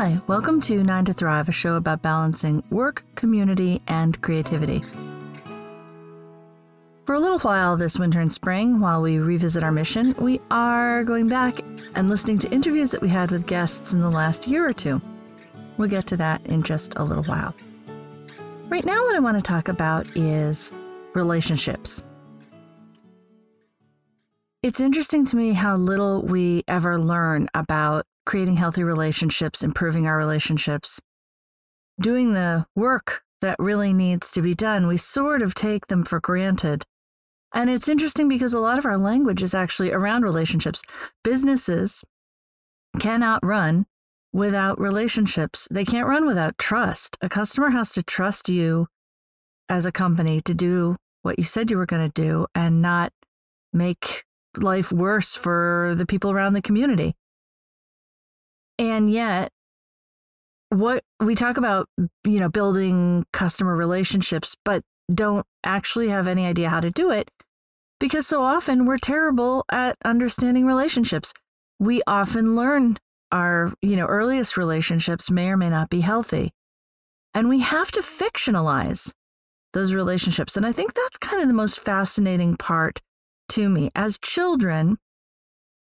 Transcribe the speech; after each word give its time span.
Hi, 0.00 0.16
welcome 0.28 0.60
to 0.60 0.84
Nine 0.84 1.06
to 1.06 1.12
Thrive, 1.12 1.48
a 1.48 1.52
show 1.52 1.74
about 1.74 2.02
balancing 2.02 2.62
work, 2.70 3.04
community, 3.16 3.82
and 3.88 4.22
creativity. 4.22 4.80
For 7.04 7.16
a 7.16 7.18
little 7.18 7.40
while 7.40 7.76
this 7.76 7.98
winter 7.98 8.20
and 8.20 8.32
spring, 8.32 8.78
while 8.78 9.02
we 9.02 9.18
revisit 9.18 9.64
our 9.64 9.72
mission, 9.72 10.14
we 10.20 10.40
are 10.52 11.02
going 11.02 11.26
back 11.26 11.58
and 11.96 12.08
listening 12.08 12.38
to 12.38 12.52
interviews 12.52 12.92
that 12.92 13.02
we 13.02 13.08
had 13.08 13.32
with 13.32 13.48
guests 13.48 13.92
in 13.92 14.00
the 14.00 14.08
last 14.08 14.46
year 14.46 14.64
or 14.64 14.72
two. 14.72 15.02
We'll 15.78 15.88
get 15.88 16.06
to 16.06 16.16
that 16.18 16.46
in 16.46 16.62
just 16.62 16.94
a 16.94 17.02
little 17.02 17.24
while. 17.24 17.52
Right 18.68 18.84
now, 18.84 19.02
what 19.02 19.16
I 19.16 19.18
want 19.18 19.36
to 19.36 19.42
talk 19.42 19.66
about 19.66 20.06
is 20.16 20.72
relationships. 21.12 22.04
It's 24.62 24.80
interesting 24.80 25.24
to 25.24 25.36
me 25.36 25.54
how 25.54 25.76
little 25.76 26.22
we 26.22 26.62
ever 26.68 27.00
learn 27.00 27.48
about 27.52 28.06
creating 28.28 28.56
healthy 28.56 28.84
relationships, 28.84 29.64
improving 29.64 30.06
our 30.06 30.18
relationships, 30.18 31.00
doing 31.98 32.34
the 32.34 32.66
work 32.76 33.22
that 33.40 33.56
really 33.58 33.94
needs 33.94 34.30
to 34.30 34.42
be 34.42 34.54
done. 34.54 34.86
We 34.86 34.98
sort 34.98 35.40
of 35.40 35.54
take 35.54 35.86
them 35.86 36.04
for 36.04 36.20
granted. 36.20 36.84
And 37.54 37.70
it's 37.70 37.88
interesting 37.88 38.28
because 38.28 38.52
a 38.52 38.60
lot 38.60 38.78
of 38.78 38.84
our 38.84 38.98
language 38.98 39.42
is 39.42 39.54
actually 39.54 39.92
around 39.92 40.24
relationships. 40.24 40.82
Businesses 41.24 42.04
cannot 43.00 43.40
run 43.42 43.86
without 44.34 44.78
relationships, 44.78 45.66
they 45.70 45.86
can't 45.86 46.06
run 46.06 46.26
without 46.26 46.58
trust. 46.58 47.16
A 47.22 47.30
customer 47.30 47.70
has 47.70 47.94
to 47.94 48.02
trust 48.02 48.50
you 48.50 48.88
as 49.70 49.86
a 49.86 49.92
company 49.92 50.42
to 50.42 50.52
do 50.52 50.96
what 51.22 51.38
you 51.38 51.44
said 51.44 51.70
you 51.70 51.78
were 51.78 51.86
going 51.86 52.10
to 52.10 52.22
do 52.22 52.46
and 52.54 52.82
not 52.82 53.10
make 53.72 54.24
life 54.58 54.92
worse 54.92 55.34
for 55.34 55.94
the 55.96 56.04
people 56.04 56.30
around 56.30 56.52
the 56.52 56.60
community. 56.60 57.14
And 58.78 59.10
yet, 59.10 59.50
what 60.70 61.02
we 61.20 61.34
talk 61.34 61.56
about, 61.56 61.88
you 62.24 62.40
know, 62.40 62.48
building 62.48 63.24
customer 63.32 63.74
relationships, 63.74 64.56
but 64.64 64.82
don't 65.12 65.46
actually 65.64 66.08
have 66.08 66.26
any 66.26 66.46
idea 66.46 66.68
how 66.68 66.80
to 66.80 66.90
do 66.90 67.10
it 67.10 67.30
because 67.98 68.26
so 68.26 68.42
often 68.42 68.84
we're 68.84 68.98
terrible 68.98 69.64
at 69.70 69.96
understanding 70.04 70.66
relationships. 70.66 71.32
We 71.80 72.02
often 72.06 72.54
learn 72.54 72.98
our, 73.32 73.72
you 73.82 73.96
know, 73.96 74.06
earliest 74.06 74.56
relationships 74.56 75.30
may 75.30 75.48
or 75.48 75.56
may 75.56 75.70
not 75.70 75.90
be 75.90 76.00
healthy. 76.00 76.50
And 77.34 77.48
we 77.48 77.60
have 77.60 77.90
to 77.92 78.00
fictionalize 78.00 79.12
those 79.72 79.92
relationships. 79.92 80.56
And 80.56 80.64
I 80.64 80.72
think 80.72 80.94
that's 80.94 81.18
kind 81.18 81.42
of 81.42 81.48
the 81.48 81.54
most 81.54 81.80
fascinating 81.80 82.56
part 82.56 83.00
to 83.50 83.68
me. 83.68 83.90
As 83.94 84.18
children, 84.18 84.98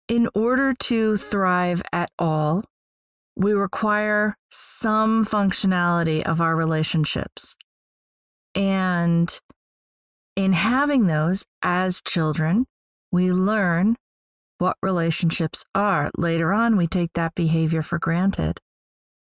in 0.08 0.28
order 0.34 0.74
to 0.74 1.16
thrive 1.16 1.82
at 1.92 2.10
all, 2.18 2.64
we 3.36 3.52
require 3.52 4.36
some 4.50 5.24
functionality 5.24 6.22
of 6.22 6.40
our 6.40 6.54
relationships. 6.54 7.56
And 8.54 9.38
in 10.36 10.52
having 10.52 11.06
those 11.06 11.44
as 11.62 12.02
children, 12.02 12.66
we 13.10 13.32
learn 13.32 13.96
what 14.58 14.76
relationships 14.82 15.64
are. 15.74 16.10
Later 16.16 16.52
on, 16.52 16.76
we 16.76 16.86
take 16.86 17.12
that 17.14 17.34
behavior 17.34 17.82
for 17.82 17.98
granted. 17.98 18.58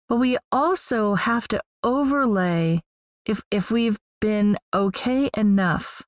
But 0.09 0.18
we 0.18 0.38
also 0.52 1.16
have 1.16 1.48
to 1.50 1.62
overlay, 1.84 2.82
if, 3.26 3.42
if 3.50 3.72
we've 3.72 3.98
been 4.20 4.58
okay 4.74 5.30
enough, 5.38 6.03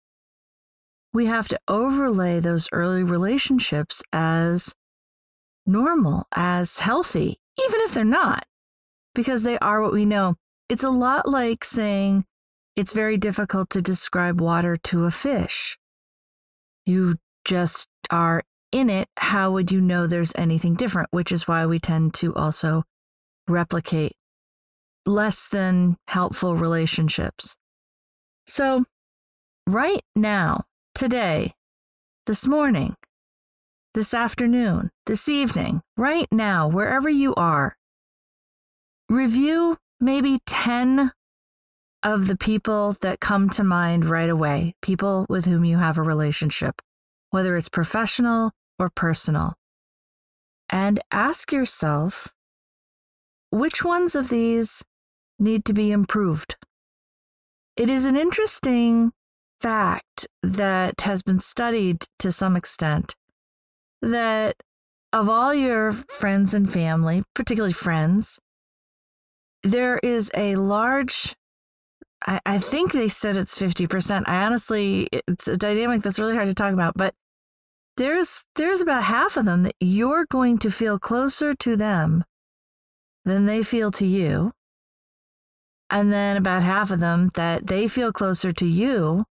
we 1.13 1.28
have 1.28 1.47
to 1.47 1.59
overlay 1.68 2.40
those 2.40 2.68
early 2.72 3.03
relationships 3.03 4.03
as 4.12 4.74
normal, 5.66 6.25
as 6.35 6.79
healthy, 6.79 7.38
even 7.57 7.81
if 7.81 7.93
they're 7.93 8.05
not, 8.05 8.45
because 9.13 9.43
they 9.43 9.57
are 9.59 9.81
what 9.81 9.93
we 9.93 10.05
know. 10.05 10.35
It's 10.69 10.83
a 10.83 10.89
lot 10.89 11.27
like 11.27 11.63
saying 11.63 12.25
it's 12.75 12.93
very 12.93 13.17
difficult 13.17 13.69
to 13.71 13.81
describe 13.81 14.41
water 14.41 14.77
to 14.77 15.05
a 15.05 15.11
fish. 15.11 15.77
You 16.85 17.15
just 17.45 17.88
are 18.11 18.44
in 18.71 18.89
it. 18.89 19.07
How 19.17 19.51
would 19.51 19.71
you 19.71 19.79
know 19.79 20.07
there's 20.07 20.33
anything 20.35 20.75
different? 20.75 21.09
Which 21.11 21.31
is 21.31 21.47
why 21.47 21.65
we 21.65 21.79
tend 21.79 22.13
to 22.15 22.33
also 22.35 22.83
replicate 23.47 24.13
less 25.05 25.47
than 25.47 25.97
helpful 26.07 26.55
relationships. 26.55 27.55
So, 28.47 28.85
right 29.67 30.01
now, 30.15 30.63
today, 30.94 31.53
this 32.25 32.47
morning, 32.47 32.95
this 33.95 34.13
afternoon, 34.13 34.89
this 35.06 35.29
evening, 35.29 35.81
right 35.95 36.28
now, 36.29 36.67
wherever 36.67 37.09
you 37.09 37.33
are, 37.35 37.78
review 39.09 39.78
maybe 40.01 40.38
10 40.45 41.13
of 42.03 42.28
the 42.28 42.35
people 42.35 42.97
that 43.00 43.22
come 43.22 43.50
to 43.50 43.63
mind 43.63 44.03
right 44.03 44.29
away, 44.29 44.73
people 44.81 45.25
with 45.29 45.45
whom 45.45 45.63
you 45.63 45.78
have 45.78 45.97
a 45.97 46.01
relationship, 46.03 46.81
whether 47.29 47.56
it's 47.56 47.69
professional 47.69 48.51
or 48.78 48.89
personal. 48.89 49.53
And 50.69 51.00
ask 51.13 51.53
yourself 51.53 52.33
which 53.50 53.81
ones 53.81 54.13
of 54.13 54.27
these 54.27 54.83
need 55.39 55.63
to 55.63 55.73
be 55.73 55.94
improved? 55.94 56.57
It 57.77 57.89
is 57.89 58.03
an 58.03 58.17
interesting 58.17 59.13
fact 59.62 60.27
that 60.44 61.00
has 61.00 61.23
been 61.23 61.39
studied 61.39 62.03
to 62.19 62.33
some 62.33 62.57
extent 62.57 63.16
that 64.11 64.55
of 65.13 65.29
all 65.29 65.53
your 65.53 65.91
friends 65.91 66.53
and 66.53 66.71
family, 66.71 67.23
particularly 67.33 67.73
friends, 67.73 68.39
there 69.63 69.99
is 70.03 70.31
a 70.35 70.55
large 70.55 71.35
I, 72.27 72.39
I, 72.45 72.59
think 72.59 72.91
they 72.91 73.09
said 73.09 73.38
it's 73.38 73.59
50%. 73.59 74.23
I 74.25 74.45
honestly 74.45 75.07
it's 75.11 75.47
a 75.47 75.57
dynamic 75.57 76.01
that's 76.01 76.19
really 76.19 76.35
hard 76.35 76.47
to 76.47 76.53
talk 76.53 76.73
about, 76.73 76.94
but 76.95 77.13
there's 77.97 78.44
there's 78.55 78.81
about 78.81 79.03
half 79.03 79.38
of 79.38 79.45
them 79.45 79.63
that 79.63 79.75
you're 79.79 80.25
going 80.25 80.57
to 80.59 80.71
feel 80.71 80.99
closer 80.99 81.53
to 81.55 81.75
them 81.75 82.23
than 83.23 83.45
they 83.45 83.63
feel 83.63 83.89
to 83.91 84.05
you. 84.05 84.51
And 85.89 86.11
then 86.11 86.35
about 86.35 86.63
half 86.63 86.91
of 86.91 86.99
them 86.99 87.29
that 87.35 87.67
they 87.67 87.88
feel 87.88 88.11
closer 88.11 88.51
to 88.51 88.65
you 88.65 89.23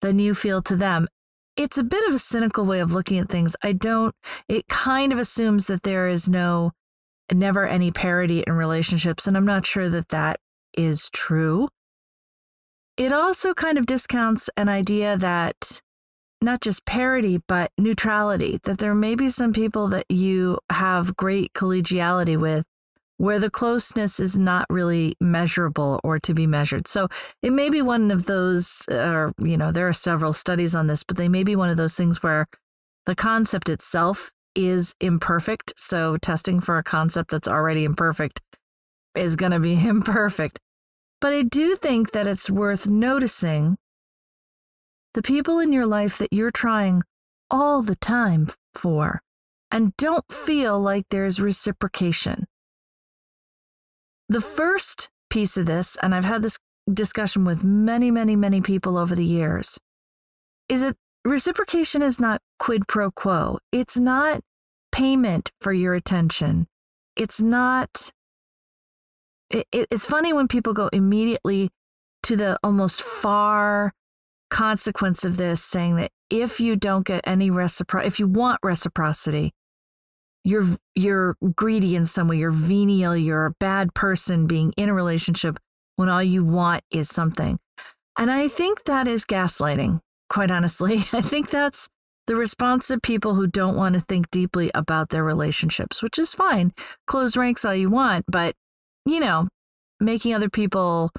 than 0.00 0.18
you 0.18 0.34
feel 0.34 0.60
to 0.62 0.76
them 0.76 1.08
it's 1.56 1.78
a 1.78 1.84
bit 1.84 2.06
of 2.08 2.14
a 2.14 2.18
cynical 2.18 2.64
way 2.64 2.80
of 2.80 2.92
looking 2.92 3.18
at 3.18 3.28
things. 3.28 3.56
I 3.62 3.72
don't, 3.72 4.14
it 4.48 4.68
kind 4.68 5.12
of 5.12 5.18
assumes 5.18 5.66
that 5.66 5.82
there 5.82 6.08
is 6.08 6.28
no, 6.28 6.72
never 7.32 7.66
any 7.66 7.90
parity 7.90 8.42
in 8.46 8.54
relationships. 8.54 9.26
And 9.26 9.36
I'm 9.36 9.46
not 9.46 9.66
sure 9.66 9.88
that 9.88 10.08
that 10.08 10.38
is 10.76 11.10
true. 11.10 11.68
It 12.96 13.12
also 13.12 13.54
kind 13.54 13.78
of 13.78 13.86
discounts 13.86 14.50
an 14.56 14.68
idea 14.68 15.16
that 15.16 15.80
not 16.40 16.60
just 16.60 16.84
parity, 16.84 17.40
but 17.46 17.70
neutrality, 17.78 18.58
that 18.64 18.78
there 18.78 18.94
may 18.94 19.14
be 19.14 19.28
some 19.28 19.52
people 19.52 19.88
that 19.88 20.10
you 20.10 20.58
have 20.70 21.16
great 21.16 21.52
collegiality 21.52 22.38
with 22.38 22.64
where 23.22 23.38
the 23.38 23.48
closeness 23.48 24.18
is 24.18 24.36
not 24.36 24.66
really 24.68 25.14
measurable 25.20 26.00
or 26.02 26.18
to 26.18 26.34
be 26.34 26.44
measured. 26.44 26.88
So 26.88 27.06
it 27.40 27.52
may 27.52 27.70
be 27.70 27.80
one 27.80 28.10
of 28.10 28.26
those, 28.26 28.82
or, 28.90 29.32
you 29.40 29.56
know, 29.56 29.70
there 29.70 29.86
are 29.86 29.92
several 29.92 30.32
studies 30.32 30.74
on 30.74 30.88
this, 30.88 31.04
but 31.04 31.16
they 31.16 31.28
may 31.28 31.44
be 31.44 31.54
one 31.54 31.70
of 31.70 31.76
those 31.76 31.94
things 31.94 32.20
where 32.20 32.48
the 33.06 33.14
concept 33.14 33.68
itself 33.68 34.32
is 34.56 34.96
imperfect. 35.00 35.72
So 35.76 36.16
testing 36.16 36.58
for 36.58 36.78
a 36.78 36.82
concept 36.82 37.30
that's 37.30 37.46
already 37.46 37.84
imperfect 37.84 38.40
is 39.14 39.36
going 39.36 39.52
to 39.52 39.60
be 39.60 39.74
imperfect. 39.86 40.58
But 41.20 41.32
I 41.32 41.42
do 41.42 41.76
think 41.76 42.10
that 42.10 42.26
it's 42.26 42.50
worth 42.50 42.90
noticing 42.90 43.76
the 45.14 45.22
people 45.22 45.60
in 45.60 45.72
your 45.72 45.86
life 45.86 46.18
that 46.18 46.32
you're 46.32 46.50
trying 46.50 47.04
all 47.52 47.82
the 47.82 47.94
time 47.94 48.48
for 48.74 49.20
and 49.70 49.96
don't 49.96 50.24
feel 50.28 50.80
like 50.80 51.04
there's 51.10 51.40
reciprocation. 51.40 52.46
The 54.32 54.40
first 54.40 55.10
piece 55.28 55.58
of 55.58 55.66
this, 55.66 55.98
and 56.02 56.14
I've 56.14 56.24
had 56.24 56.40
this 56.40 56.56
discussion 56.90 57.44
with 57.44 57.62
many, 57.62 58.10
many, 58.10 58.34
many 58.34 58.62
people 58.62 58.96
over 58.96 59.14
the 59.14 59.26
years, 59.26 59.78
is 60.70 60.80
that 60.80 60.96
reciprocation 61.22 62.00
is 62.00 62.18
not 62.18 62.40
quid 62.58 62.88
pro 62.88 63.10
quo. 63.10 63.58
It's 63.72 63.98
not 63.98 64.40
payment 64.90 65.50
for 65.60 65.74
your 65.74 65.92
attention. 65.92 66.66
It's 67.14 67.42
not. 67.42 68.10
It, 69.50 69.66
it, 69.70 69.88
it's 69.90 70.06
funny 70.06 70.32
when 70.32 70.48
people 70.48 70.72
go 70.72 70.88
immediately 70.94 71.68
to 72.22 72.34
the 72.34 72.58
almost 72.64 73.02
far 73.02 73.92
consequence 74.48 75.26
of 75.26 75.36
this, 75.36 75.62
saying 75.62 75.96
that 75.96 76.10
if 76.30 76.58
you 76.58 76.76
don't 76.76 77.04
get 77.04 77.20
any 77.26 77.50
reciprocity, 77.50 78.06
if 78.06 78.18
you 78.18 78.28
want 78.28 78.60
reciprocity, 78.62 79.52
you're 80.44 80.66
you're 80.94 81.36
greedy 81.54 81.96
in 81.96 82.06
some 82.06 82.28
way 82.28 82.36
you're 82.36 82.50
venial 82.50 83.16
you're 83.16 83.46
a 83.46 83.54
bad 83.60 83.94
person 83.94 84.46
being 84.46 84.72
in 84.76 84.88
a 84.88 84.94
relationship 84.94 85.58
when 85.96 86.08
all 86.08 86.22
you 86.22 86.44
want 86.44 86.82
is 86.90 87.08
something 87.08 87.58
and 88.18 88.30
i 88.30 88.48
think 88.48 88.84
that 88.84 89.06
is 89.06 89.24
gaslighting 89.24 90.00
quite 90.28 90.50
honestly 90.50 90.96
i 91.12 91.20
think 91.20 91.50
that's 91.50 91.88
the 92.26 92.36
response 92.36 92.90
of 92.90 93.02
people 93.02 93.34
who 93.34 93.46
don't 93.46 93.76
want 93.76 93.94
to 93.94 94.00
think 94.00 94.30
deeply 94.30 94.70
about 94.74 95.08
their 95.08 95.24
relationships, 95.24 96.02
which 96.02 96.18
is 96.18 96.32
fine. 96.32 96.72
Close 97.06 97.36
ranks 97.36 97.64
all 97.64 97.74
you 97.74 97.90
want, 97.90 98.24
but 98.28 98.54
you 99.04 99.18
know, 99.18 99.48
making 99.98 100.32
other 100.32 100.48
people 100.48 101.10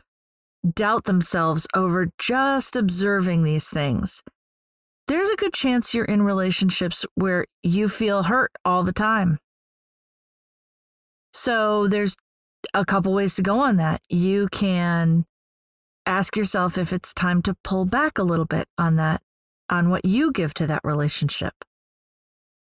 doubt 0.73 1.03
themselves 1.03 1.67
over 1.75 2.07
just 2.17 2.75
observing 2.75 3.43
these 3.43 3.69
things. 3.69 4.23
There's 5.07 5.29
a 5.29 5.35
good 5.35 5.53
chance 5.53 5.93
you're 5.93 6.05
in 6.05 6.23
relationships 6.23 7.05
where 7.15 7.45
you 7.61 7.89
feel 7.89 8.23
hurt 8.23 8.51
all 8.63 8.83
the 8.83 8.93
time. 8.93 9.39
So 11.33 11.87
there's 11.87 12.15
a 12.73 12.85
couple 12.85 13.13
ways 13.13 13.35
to 13.35 13.41
go 13.41 13.59
on 13.59 13.77
that. 13.77 14.01
You 14.09 14.47
can 14.49 15.25
ask 16.05 16.35
yourself 16.37 16.77
if 16.77 16.93
it's 16.93 17.13
time 17.13 17.41
to 17.43 17.55
pull 17.63 17.85
back 17.85 18.17
a 18.17 18.23
little 18.23 18.45
bit 18.45 18.67
on 18.77 18.95
that, 18.97 19.21
on 19.69 19.89
what 19.89 20.05
you 20.05 20.31
give 20.31 20.53
to 20.55 20.67
that 20.67 20.81
relationship. 20.83 21.53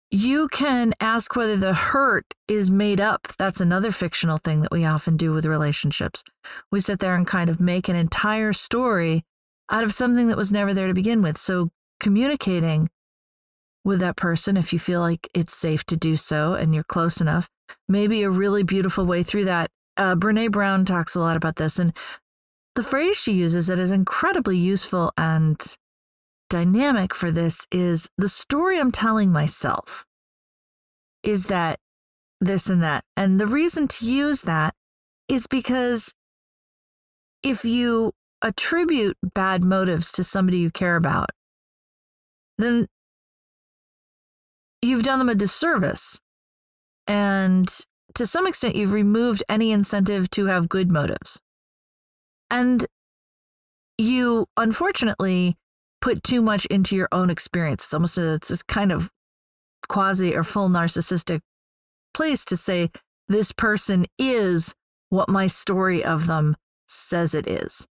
You 0.09 0.47
can 0.47 0.94
ask 1.01 1.35
whether 1.35 1.57
the 1.57 1.74
hurt 1.74 2.33
is 2.47 2.69
made 2.69 3.01
up. 3.01 3.27
That's 3.38 3.59
another 3.59 3.91
fictional 3.91 4.38
thing 4.38 4.62
that 4.62 4.71
we 4.71 4.85
often 4.85 5.18
do 5.18 5.33
with 5.33 5.45
relationships. 5.45 6.24
We 6.71 6.79
sit 6.79 7.00
there 7.00 7.15
and 7.15 7.27
kind 7.27 7.50
of 7.50 7.59
make 7.59 7.89
an 7.89 7.97
entire 7.97 8.53
story 8.53 9.25
out 9.69 9.83
of 9.83 9.94
something 9.94 10.29
that 10.29 10.38
was 10.38 10.51
never 10.51 10.74
there 10.74 10.88
to 10.88 10.94
begin 10.94 11.21
with. 11.21 11.38
So, 11.38 11.71
communicating 12.00 12.90
with 13.84 14.00
that 14.00 14.18
person, 14.18 14.58
if 14.58 14.74
you 14.74 14.80
feel 14.80 15.00
like 15.00 15.30
it's 15.34 15.56
safe 15.56 15.84
to 15.86 15.96
do 15.96 16.16
so 16.16 16.54
and 16.54 16.74
you're 16.74 16.84
close 16.84 17.22
enough, 17.22 17.50
maybe 17.88 18.24
a 18.24 18.30
really 18.30 18.64
beautiful 18.64 19.06
way 19.06 19.24
through 19.24 19.46
that. 19.46 19.70
Uh, 19.96 20.16
Brene 20.16 20.52
Brown 20.52 20.86
talks 20.86 21.16
a 21.16 21.20
lot 21.20 21.38
about 21.38 21.56
this. 21.56 21.80
And 21.80 21.96
the 22.76 22.84
phrase 22.84 23.18
she 23.18 23.32
uses 23.32 23.68
that 23.68 23.80
is 23.80 23.92
incredibly 23.92 24.58
useful 24.58 25.12
and 25.18 25.60
dynamic 26.50 27.14
for 27.14 27.32
this 27.32 27.66
is 27.72 28.10
the 28.18 28.30
story 28.30 28.80
I'm 28.80 28.92
telling 28.92 29.32
myself 29.32 30.06
is 31.24 31.46
that 31.46 31.80
this 32.40 32.70
and 32.70 32.84
that. 32.84 33.04
And 33.16 33.40
the 33.40 33.48
reason 33.48 33.88
to 33.88 34.06
use 34.06 34.44
that 34.44 34.74
is 35.28 35.48
because 35.48 36.14
if 37.44 37.66
you 37.66 38.12
attribute 38.42 39.18
bad 39.34 39.64
motives 39.64 40.12
to 40.14 40.24
somebody 40.24 40.60
you 40.60 40.72
care 40.72 40.96
about, 40.96 41.30
then 42.57 42.88
you've 44.81 45.04
done 45.04 45.19
them 45.19 45.30
a 45.30 45.36
disservice. 45.36 46.19
And 47.07 47.68
to 48.15 48.25
some 48.25 48.48
extent, 48.48 48.75
you've 48.75 48.94
removed 48.94 49.44
any 49.48 49.71
incentive 49.71 50.30
to 50.31 50.45
have 50.45 50.69
good 50.69 50.92
motives. 50.92 51.42
And 52.50 52.86
you 53.98 54.45
unfortunately 54.57 55.56
put 56.01 56.24
too 56.24 56.42
much 56.42 56.65
into 56.68 56.95
your 56.95 57.09
own 57.12 57.30
experience. 57.30 57.86
It's 57.86 57.94
almost 57.94 58.18
a, 58.18 58.33
it's 58.33 58.50
this 58.50 58.63
kind 58.63 58.92
of 58.92 59.12
quasi 59.88 60.36
or 60.36 60.44
full 60.44 60.69
narcissistic 60.69 61.42
place 62.13 62.45
to 62.45 62.57
say 62.57 62.89
this 63.27 63.51
person 63.51 64.06
is 64.18 64.74
what 65.10 65.30
my 65.30 65.48
story 65.48 66.03
of 66.03 66.27
them 66.27 66.56
says 66.88 67.33
it 67.33 67.48
is. 67.48 67.88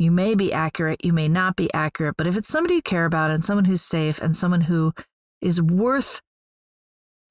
You 0.00 0.10
may 0.10 0.34
be 0.34 0.50
accurate, 0.50 1.04
you 1.04 1.12
may 1.12 1.28
not 1.28 1.56
be 1.56 1.70
accurate, 1.74 2.16
but 2.16 2.26
if 2.26 2.34
it's 2.34 2.48
somebody 2.48 2.76
you 2.76 2.82
care 2.82 3.04
about 3.04 3.30
and 3.30 3.44
someone 3.44 3.66
who's 3.66 3.82
safe 3.82 4.18
and 4.18 4.34
someone 4.34 4.62
who 4.62 4.94
is 5.42 5.60
worth 5.60 6.22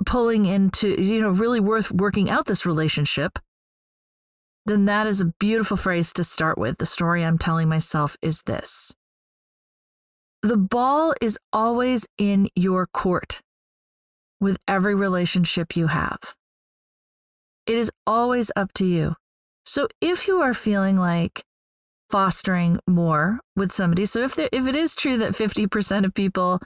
pulling 0.06 0.46
into, 0.46 1.02
you 1.02 1.20
know, 1.20 1.32
really 1.32 1.60
worth 1.60 1.92
working 1.92 2.30
out 2.30 2.46
this 2.46 2.68
relationship, 2.68 3.40
then 4.68 4.86
that 4.86 5.08
is 5.08 5.20
a 5.20 5.34
beautiful 5.40 5.78
phrase 5.78 6.14
to 6.14 6.24
start 6.24 6.60
with. 6.60 6.78
The 6.78 6.86
story 6.86 7.26
I'm 7.26 7.40
telling 7.40 7.68
myself 7.68 8.16
is 8.22 8.44
this 8.44 8.94
The 10.44 10.58
ball 10.58 11.16
is 11.20 11.40
always 11.52 12.08
in 12.20 12.50
your 12.56 12.86
court 12.86 13.42
with 14.40 14.58
every 14.68 14.94
relationship 14.94 15.76
you 15.76 15.88
have. 15.88 16.36
It 17.66 17.80
is 17.80 17.92
always 18.06 18.52
up 18.56 18.74
to 18.74 18.86
you. 18.86 19.16
So 19.66 19.88
if 20.02 20.28
you 20.28 20.42
are 20.42 20.54
feeling 20.54 20.98
like 20.98 21.44
fostering 22.10 22.80
more 22.88 23.40
with 23.56 23.72
somebody, 23.72 24.06
so 24.06 24.22
if 24.22 24.36
there, 24.36 24.50
if 24.52 24.68
it 24.68 24.76
is 24.76 24.96
true 24.96 25.18
that 25.18 25.32
50% 25.32 26.06
of 26.06 26.14
people 26.14 26.60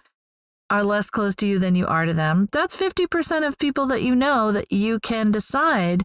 are 0.69 0.83
less 0.83 1.09
close 1.09 1.35
to 1.35 1.47
you 1.47 1.59
than 1.59 1.75
you 1.75 1.85
are 1.85 2.05
to 2.05 2.13
them, 2.13 2.47
that's 2.51 2.75
50% 2.75 3.47
of 3.47 3.57
people 3.57 3.85
that 3.87 4.03
you 4.03 4.15
know 4.15 4.51
that 4.51 4.71
you 4.71 4.99
can 4.99 5.31
decide 5.31 6.03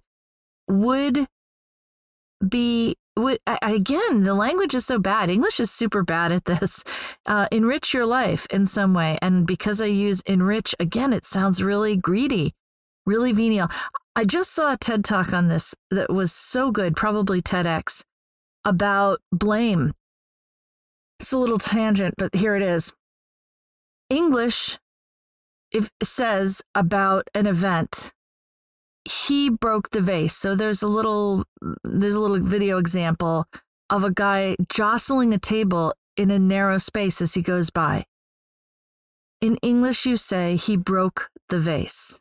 would 0.68 1.26
be 2.46 2.94
would 3.16 3.40
again 3.62 4.22
the 4.22 4.34
language 4.34 4.74
is 4.74 4.86
so 4.86 4.98
bad. 4.98 5.28
English 5.28 5.58
is 5.58 5.72
super 5.72 6.04
bad 6.04 6.32
at 6.32 6.44
this. 6.44 6.84
Uh, 7.26 7.46
enrich 7.52 7.92
your 7.92 8.06
life 8.06 8.46
in 8.50 8.64
some 8.64 8.94
way. 8.94 9.18
And 9.20 9.46
because 9.46 9.82
i 9.82 9.84
use 9.84 10.22
enrich 10.22 10.74
again 10.80 11.12
it 11.12 11.26
sounds 11.26 11.62
really 11.62 11.94
greedy 11.94 12.54
really 13.08 13.32
venial. 13.32 13.68
I 14.14 14.24
just 14.24 14.52
saw 14.52 14.74
a 14.74 14.76
ted 14.76 15.04
talk 15.04 15.32
on 15.32 15.48
this 15.48 15.74
that 15.90 16.12
was 16.12 16.30
so 16.30 16.70
good 16.70 16.94
probably 16.94 17.40
tedx 17.40 18.04
about 18.64 19.20
blame 19.32 19.92
it's 21.20 21.32
a 21.32 21.38
little 21.38 21.58
tangent 21.58 22.14
but 22.18 22.34
here 22.34 22.54
it 22.54 22.62
is 22.62 22.94
english 24.10 24.78
if 25.70 25.90
says 26.02 26.62
about 26.74 27.28
an 27.34 27.46
event 27.46 28.12
he 29.08 29.48
broke 29.48 29.90
the 29.90 30.00
vase. 30.00 30.34
So 30.34 30.54
there's 30.54 30.82
a 30.82 30.88
little 30.88 31.44
there's 31.84 32.14
a 32.14 32.20
little 32.20 32.40
video 32.40 32.78
example 32.78 33.46
of 33.90 34.04
a 34.04 34.10
guy 34.10 34.56
jostling 34.70 35.32
a 35.32 35.38
table 35.38 35.94
in 36.16 36.30
a 36.30 36.38
narrow 36.38 36.78
space 36.78 37.20
as 37.22 37.34
he 37.34 37.42
goes 37.42 37.70
by. 37.70 38.04
In 39.40 39.56
English 39.62 40.04
you 40.04 40.16
say 40.16 40.56
he 40.56 40.76
broke 40.76 41.30
the 41.48 41.58
vase. 41.58 42.20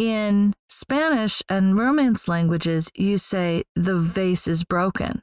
In 0.00 0.54
Spanish 0.66 1.42
and 1.50 1.76
Romance 1.76 2.26
languages 2.26 2.90
you 2.94 3.18
say 3.18 3.64
the 3.76 3.98
vase 3.98 4.48
is 4.48 4.64
broken. 4.64 5.20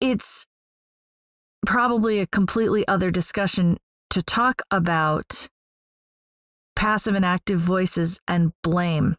It's 0.00 0.46
probably 1.66 2.20
a 2.20 2.26
completely 2.26 2.88
other 2.88 3.10
discussion 3.10 3.76
to 4.08 4.22
talk 4.22 4.62
about 4.70 5.48
passive 6.76 7.14
and 7.14 7.26
active 7.26 7.58
voices 7.60 8.20
and 8.26 8.52
blame. 8.62 9.16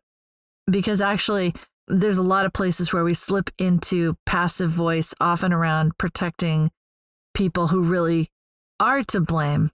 Because 0.66 1.00
actually, 1.00 1.54
there's 1.88 2.18
a 2.18 2.24
lot 2.24 2.48
of 2.48 2.54
places 2.54 2.92
where 2.92 3.04
we 3.04 3.14
slip 3.14 3.52
into 3.60 4.16
passive 4.26 4.72
voice, 4.72 5.14
often 5.22 5.54
around 5.54 5.96
protecting 6.00 6.72
people 7.36 7.68
who 7.68 7.84
really 7.84 8.30
are 8.80 9.04
to 9.04 9.22
blame. 9.22 9.70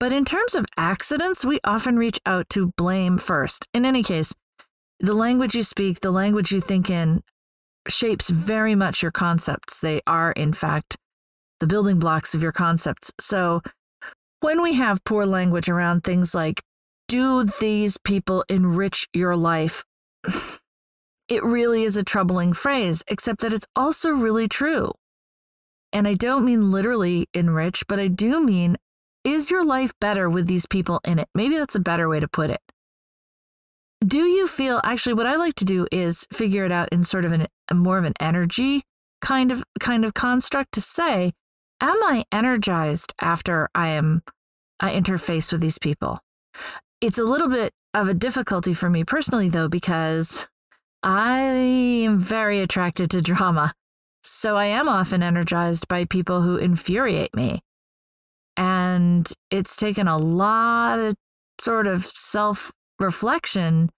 But 0.00 0.12
in 0.12 0.24
terms 0.24 0.54
of 0.54 0.64
accidents, 0.78 1.44
we 1.44 1.60
often 1.62 1.96
reach 1.98 2.18
out 2.24 2.48
to 2.50 2.72
blame 2.78 3.18
first. 3.18 3.68
In 3.74 3.84
any 3.84 4.02
case, 4.02 4.34
the 4.98 5.12
language 5.12 5.54
you 5.54 5.62
speak, 5.62 6.00
the 6.00 6.10
language 6.10 6.50
you 6.50 6.60
think 6.60 6.88
in, 6.88 7.22
shapes 7.86 8.30
very 8.30 8.74
much 8.74 9.02
your 9.02 9.12
concepts. 9.12 9.80
They 9.80 10.00
are, 10.06 10.32
in 10.32 10.54
fact, 10.54 10.96
the 11.60 11.66
building 11.66 11.98
blocks 11.98 12.34
of 12.34 12.42
your 12.42 12.52
concepts. 12.52 13.12
So 13.20 13.60
when 14.40 14.62
we 14.62 14.74
have 14.74 15.04
poor 15.04 15.26
language 15.26 15.68
around 15.68 16.02
things 16.02 16.34
like 16.34 16.62
do 17.06 17.44
these 17.60 17.98
people 17.98 18.44
enrich 18.48 19.06
your 19.12 19.36
life? 19.36 19.84
It 21.28 21.44
really 21.44 21.84
is 21.84 21.96
a 21.96 22.02
troubling 22.02 22.52
phrase, 22.54 23.04
except 23.06 23.42
that 23.42 23.52
it's 23.52 23.66
also 23.76 24.10
really 24.10 24.48
true. 24.48 24.90
And 25.92 26.08
I 26.08 26.14
don't 26.14 26.44
mean 26.44 26.72
literally 26.72 27.28
enrich, 27.32 27.84
but 27.86 28.00
I 28.00 28.08
do 28.08 28.44
mean 28.44 28.76
is 29.24 29.50
your 29.50 29.64
life 29.64 29.92
better 30.00 30.28
with 30.28 30.46
these 30.46 30.66
people 30.66 31.00
in 31.04 31.18
it? 31.18 31.28
Maybe 31.34 31.58
that's 31.58 31.74
a 31.74 31.80
better 31.80 32.08
way 32.08 32.20
to 32.20 32.28
put 32.28 32.50
it. 32.50 32.60
Do 34.04 34.20
you 34.20 34.46
feel 34.46 34.80
actually 34.82 35.14
what 35.14 35.26
I 35.26 35.36
like 35.36 35.54
to 35.56 35.64
do 35.64 35.86
is 35.92 36.26
figure 36.32 36.64
it 36.64 36.72
out 36.72 36.88
in 36.90 37.04
sort 37.04 37.24
of 37.24 37.32
an, 37.32 37.46
a 37.68 37.74
more 37.74 37.98
of 37.98 38.04
an 38.04 38.14
energy 38.18 38.82
kind 39.20 39.52
of 39.52 39.62
kind 39.78 40.04
of 40.04 40.14
construct 40.14 40.72
to 40.72 40.80
say, 40.80 41.32
am 41.80 42.02
I 42.02 42.24
energized 42.32 43.14
after 43.20 43.68
I 43.74 43.88
am 43.88 44.22
I 44.80 44.92
interface 44.92 45.52
with 45.52 45.60
these 45.60 45.78
people? 45.78 46.18
It's 47.00 47.18
a 47.18 47.24
little 47.24 47.48
bit 47.48 47.72
of 47.92 48.08
a 48.08 48.14
difficulty 48.14 48.72
for 48.72 48.88
me 48.88 49.04
personally, 49.04 49.48
though, 49.48 49.68
because 49.68 50.48
I 51.02 51.38
am 51.38 52.18
very 52.18 52.60
attracted 52.60 53.10
to 53.10 53.20
drama. 53.20 53.74
So 54.22 54.56
I 54.56 54.66
am 54.66 54.88
often 54.88 55.22
energized 55.22 55.88
by 55.88 56.04
people 56.04 56.42
who 56.42 56.56
infuriate 56.56 57.34
me. 57.34 57.62
And 58.60 59.26
it's 59.50 59.74
taken 59.74 60.06
a 60.06 60.18
lot 60.18 60.98
of 60.98 61.14
sort 61.58 61.86
of 61.86 62.04
self 62.04 62.70
reflection 62.98 63.88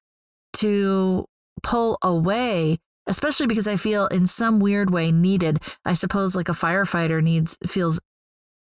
to 0.55 1.25
pull 1.65 1.99
away, 2.01 2.79
especially 3.09 3.49
because 3.49 3.67
I 3.67 3.75
feel 3.75 4.07
in 4.07 4.29
some 4.29 4.61
weird 4.61 4.91
way 4.91 5.11
needed. 5.11 5.59
I 5.85 5.95
suppose 5.95 6.37
like 6.37 6.49
a 6.49 6.53
firefighter 6.53 7.21
needs 7.21 7.59
feels 7.67 7.99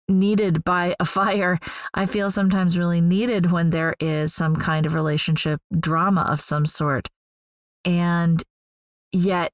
needed 0.08 0.64
by 0.64 0.96
a 0.98 1.04
fire. 1.04 1.60
I 1.94 2.06
feel 2.06 2.28
sometimes 2.28 2.76
really 2.76 3.00
needed 3.00 3.52
when 3.52 3.70
there 3.70 3.94
is 4.00 4.34
some 4.34 4.56
kind 4.56 4.86
of 4.86 4.94
relationship 4.94 5.60
drama 5.78 6.26
of 6.28 6.40
some 6.40 6.66
sort. 6.66 7.08
And 7.84 8.42
yet 9.12 9.52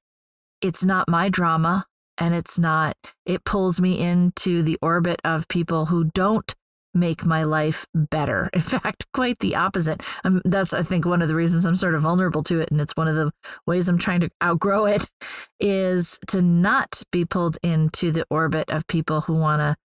it's 0.59 0.83
not 0.83 1.07
my 1.07 1.29
drama 1.29 1.85
and 2.21 2.35
it's 2.35 2.59
not, 2.59 2.95
it 3.25 3.43
pulls 3.45 3.81
me 3.81 3.99
into 3.99 4.61
the 4.61 4.77
orbit 4.79 5.19
of 5.25 5.47
people 5.47 5.87
who 5.87 6.03
don't 6.13 6.53
make 6.93 7.25
my 7.25 7.43
life 7.43 7.87
better. 7.95 8.47
In 8.53 8.61
fact, 8.61 9.07
quite 9.11 9.39
the 9.39 9.55
opposite. 9.55 10.03
Um, 10.23 10.39
that's, 10.45 10.71
I 10.71 10.83
think, 10.83 11.05
one 11.05 11.23
of 11.23 11.27
the 11.27 11.33
reasons 11.33 11.65
I'm 11.65 11.75
sort 11.75 11.95
of 11.95 12.03
vulnerable 12.03 12.43
to 12.43 12.59
it. 12.59 12.69
And 12.69 12.79
it's 12.79 12.93
one 12.95 13.07
of 13.07 13.15
the 13.15 13.31
ways 13.65 13.89
I'm 13.89 13.97
trying 13.97 14.19
to 14.21 14.29
outgrow 14.43 14.85
it 14.85 15.09
is 15.59 16.19
to 16.27 16.43
not 16.43 17.01
be 17.11 17.25
pulled 17.25 17.57
into 17.63 18.11
the 18.11 18.25
orbit 18.29 18.69
of 18.69 18.85
people 18.85 19.21
who 19.21 19.33
want 19.33 19.57
to 19.57 19.75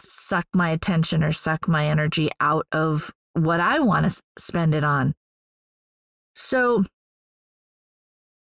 suck 0.00 0.46
my 0.54 0.70
attention 0.70 1.24
or 1.24 1.32
suck 1.32 1.66
my 1.66 1.86
energy 1.86 2.30
out 2.40 2.66
of 2.70 3.12
what 3.32 3.58
I 3.58 3.80
want 3.80 4.08
to 4.08 4.22
spend 4.38 4.72
it 4.72 4.84
on. 4.84 5.14
So, 6.36 6.84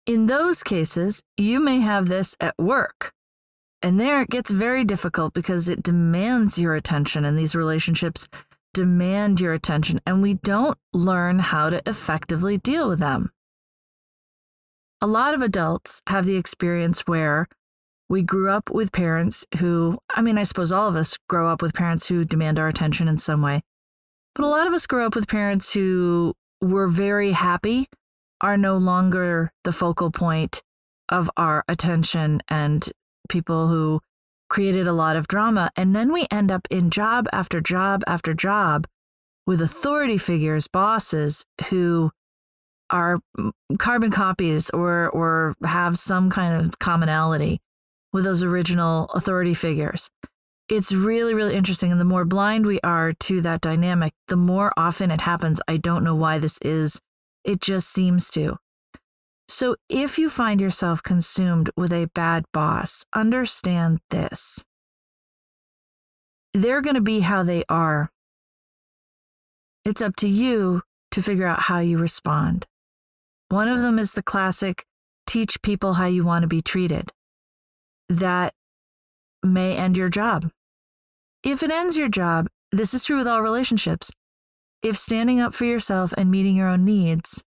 in 0.06 0.26
those 0.26 0.62
cases, 0.62 1.22
you 1.36 1.60
may 1.60 1.80
have 1.80 2.08
this 2.08 2.36
at 2.40 2.54
work. 2.58 3.12
And 3.82 4.00
there 4.00 4.22
it 4.22 4.30
gets 4.30 4.50
very 4.50 4.84
difficult 4.84 5.34
because 5.34 5.68
it 5.68 5.82
demands 5.82 6.58
your 6.58 6.74
attention, 6.74 7.24
and 7.24 7.38
these 7.38 7.54
relationships 7.54 8.26
demand 8.72 9.40
your 9.40 9.52
attention, 9.52 10.00
and 10.06 10.22
we 10.22 10.34
don't 10.34 10.78
learn 10.92 11.38
how 11.38 11.70
to 11.70 11.82
effectively 11.86 12.58
deal 12.58 12.88
with 12.88 12.98
them. 12.98 13.30
A 15.00 15.06
lot 15.06 15.34
of 15.34 15.42
adults 15.42 16.02
have 16.08 16.24
the 16.24 16.36
experience 16.36 17.00
where 17.00 17.46
we 18.08 18.22
grew 18.22 18.50
up 18.50 18.70
with 18.70 18.92
parents 18.92 19.46
who, 19.58 19.96
I 20.10 20.22
mean, 20.22 20.38
I 20.38 20.44
suppose 20.44 20.72
all 20.72 20.88
of 20.88 20.96
us 20.96 21.16
grow 21.28 21.48
up 21.48 21.60
with 21.60 21.74
parents 21.74 22.08
who 22.08 22.24
demand 22.24 22.58
our 22.58 22.68
attention 22.68 23.08
in 23.08 23.16
some 23.16 23.42
way, 23.42 23.62
but 24.34 24.44
a 24.44 24.48
lot 24.48 24.66
of 24.66 24.72
us 24.72 24.86
grow 24.86 25.06
up 25.06 25.14
with 25.14 25.28
parents 25.28 25.72
who 25.72 26.34
were 26.60 26.88
very 26.88 27.32
happy, 27.32 27.88
are 28.40 28.56
no 28.56 28.76
longer 28.76 29.50
the 29.64 29.72
focal 29.72 30.10
point 30.10 30.62
of 31.08 31.30
our 31.36 31.64
attention 31.68 32.42
and 32.48 32.88
people 33.28 33.68
who 33.68 34.00
created 34.48 34.86
a 34.86 34.92
lot 34.92 35.16
of 35.16 35.28
drama. 35.28 35.70
And 35.76 35.94
then 35.94 36.12
we 36.12 36.26
end 36.30 36.52
up 36.52 36.66
in 36.70 36.90
job 36.90 37.26
after 37.32 37.60
job 37.60 38.02
after 38.06 38.34
job 38.34 38.86
with 39.46 39.60
authority 39.60 40.18
figures, 40.18 40.66
bosses 40.68 41.44
who 41.68 42.10
are 42.90 43.18
carbon 43.78 44.10
copies 44.10 44.70
or 44.70 45.08
or 45.10 45.54
have 45.64 45.98
some 45.98 46.30
kind 46.30 46.64
of 46.64 46.78
commonality 46.78 47.60
with 48.12 48.24
those 48.24 48.42
original 48.42 49.06
authority 49.06 49.54
figures. 49.54 50.08
It's 50.68 50.92
really, 50.92 51.34
really 51.34 51.54
interesting. 51.54 51.92
And 51.92 52.00
the 52.00 52.04
more 52.04 52.24
blind 52.24 52.66
we 52.66 52.80
are 52.80 53.12
to 53.12 53.40
that 53.42 53.60
dynamic, 53.60 54.12
the 54.28 54.36
more 54.36 54.72
often 54.76 55.10
it 55.10 55.20
happens. 55.20 55.60
I 55.68 55.76
don't 55.76 56.02
know 56.02 56.14
why 56.14 56.38
this 56.38 56.58
is. 56.62 57.00
It 57.46 57.60
just 57.60 57.88
seems 57.88 58.28
to. 58.32 58.58
So 59.48 59.76
if 59.88 60.18
you 60.18 60.28
find 60.28 60.60
yourself 60.60 61.00
consumed 61.00 61.70
with 61.76 61.92
a 61.92 62.10
bad 62.12 62.44
boss, 62.52 63.04
understand 63.14 64.00
this. 64.10 64.64
They're 66.52 66.82
going 66.82 66.96
to 66.96 67.00
be 67.00 67.20
how 67.20 67.44
they 67.44 67.62
are. 67.68 68.10
It's 69.84 70.02
up 70.02 70.16
to 70.16 70.28
you 70.28 70.82
to 71.12 71.22
figure 71.22 71.46
out 71.46 71.62
how 71.62 71.78
you 71.78 71.98
respond. 71.98 72.66
One 73.48 73.68
of 73.68 73.80
them 73.80 74.00
is 74.00 74.12
the 74.12 74.24
classic 74.24 74.84
teach 75.28 75.62
people 75.62 75.94
how 75.94 76.06
you 76.06 76.24
want 76.24 76.42
to 76.42 76.48
be 76.48 76.62
treated. 76.62 77.10
That 78.08 78.54
may 79.44 79.76
end 79.76 79.96
your 79.96 80.08
job. 80.08 80.50
If 81.44 81.62
it 81.62 81.70
ends 81.70 81.96
your 81.96 82.08
job, 82.08 82.48
this 82.72 82.92
is 82.92 83.04
true 83.04 83.18
with 83.18 83.28
all 83.28 83.42
relationships. 83.42 84.10
If 84.82 84.96
standing 84.96 85.40
up 85.40 85.54
for 85.54 85.64
yourself 85.64 86.12
and 86.16 86.30
meeting 86.30 86.56
your 86.56 86.68
own 86.68 86.84
needs 86.84 87.44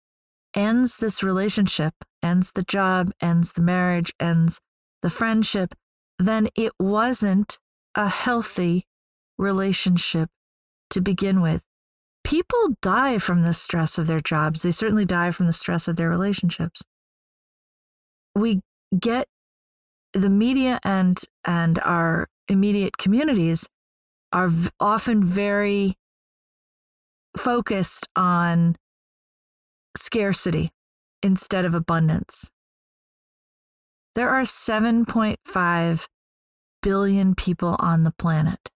ends 0.55 0.99
this 0.99 1.23
relationship, 1.23 1.95
ends 2.23 2.53
the 2.55 2.63
job, 2.63 3.11
ends 3.21 3.53
the 3.53 3.63
marriage, 3.63 4.13
ends 4.21 4.61
the 5.01 5.11
friendship, 5.11 5.75
then 6.19 6.49
it 6.55 6.73
wasn't 6.79 7.59
a 7.95 8.09
healthy 8.09 8.85
relationship 9.39 10.29
to 10.91 11.01
begin 11.01 11.41
with. 11.41 11.63
People 12.25 12.77
die 12.81 13.19
from 13.19 13.43
the 13.43 13.53
stress 13.53 13.99
of 13.99 14.07
their 14.07 14.21
jobs. 14.21 14.63
They 14.63 14.71
certainly 14.71 15.05
die 15.05 15.31
from 15.31 15.47
the 15.47 15.53
stress 15.53 15.89
of 15.89 15.97
their 15.97 16.09
relationships. 16.09 16.83
We 18.35 18.61
get 18.99 19.27
the 20.15 20.31
media 20.31 20.79
and 20.85 21.19
and 21.45 21.79
our 21.81 22.29
immediate 22.49 22.99
communities 22.99 23.69
are 24.33 24.51
often 24.79 25.25
very 25.25 25.95
focused 27.37 28.09
on 28.17 28.77
scarcity 29.97 30.71
instead 31.23 31.65
of 31.65 31.75
abundance. 31.75 32.51
There 34.15 34.29
are 34.29 34.43
7.5 34.43 36.07
billion 36.83 37.35
people 37.35 37.77
on 37.79 38.03
the 38.03 38.13
planet. 38.13 38.71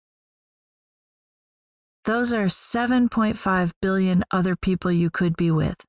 Those 2.05 2.33
are 2.33 2.47
7.5 2.47 3.73
billion 3.83 4.25
other 4.31 4.55
people 4.55 4.93
you 4.93 5.11
could 5.11 5.37
be 5.37 5.51
with. 5.51 5.85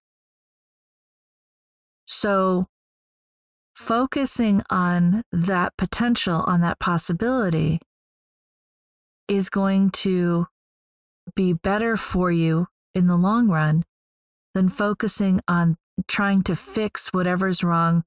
So, 2.07 2.65
focusing 3.75 4.63
on 4.69 5.21
that 5.31 5.73
potential, 5.77 6.43
on 6.47 6.61
that 6.61 6.79
possibility, 6.79 7.79
is 9.27 9.49
going 9.49 9.91
to 9.91 10.47
be 11.35 11.53
better 11.53 11.97
for 11.97 12.31
you 12.31 12.67
in 12.93 13.07
the 13.07 13.15
long 13.15 13.47
run 13.47 13.83
than 14.53 14.69
focusing 14.69 15.41
on 15.47 15.77
trying 16.07 16.43
to 16.43 16.55
fix 16.55 17.09
whatever's 17.09 17.63
wrong 17.63 18.03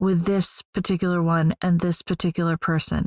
with 0.00 0.24
this 0.24 0.62
particular 0.72 1.22
one 1.22 1.54
and 1.62 1.80
this 1.80 2.02
particular 2.02 2.56
person. 2.56 3.06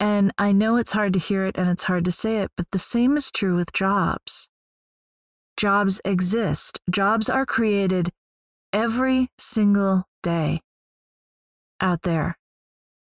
And 0.00 0.32
I 0.38 0.52
know 0.52 0.76
it's 0.76 0.92
hard 0.92 1.12
to 1.14 1.18
hear 1.18 1.46
it 1.46 1.56
and 1.56 1.68
it's 1.68 1.84
hard 1.84 2.04
to 2.06 2.12
say 2.12 2.38
it, 2.38 2.50
but 2.56 2.70
the 2.72 2.78
same 2.78 3.16
is 3.16 3.30
true 3.30 3.56
with 3.56 3.72
jobs. 3.72 4.48
Jobs 5.56 6.00
exist, 6.04 6.80
jobs 6.90 7.30
are 7.30 7.46
created 7.46 8.10
every 8.72 9.28
single 9.38 10.04
day 10.22 10.60
out 11.80 12.02
there. 12.02 12.36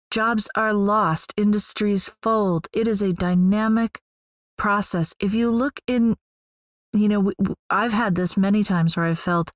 Jobs 0.09 0.49
are 0.55 0.73
lost, 0.73 1.33
industries 1.37 2.11
fold. 2.23 2.67
It 2.73 2.87
is 2.87 3.03
a 3.03 3.13
dynamic 3.13 4.01
process. 4.59 5.15
If 5.19 5.33
you 5.33 5.49
look 5.49 5.79
in 5.87 6.15
you 6.93 7.07
know, 7.07 7.31
I've 7.69 7.93
had 7.93 8.15
this 8.15 8.37
many 8.37 8.63
times 8.63 8.97
where 8.97 9.05
I've 9.05 9.19
felt 9.19 9.51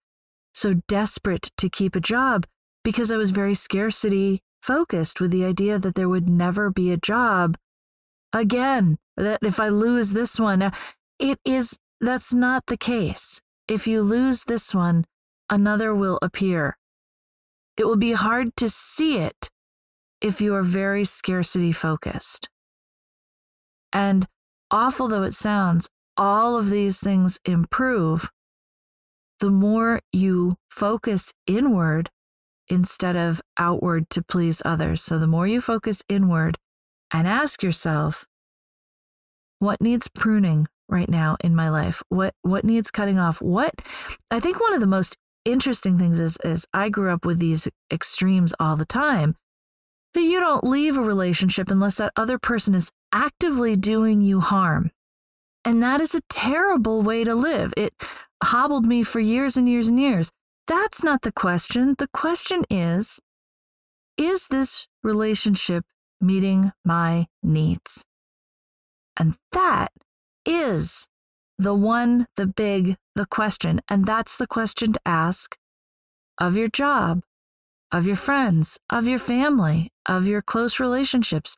so 0.54 0.74
desperate 0.88 1.50
to 1.58 1.70
keep 1.70 1.96
a 1.96 2.00
job 2.00 2.46
because 2.84 3.12
I 3.12 3.18
was 3.18 3.32
very 3.32 3.56
scarcity 3.56 4.42
focused 4.62 5.20
with 5.20 5.32
the 5.32 5.44
idea 5.44 5.80
that 5.80 5.96
there 5.96 6.10
would 6.10 6.30
never 6.30 6.70
be 6.70 6.92
a 6.92 6.98
job 6.98 7.58
again, 8.32 8.98
that 9.18 9.40
if 9.42 9.60
I 9.60 9.70
lose 9.70 10.14
this 10.14 10.40
one, 10.40 10.62
uh, 10.62 10.72
it 11.20 11.40
is, 11.46 11.78
that's 12.00 12.34
not 12.34 12.66
the 12.68 12.78
case. 12.78 13.42
If 13.68 13.88
you 13.88 14.02
lose 14.02 14.44
this 14.44 14.74
one, 14.74 15.06
another 15.50 15.94
will 15.96 16.20
appear. 16.22 16.78
It 17.78 17.86
will 17.86 17.96
be 17.96 18.14
hard 18.14 18.56
to 18.58 18.70
see 18.70 19.18
it 19.18 19.50
if 20.22 20.40
you 20.40 20.54
are 20.56 20.64
very 20.64 21.06
scarcity 21.06 21.72
focused. 21.72 22.50
And 23.92 24.26
awful 24.74 25.08
though 25.08 25.24
it 25.24 25.34
sounds, 25.34 25.88
all 26.18 26.58
of 26.58 26.70
these 26.70 27.00
things 27.00 27.40
improve, 27.46 28.30
the 29.40 29.50
more 29.50 30.02
you 30.12 30.56
focus 30.70 31.32
inward 31.48 32.10
instead 32.68 33.16
of 33.16 33.42
outward 33.58 34.10
to 34.10 34.24
please 34.24 34.62
others. 34.66 35.02
So 35.02 35.20
the 35.20 35.28
more 35.28 35.48
you 35.48 35.62
focus 35.62 36.02
inward 36.10 36.58
and 37.14 37.28
ask 37.28 37.62
yourself, 37.62 38.26
what 39.60 39.80
needs 39.82 40.10
pruning 40.10 40.68
right 40.90 41.08
now 41.08 41.38
in 41.42 41.56
my 41.56 41.70
life? 41.70 42.02
What 42.10 42.34
what 42.42 42.66
needs 42.66 42.92
cutting 42.92 43.20
off? 43.20 43.42
What 43.42 43.74
I 44.32 44.40
think 44.40 44.60
one 44.60 44.74
of 44.74 44.82
the 44.82 44.88
most 44.88 45.16
interesting 45.46 45.98
things 45.98 46.20
is 46.20 46.38
is 46.44 46.66
I 46.74 46.90
grew 46.90 47.12
up 47.12 47.26
with 47.26 47.40
these 47.40 47.68
extremes 47.92 48.54
all 48.60 48.76
the 48.76 48.86
time. 48.86 49.36
That 50.14 50.22
you 50.22 50.40
don't 50.40 50.64
leave 50.64 50.98
a 50.98 51.02
relationship 51.02 51.70
unless 51.70 51.96
that 51.98 52.14
other 52.16 52.38
person 52.38 52.76
is 52.76 52.92
actively 53.12 53.76
doing 53.76 54.22
you 54.22 54.40
harm. 54.42 54.92
And 55.66 55.82
that 55.82 56.02
is 56.02 56.14
a 56.14 56.22
terrible 56.30 57.02
way 57.02 57.24
to 57.24 57.34
live. 57.34 57.74
It 57.78 57.94
hobbled 58.44 58.86
me 58.86 59.04
for 59.04 59.20
years 59.20 59.58
and 59.58 59.68
years 59.68 59.88
and 59.88 60.00
years. 60.00 60.32
That's 60.68 61.04
not 61.04 61.22
the 61.22 61.32
question. 61.32 61.96
The 61.98 62.10
question 62.14 62.64
is 62.70 63.20
Is 64.18 64.48
this 64.48 64.88
relationship 65.04 65.86
meeting 66.22 66.72
my 66.86 67.28
needs? 67.42 68.06
And 69.18 69.36
that 69.52 69.92
is 70.46 71.08
the 71.58 71.74
one, 71.74 72.28
the 72.36 72.48
big, 72.48 72.98
the 73.16 73.26
question. 73.26 73.82
And 73.90 74.06
that's 74.06 74.38
the 74.38 74.48
question 74.48 74.94
to 74.94 75.00
ask 75.06 75.56
of 76.40 76.58
your 76.58 76.68
job, 76.68 77.22
of 77.94 78.08
your 78.08 78.16
friends, 78.16 78.80
of 78.90 79.08
your 79.08 79.20
family, 79.20 79.92
of 80.08 80.26
your 80.28 80.42
close 80.42 80.80
relationships. 80.80 81.56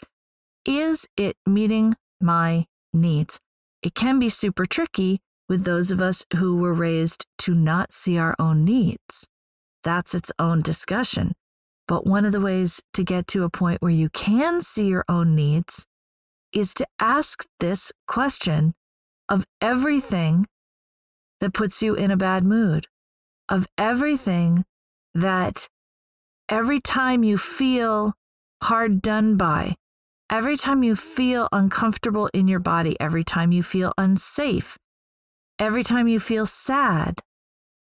Is 0.65 1.07
it 1.15 1.37
meeting 1.47 1.95
my 2.19 2.65
needs? 2.93 3.39
It 3.81 3.95
can 3.95 4.19
be 4.19 4.27
super 4.27 4.65
tricky 4.65 5.21
with 5.47 5.63
those 5.63 5.91
of 5.91 6.01
us 6.01 6.25
who 6.35 6.57
were 6.57 6.73
raised 6.73 7.25
to 7.39 7.55
not 7.55 7.93
see 7.93 8.17
our 8.17 8.35
own 8.37 8.65
needs. 8.65 9.27
That's 9.83 10.13
its 10.13 10.31
own 10.37 10.61
discussion. 10.61 11.33
But 11.87 12.05
one 12.05 12.25
of 12.25 12.33
the 12.33 12.41
ways 12.41 12.81
to 12.93 13.03
get 13.03 13.27
to 13.27 13.43
a 13.43 13.49
point 13.49 13.81
where 13.81 13.91
you 13.91 14.09
can 14.09 14.61
see 14.61 14.87
your 14.87 15.05
own 15.07 15.35
needs 15.35 15.85
is 16.51 16.73
to 16.73 16.87
ask 16.99 17.45
this 17.59 17.93
question 18.07 18.73
of 19.29 19.45
everything 19.61 20.47
that 21.39 21.53
puts 21.53 21.81
you 21.81 21.93
in 21.93 22.11
a 22.11 22.17
bad 22.17 22.43
mood, 22.43 22.87
of 23.47 23.67
everything 23.77 24.65
that 25.13 25.69
every 26.49 26.79
time 26.79 27.23
you 27.23 27.37
feel 27.37 28.13
hard 28.63 29.01
done 29.01 29.37
by, 29.37 29.75
every 30.29 30.57
time 30.57 30.83
you 30.83 30.95
feel 30.95 31.47
uncomfortable 31.51 32.29
in 32.33 32.47
your 32.47 32.59
body, 32.59 32.95
every 32.99 33.23
time 33.23 33.51
you 33.51 33.63
feel 33.63 33.93
unsafe, 33.97 34.77
every 35.59 35.83
time 35.83 36.07
you 36.07 36.19
feel 36.19 36.45
sad, 36.45 37.21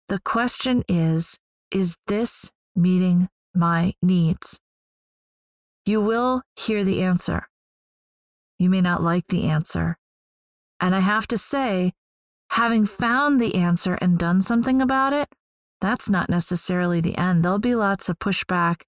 the 0.10 0.20
question 0.20 0.84
is 0.88 1.40
Is 1.72 1.96
this 2.08 2.52
meeting 2.76 3.30
my 3.54 3.94
needs? 4.02 4.60
You 5.86 6.02
will 6.02 6.44
hear 6.56 6.84
the 6.84 7.02
answer. 7.02 7.48
You 8.60 8.70
may 8.70 8.82
not 8.82 9.04
like 9.04 9.28
the 9.28 9.46
answer. 9.46 9.98
And 10.80 10.96
I 10.96 11.00
have 11.00 11.28
to 11.28 11.38
say, 11.38 11.94
having 12.52 12.86
found 12.86 13.42
the 13.42 13.56
answer 13.56 13.96
and 13.96 14.18
done 14.18 14.42
something 14.42 14.82
about 14.82 15.14
it, 15.14 15.28
that's 15.84 16.10
not 16.10 16.30
necessarily 16.30 17.02
the 17.02 17.18
end. 17.18 17.44
There'll 17.44 17.60
be 17.60 17.76
lots 17.76 18.08
of 18.08 18.18
pushback 18.18 18.84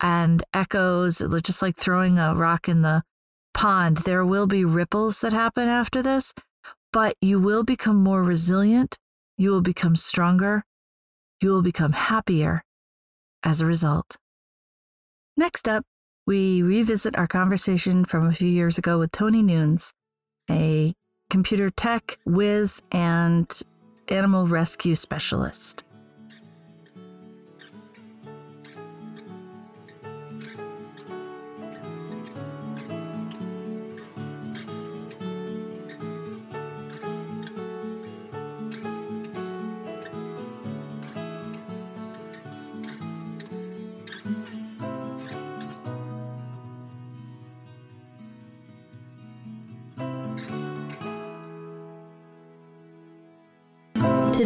and 0.00 0.44
echoes, 0.54 1.20
just 1.42 1.60
like 1.60 1.76
throwing 1.76 2.20
a 2.20 2.36
rock 2.36 2.68
in 2.68 2.82
the 2.82 3.02
pond. 3.52 3.96
There 3.98 4.24
will 4.24 4.46
be 4.46 4.64
ripples 4.64 5.18
that 5.20 5.32
happen 5.32 5.68
after 5.68 6.02
this, 6.02 6.32
but 6.92 7.16
you 7.20 7.40
will 7.40 7.64
become 7.64 7.96
more 7.96 8.22
resilient. 8.22 8.96
You 9.36 9.50
will 9.50 9.60
become 9.60 9.96
stronger. 9.96 10.62
You 11.40 11.50
will 11.50 11.62
become 11.62 11.92
happier 11.92 12.62
as 13.42 13.60
a 13.60 13.66
result. 13.66 14.16
Next 15.36 15.68
up, 15.68 15.84
we 16.28 16.62
revisit 16.62 17.18
our 17.18 17.26
conversation 17.26 18.04
from 18.04 18.28
a 18.28 18.32
few 18.32 18.48
years 18.48 18.78
ago 18.78 19.00
with 19.00 19.10
Tony 19.10 19.42
Nunes, 19.42 19.92
a 20.48 20.94
computer 21.28 21.70
tech 21.70 22.18
whiz 22.24 22.82
and 22.92 23.50
animal 24.08 24.46
rescue 24.46 24.94
specialist. 24.94 25.85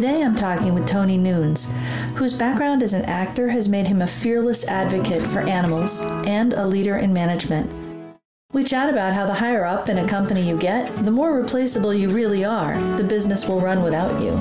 Today 0.01 0.23
I'm 0.23 0.35
talking 0.35 0.73
with 0.73 0.87
Tony 0.87 1.15
Nunes, 1.15 1.75
whose 2.15 2.35
background 2.35 2.81
as 2.81 2.93
an 2.93 3.05
actor 3.05 3.49
has 3.49 3.69
made 3.69 3.85
him 3.85 4.01
a 4.01 4.07
fearless 4.07 4.67
advocate 4.67 5.27
for 5.27 5.41
animals 5.41 6.01
and 6.25 6.53
a 6.53 6.65
leader 6.65 6.97
in 6.97 7.13
management. 7.13 7.71
We 8.51 8.63
chat 8.63 8.89
about 8.89 9.13
how 9.13 9.27
the 9.27 9.35
higher 9.35 9.63
up 9.63 9.89
in 9.89 9.99
a 9.99 10.07
company 10.07 10.41
you 10.41 10.57
get, 10.57 10.91
the 11.05 11.11
more 11.11 11.39
replaceable 11.39 11.93
you 11.93 12.09
really 12.09 12.43
are, 12.43 12.81
the 12.97 13.03
business 13.03 13.47
will 13.47 13.61
run 13.61 13.83
without 13.83 14.19
you. 14.19 14.31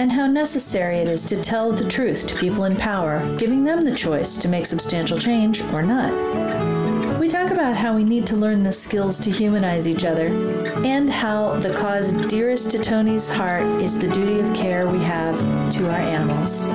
And 0.00 0.10
how 0.10 0.26
necessary 0.26 0.96
it 0.96 1.06
is 1.06 1.26
to 1.26 1.40
tell 1.40 1.70
the 1.70 1.88
truth 1.88 2.26
to 2.26 2.34
people 2.34 2.64
in 2.64 2.74
power, 2.74 3.36
giving 3.36 3.62
them 3.62 3.84
the 3.84 3.94
choice 3.94 4.36
to 4.38 4.48
make 4.48 4.66
substantial 4.66 5.16
change 5.16 5.62
or 5.66 5.84
not. 5.84 6.12
Talk 7.42 7.50
about 7.50 7.76
how 7.76 7.96
we 7.96 8.04
need 8.04 8.24
to 8.28 8.36
learn 8.36 8.62
the 8.62 8.70
skills 8.70 9.18
to 9.18 9.28
humanize 9.32 9.88
each 9.88 10.04
other, 10.04 10.28
and 10.84 11.10
how 11.10 11.54
the 11.58 11.74
cause 11.74 12.12
dearest 12.28 12.70
to 12.70 12.78
Tony's 12.78 13.28
heart 13.28 13.64
is 13.82 13.98
the 13.98 14.06
duty 14.06 14.38
of 14.38 14.54
care 14.54 14.86
we 14.86 15.00
have 15.00 15.36
to 15.72 15.90
our 15.90 15.98
animals. 15.98 16.66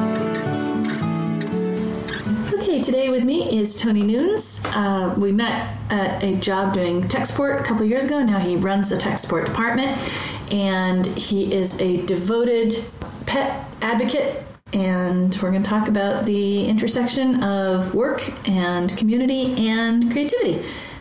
Okay, 2.54 2.82
today 2.82 3.10
with 3.10 3.24
me 3.24 3.58
is 3.58 3.80
Tony 3.82 4.02
Nunes. 4.02 4.62
Uh, 4.66 5.16
we 5.18 5.32
met 5.32 5.74
at 5.90 6.22
a 6.22 6.36
job 6.36 6.74
doing 6.74 7.08
tech 7.08 7.28
support 7.28 7.62
a 7.62 7.64
couple 7.64 7.86
years 7.86 8.04
ago. 8.04 8.22
Now 8.22 8.40
he 8.40 8.58
runs 8.58 8.90
the 8.90 8.98
tech 8.98 9.20
support 9.20 9.46
department, 9.46 9.98
and 10.52 11.06
he 11.06 11.54
is 11.54 11.80
a 11.80 12.06
devoted 12.06 12.76
pet 13.26 13.66
advocate 13.82 14.44
and 14.74 15.38
we're 15.42 15.52
going 15.52 15.64
to 15.64 15.70
talk 15.70 15.88
about 15.88 16.26
the 16.26 16.66
intersection 16.66 17.44
of 17.44 17.96
work 17.96 18.30
and 18.48 18.96
community 18.98 19.68
and 19.70 20.12
creativity. 20.12 20.60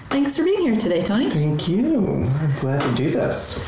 Thanks 0.08 0.36
for 0.36 0.44
being 0.44 0.60
here 0.60 0.76
today, 0.76 1.02
Tony. 1.02 1.28
Thank 1.28 1.68
you. 1.68 2.24
I'm 2.24 2.60
glad 2.60 2.80
to 2.82 2.94
do 2.94 3.10
this. 3.10 3.60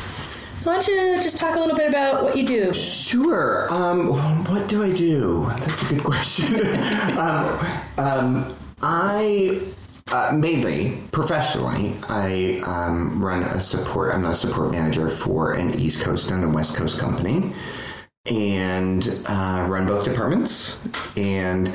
So, 0.57 0.71
why 0.71 0.79
don't 0.79 0.87
you 0.87 1.23
just 1.23 1.37
talk 1.37 1.55
a 1.55 1.59
little 1.59 1.75
bit 1.75 1.89
about 1.89 2.23
what 2.23 2.37
you 2.37 2.45
do? 2.45 2.73
Sure. 2.73 3.67
Um, 3.71 4.09
what 4.45 4.67
do 4.67 4.83
I 4.83 4.91
do? 4.91 5.45
That's 5.59 5.89
a 5.89 5.93
good 5.93 6.03
question. 6.03 6.55
um, 7.17 7.59
um, 7.97 8.55
I 8.81 9.61
uh, 10.11 10.35
mainly 10.35 10.97
professionally, 11.11 11.93
I 12.09 12.61
um, 12.67 13.23
run 13.23 13.43
a 13.43 13.59
support. 13.59 14.13
I'm 14.13 14.25
a 14.25 14.35
support 14.35 14.71
manager 14.71 15.09
for 15.09 15.53
an 15.53 15.79
East 15.79 16.03
Coast 16.03 16.31
and 16.31 16.43
a 16.43 16.49
West 16.49 16.75
Coast 16.75 16.99
company 16.99 17.53
and 18.29 19.21
uh, 19.27 19.65
run 19.69 19.87
both 19.87 20.03
departments 20.03 20.79
and 21.17 21.73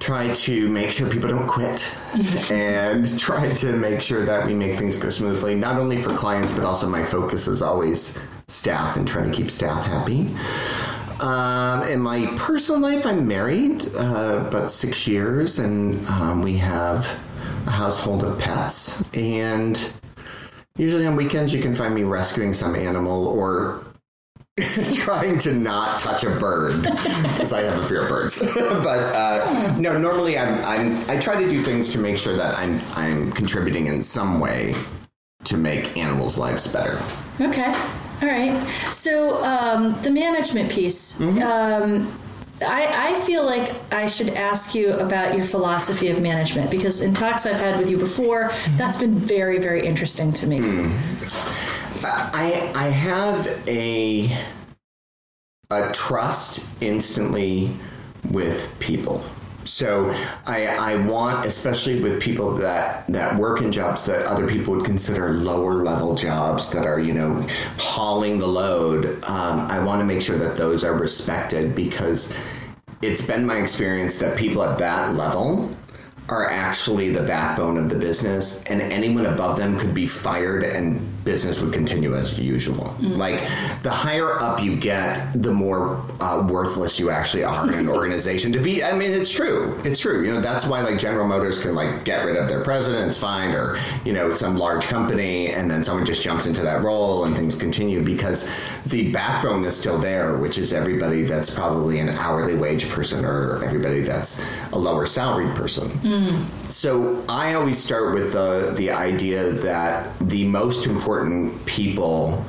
try 0.00 0.32
to 0.32 0.68
make 0.68 0.90
sure 0.90 1.08
people 1.08 1.28
don't 1.28 1.46
quit 1.46 1.94
and 2.50 3.18
try 3.18 3.52
to 3.54 3.72
make 3.74 4.00
sure 4.00 4.24
that 4.24 4.46
we 4.46 4.54
make 4.54 4.78
things 4.78 4.96
go 4.96 5.10
smoothly, 5.10 5.54
not 5.54 5.76
only 5.76 6.00
for 6.00 6.14
clients, 6.16 6.50
but 6.50 6.64
also 6.64 6.88
my 6.88 7.04
focus 7.04 7.46
is 7.46 7.62
always 7.62 8.18
staff 8.48 8.96
and 8.96 9.06
trying 9.06 9.30
to 9.30 9.36
keep 9.36 9.50
staff 9.50 9.86
happy. 9.86 10.28
Um, 11.20 11.82
in 11.82 12.00
my 12.00 12.26
personal 12.38 12.80
life, 12.80 13.04
I'm 13.04 13.28
married 13.28 13.86
uh, 13.94 14.44
about 14.48 14.70
six 14.70 15.06
years, 15.06 15.58
and 15.58 16.02
um, 16.06 16.42
we 16.42 16.56
have 16.56 17.04
a 17.66 17.70
household 17.70 18.24
of 18.24 18.38
pets. 18.38 19.04
And 19.12 19.92
usually 20.76 21.06
on 21.06 21.16
weekends, 21.16 21.52
you 21.52 21.60
can 21.60 21.74
find 21.74 21.94
me 21.94 22.04
rescuing 22.04 22.54
some 22.54 22.74
animal 22.74 23.28
or 23.28 23.84
trying 24.94 25.38
to 25.40 25.54
not 25.54 26.00
touch 26.00 26.24
a 26.24 26.30
bird 26.30 26.82
because 26.82 27.52
I 27.52 27.62
have 27.62 27.80
a 27.80 27.86
fear 27.86 28.02
of 28.02 28.08
birds. 28.08 28.40
but 28.54 29.14
uh, 29.14 29.76
no, 29.78 29.98
normally 29.98 30.38
I'm, 30.38 30.64
I'm 30.64 31.10
I 31.10 31.18
try 31.18 31.42
to 31.42 31.48
do 31.48 31.62
things 31.62 31.92
to 31.92 31.98
make 31.98 32.18
sure 32.18 32.36
that 32.36 32.56
I'm 32.58 32.80
I'm 32.94 33.32
contributing 33.32 33.86
in 33.86 34.02
some 34.02 34.40
way 34.40 34.74
to 35.44 35.56
make 35.56 35.96
animals' 35.96 36.38
lives 36.38 36.66
better. 36.66 36.98
Okay, 37.40 37.72
all 38.22 38.28
right. 38.28 38.62
So 38.92 39.42
um, 39.44 40.00
the 40.02 40.10
management 40.10 40.70
piece. 40.70 41.20
Mm-hmm. 41.20 41.42
Um, 41.42 42.12
I, 42.62 43.12
I 43.12 43.14
feel 43.20 43.44
like 43.44 43.72
I 43.90 44.06
should 44.06 44.30
ask 44.30 44.74
you 44.74 44.92
about 44.92 45.34
your 45.34 45.44
philosophy 45.44 46.08
of 46.08 46.20
management 46.20 46.70
because 46.70 47.00
in 47.00 47.14
talks 47.14 47.46
I've 47.46 47.56
had 47.56 47.78
with 47.78 47.90
you 47.90 47.96
before, 47.96 48.50
that's 48.76 48.98
been 48.98 49.14
very, 49.14 49.58
very 49.58 49.86
interesting 49.86 50.32
to 50.34 50.46
me. 50.46 50.58
Mm. 50.58 51.89
I 52.04 52.72
I 52.74 52.88
have 52.88 53.68
a 53.68 54.30
a 55.70 55.92
trust 55.92 56.68
instantly 56.82 57.70
with 58.30 58.76
people. 58.80 59.22
So 59.64 60.10
I, 60.46 60.66
I 60.66 61.06
want, 61.06 61.46
especially 61.46 62.00
with 62.00 62.20
people 62.20 62.54
that, 62.56 63.06
that 63.08 63.38
work 63.38 63.60
in 63.62 63.70
jobs 63.70 64.04
that 64.06 64.26
other 64.26 64.48
people 64.48 64.74
would 64.74 64.84
consider 64.84 65.30
lower 65.30 65.84
level 65.84 66.14
jobs 66.14 66.72
that 66.72 66.86
are, 66.86 66.98
you 66.98 67.14
know, 67.14 67.46
hauling 67.78 68.38
the 68.38 68.46
load. 68.46 69.22
Um, 69.24 69.60
I 69.70 69.78
want 69.84 70.00
to 70.00 70.06
make 70.06 70.22
sure 70.22 70.38
that 70.38 70.56
those 70.56 70.82
are 70.82 70.94
respected 70.94 71.76
because 71.76 72.36
it's 73.02 73.24
been 73.24 73.46
my 73.46 73.58
experience 73.58 74.18
that 74.18 74.36
people 74.36 74.62
at 74.64 74.78
that 74.78 75.14
level 75.14 75.70
are 76.28 76.50
actually 76.50 77.10
the 77.10 77.22
backbone 77.22 77.76
of 77.76 77.90
the 77.90 77.98
business, 77.98 78.62
and 78.64 78.80
anyone 78.80 79.26
above 79.26 79.56
them 79.56 79.76
could 79.78 79.92
be 79.92 80.06
fired 80.06 80.62
and 80.62 81.00
business 81.24 81.60
would 81.62 81.72
continue 81.72 82.14
as 82.14 82.38
usual. 82.38 82.84
Mm-hmm. 82.84 83.16
Like 83.16 83.40
the 83.82 83.90
higher 83.90 84.40
up 84.40 84.62
you 84.62 84.76
get, 84.76 85.32
the 85.34 85.52
more 85.52 86.02
uh, 86.20 86.46
worthless 86.48 86.98
you 86.98 87.10
actually 87.10 87.44
are 87.44 87.70
in 87.70 87.78
an 87.78 87.88
organization. 88.00 88.52
To 88.52 88.60
be, 88.60 88.82
I 88.82 88.96
mean, 88.96 89.12
it's 89.12 89.30
true. 89.30 89.78
It's 89.84 90.00
true. 90.00 90.24
You 90.24 90.34
know, 90.34 90.40
that's 90.40 90.66
why 90.66 90.80
like 90.80 90.98
General 90.98 91.26
Motors 91.26 91.62
can 91.62 91.74
like 91.74 92.04
get 92.04 92.24
rid 92.24 92.36
of 92.36 92.48
their 92.48 92.64
president, 92.64 93.08
it's 93.08 93.18
fine, 93.18 93.54
or 93.54 93.76
you 94.04 94.12
know, 94.12 94.34
some 94.34 94.56
large 94.56 94.84
company, 94.84 95.48
and 95.48 95.70
then 95.70 95.82
someone 95.82 96.06
just 96.06 96.22
jumps 96.22 96.46
into 96.46 96.62
that 96.62 96.82
role 96.82 97.24
and 97.24 97.36
things 97.36 97.54
continue 97.54 98.02
because 98.02 98.48
the 98.86 99.12
backbone 99.12 99.64
is 99.64 99.76
still 99.76 99.98
there, 99.98 100.36
which 100.36 100.58
is 100.58 100.72
everybody 100.72 101.22
that's 101.22 101.52
probably 101.52 102.00
an 102.00 102.08
hourly 102.10 102.56
wage 102.56 102.88
person 102.88 103.24
or 103.24 103.62
everybody 103.64 104.00
that's 104.00 104.62
a 104.72 104.78
lower 104.78 105.06
salaried 105.06 105.54
person. 105.54 105.88
Mm. 105.88 106.70
So 106.70 107.22
I 107.28 107.54
always 107.54 107.82
start 107.82 108.14
with 108.14 108.32
the 108.32 108.72
the 108.76 108.90
idea 108.90 109.50
that 109.50 110.18
the 110.20 110.46
most 110.46 110.86
important 110.86 111.09
important 111.10 111.66
people 111.66 112.44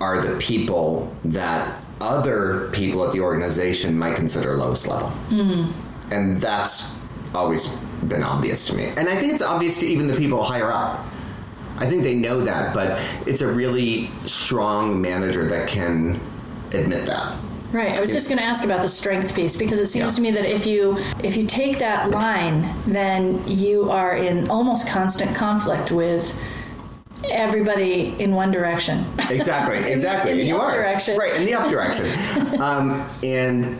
are 0.00 0.20
the 0.20 0.36
people 0.38 1.14
that 1.24 1.80
other 2.00 2.68
people 2.72 3.06
at 3.06 3.12
the 3.12 3.20
organization 3.20 3.96
might 3.96 4.16
consider 4.16 4.56
lowest 4.56 4.88
level. 4.88 5.08
Mm-hmm. 5.28 6.12
And 6.12 6.36
that's 6.38 6.98
always 7.34 7.76
been 8.08 8.24
obvious 8.24 8.66
to 8.66 8.76
me. 8.76 8.86
And 8.96 9.08
I 9.08 9.14
think 9.16 9.32
it's 9.32 9.42
obvious 9.42 9.78
to 9.80 9.86
even 9.86 10.08
the 10.08 10.16
people 10.16 10.42
higher 10.42 10.72
up. 10.72 11.04
I 11.78 11.86
think 11.86 12.02
they 12.02 12.14
know 12.16 12.40
that, 12.40 12.74
but 12.74 13.00
it's 13.26 13.40
a 13.42 13.50
really 13.50 14.08
strong 14.26 15.00
manager 15.00 15.46
that 15.46 15.68
can 15.68 16.20
admit 16.72 17.06
that. 17.06 17.36
Right. 17.72 17.96
I 17.96 18.00
was 18.00 18.10
just 18.12 18.28
going 18.28 18.38
to 18.38 18.44
ask 18.44 18.64
about 18.64 18.82
the 18.82 18.88
strength 18.88 19.34
piece 19.34 19.56
because 19.56 19.78
it 19.78 19.86
seems 19.86 20.04
Yeah. 20.04 20.16
to 20.16 20.22
me 20.22 20.30
that 20.32 20.44
if 20.44 20.66
you 20.66 20.96
if 21.24 21.36
you 21.36 21.46
take 21.46 21.78
that 21.78 22.10
line, 22.10 22.68
then 22.86 23.42
you 23.48 23.90
are 23.90 24.16
in 24.16 24.48
almost 24.48 24.88
constant 24.88 25.34
conflict 25.34 25.90
with 25.90 26.36
everybody 27.30 28.14
in 28.22 28.34
one 28.34 28.50
direction. 28.50 29.04
Exactly, 29.30 29.78
exactly. 29.92 30.32
in 30.32 30.36
the 30.38 30.42
and 30.42 30.48
you 30.48 30.56
up 30.56 30.62
are 30.62 30.76
direction. 30.76 31.18
right 31.18 31.34
in 31.36 31.44
the 31.46 31.54
up 31.54 31.70
direction, 31.70 32.06
um, 32.60 33.08
and 33.22 33.76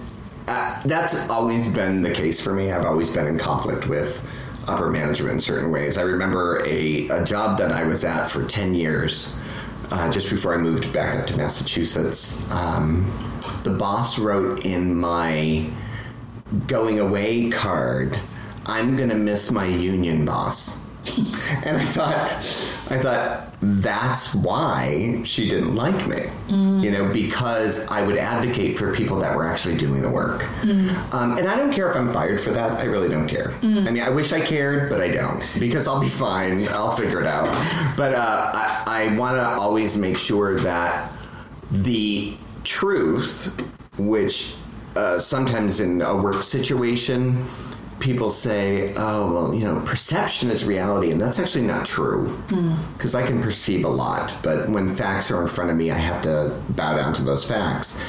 uh, 0.49 0.81
that's 0.85 1.29
always 1.31 1.69
been 1.69 2.03
the 2.03 2.13
case 2.13 2.41
for 2.41 2.53
me. 2.53 2.71
I've 2.73 2.85
always 2.85 3.13
been 3.15 3.27
in 3.27 3.39
conflict 3.39 3.89
with 3.89 4.29
upper 4.69 4.91
management 4.91 5.35
in 5.35 5.41
certain 5.41 5.71
ways. 5.71 5.99
I 5.99 6.03
remember 6.03 6.63
a, 6.67 7.09
a 7.09 7.25
job 7.25 7.59
that 7.59 7.71
I 7.73 7.85
was 7.85 8.05
at 8.05 8.29
for 8.29 8.45
ten 8.47 8.75
years, 8.75 9.37
uh, 9.91 10.11
just 10.11 10.31
before 10.31 10.55
I 10.55 10.59
moved 10.59 10.93
back 10.93 11.19
up 11.19 11.27
to 11.29 11.37
Massachusetts. 11.37 12.51
Um, 12.53 13.11
the 13.63 13.71
boss 13.71 14.19
wrote 14.19 14.65
in 14.67 14.95
my 14.95 15.71
going 16.67 17.01
away 17.01 17.51
card, 17.51 18.19
"I'm 18.67 18.97
gonna 18.97 19.17
miss 19.17 19.51
my 19.51 19.67
union 19.67 20.25
boss." 20.25 20.84
and 21.65 21.77
I 21.77 21.85
thought, 21.85 22.31
I 22.91 22.99
thought 22.99 23.55
that's 23.61 24.35
why 24.35 25.21
she 25.25 25.49
didn't 25.49 25.75
like 25.75 26.07
me, 26.07 26.23
you 26.49 26.91
know, 26.91 27.09
because 27.13 27.87
I 27.89 28.03
would 28.07 28.17
advocate 28.17 28.77
for 28.77 28.93
people 28.95 29.19
that 29.19 29.37
were 29.37 29.45
actually 29.47 29.77
doing 29.77 30.03
the 30.03 30.11
work. 30.11 30.45
Um, 31.13 31.39
and 31.39 31.47
I 31.49 31.57
don't 31.57 31.73
care 31.73 31.91
if 31.91 31.97
I'm 31.97 32.13
fired 32.13 32.41
for 32.41 32.51
that. 32.53 32.79
I 32.79 32.85
really 32.85 33.09
don't 33.09 33.29
care. 33.29 33.53
I 33.63 33.67
mean, 33.67 34.01
I 34.03 34.11
wish 34.11 34.33
I 34.33 34.41
cared, 34.41 34.89
but 34.91 35.01
I 35.01 35.09
don't 35.09 35.43
because 35.61 35.87
I'll 35.87 36.01
be 36.01 36.09
fine. 36.09 36.67
I'll 36.69 36.97
figure 36.97 37.21
it 37.21 37.27
out. 37.27 37.47
But 37.97 38.15
uh, 38.15 38.51
I, 38.55 38.83
I 38.87 39.17
want 39.19 39.37
to 39.37 39.45
always 39.47 39.97
make 39.97 40.17
sure 40.19 40.59
that 40.61 41.13
the 41.71 42.35
truth, 42.65 43.53
which 43.99 44.57
uh, 44.97 45.19
sometimes 45.19 45.81
in 45.81 46.01
a 46.03 46.17
work 46.17 46.43
situation, 46.43 47.45
people 48.05 48.29
say, 48.29 48.93
oh, 48.97 49.33
well, 49.33 49.55
you 49.55 49.65
know, 49.65 49.81
perception 49.81 50.51
is 50.51 50.65
reality. 50.65 51.11
And 51.11 51.21
that's 51.21 51.41
actually 51.41 51.67
not 51.67 51.87
true 51.87 52.27
hmm. 52.51 52.75
because 52.93 53.15
I 53.15 53.27
can 53.27 53.41
perceive 53.41 53.85
a 53.85 53.89
lot. 53.89 54.37
But 54.43 54.69
when 54.69 54.87
facts 54.87 55.31
are 55.31 55.41
in 55.41 55.49
front 55.49 55.71
of 55.71 55.77
me, 55.77 55.91
I 55.91 55.97
have 55.97 56.23
to 56.23 56.55
bow 56.71 56.95
down 56.97 57.15
to 57.15 57.23
those 57.23 57.45
facts. 57.45 58.05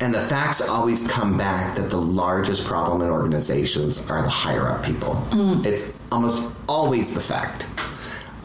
And 0.00 0.12
the 0.12 0.20
facts 0.20 0.66
always 0.66 1.06
come 1.06 1.36
back 1.38 1.76
that 1.76 1.90
the 1.90 2.00
largest 2.00 2.66
problem 2.66 3.02
in 3.02 3.10
organizations 3.10 4.10
are 4.10 4.22
the 4.22 4.28
higher 4.28 4.66
up 4.66 4.84
people. 4.84 5.14
Hmm. 5.14 5.64
It's 5.64 5.96
almost 6.10 6.56
always 6.66 7.14
the 7.14 7.20
fact. 7.20 7.68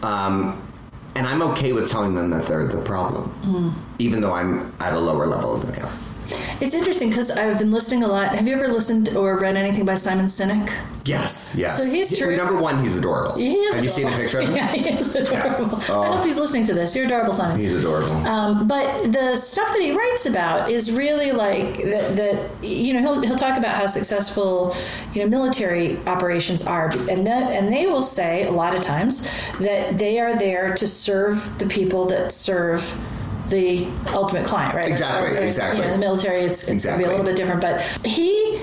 Um, 0.04 0.62
and 1.16 1.26
I'm 1.26 1.42
okay 1.54 1.74
with 1.74 1.90
telling 1.90 2.14
them 2.14 2.30
that 2.30 2.44
they're 2.44 2.68
the 2.68 2.82
problem, 2.82 3.30
hmm. 3.30 3.70
even 4.00 4.22
though 4.22 4.34
I'm 4.34 4.74
at 4.80 4.94
a 4.94 5.00
lower 5.00 5.26
level 5.26 5.58
than 5.58 5.72
they 5.74 5.82
are. 5.82 6.09
It's 6.62 6.74
interesting 6.76 7.08
because 7.10 7.32
I've 7.32 7.58
been 7.58 7.72
listening 7.72 8.04
a 8.04 8.08
lot. 8.08 8.36
Have 8.36 8.46
you 8.46 8.54
ever 8.54 8.68
listened 8.68 9.16
or 9.16 9.40
read 9.40 9.56
anything 9.56 9.86
by 9.86 9.96
Simon 9.96 10.26
Sinek? 10.26 10.70
Yes, 11.06 11.56
yes. 11.58 11.78
So 11.78 11.86
he's 11.86 12.10
He- 12.10 12.18
terrific. 12.18 12.44
Number 12.44 12.62
one, 12.62 12.84
he's 12.84 12.98
adorable. 12.98 13.36
He 13.38 13.54
is 13.56 13.76
Have 13.76 13.84
you 13.84 13.90
seen 13.90 14.08
adorable. 14.08 14.24
picture 14.24 14.40
of 14.42 14.50
him? 14.50 14.56
Yeah, 14.58 14.68
he 14.68 14.90
is 14.90 15.16
adorable. 15.16 15.80
Oh. 15.88 16.02
I 16.02 16.18
hope 16.18 16.26
he's 16.26 16.38
listening 16.38 16.66
to 16.66 16.74
this. 16.74 16.94
You're 16.98 17.06
adorable, 17.06 17.32
Simon. 17.32 17.58
He's 17.58 17.74
adorable. 17.74 18.12
Um, 18.28 18.68
but 18.68 19.10
the 19.14 19.38
stuff 19.38 19.70
that 19.72 19.82
he 19.82 19.92
writes 19.92 20.26
about 20.26 20.70
is 20.70 20.92
really 20.92 21.32
like 21.32 21.78
that. 21.84 22.18
that 22.18 22.64
you 22.64 22.94
know, 22.94 23.00
he'll, 23.00 23.22
he'll 23.22 23.38
talk 23.38 23.58
about 23.58 23.76
how 23.78 23.88
successful 23.88 24.76
you 25.14 25.24
know 25.24 25.30
military 25.30 25.98
operations 26.08 26.68
are, 26.68 26.90
and 27.10 27.26
that 27.26 27.44
and 27.54 27.72
they 27.72 27.86
will 27.88 28.04
say 28.04 28.46
a 28.48 28.52
lot 28.52 28.76
of 28.76 28.82
times 28.82 29.30
that 29.60 29.98
they 29.98 30.20
are 30.20 30.38
there 30.38 30.74
to 30.76 30.86
serve 30.86 31.58
the 31.58 31.66
people 31.68 32.06
that 32.08 32.34
serve 32.34 32.82
the 33.50 33.88
ultimate 34.14 34.46
client, 34.46 34.76
right? 34.76 34.90
Exactly, 34.90 35.38
Or- 35.38 35.42
or, 35.42 35.46
exactly. 35.46 35.82
You 35.82 35.88
know, 35.88 35.94
in 35.94 36.00
the 36.00 36.06
military, 36.06 36.42
it's, 36.42 36.68
it's 36.68 36.86
going 36.86 37.00
to 37.00 37.04
Exactly. 37.04 37.04
be 37.04 37.08
a 37.08 37.10
little 37.10 37.26
bit 37.26 37.36
different, 37.36 37.62
but 37.62 37.82
he. 38.06 38.62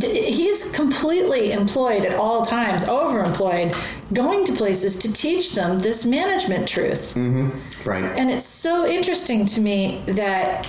He's 0.00 0.70
completely 0.70 1.50
employed 1.50 2.04
at 2.06 2.14
all 2.14 2.44
times, 2.44 2.84
overemployed, 2.84 3.76
going 4.12 4.44
to 4.44 4.52
places 4.52 5.00
to 5.00 5.12
teach 5.12 5.56
them 5.56 5.80
this 5.80 6.06
management 6.06 6.68
truth. 6.68 7.14
Mm-hmm, 7.16 7.90
right. 7.90 8.04
And 8.16 8.30
it's 8.30 8.46
so 8.46 8.86
interesting 8.86 9.46
to 9.46 9.60
me 9.60 10.00
that 10.06 10.68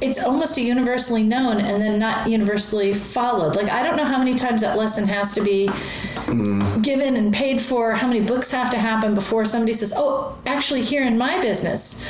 it's 0.00 0.22
almost 0.22 0.56
a 0.58 0.62
universally 0.62 1.24
known 1.24 1.58
and 1.58 1.82
then 1.82 1.98
not 1.98 2.28
universally 2.28 2.94
followed. 2.94 3.56
Like 3.56 3.68
I 3.68 3.82
don't 3.82 3.96
know 3.96 4.04
how 4.04 4.18
many 4.18 4.36
times 4.36 4.60
that 4.62 4.78
lesson 4.78 5.08
has 5.08 5.32
to 5.34 5.42
be 5.42 5.66
mm-hmm. 5.66 6.82
given 6.82 7.16
and 7.16 7.34
paid 7.34 7.60
for, 7.60 7.92
how 7.92 8.06
many 8.06 8.20
books 8.20 8.52
have 8.52 8.70
to 8.70 8.78
happen 8.78 9.14
before 9.14 9.44
somebody 9.44 9.72
says, 9.72 9.92
"Oh, 9.96 10.38
actually 10.46 10.82
here 10.82 11.02
in 11.02 11.18
my 11.18 11.40
business, 11.40 12.04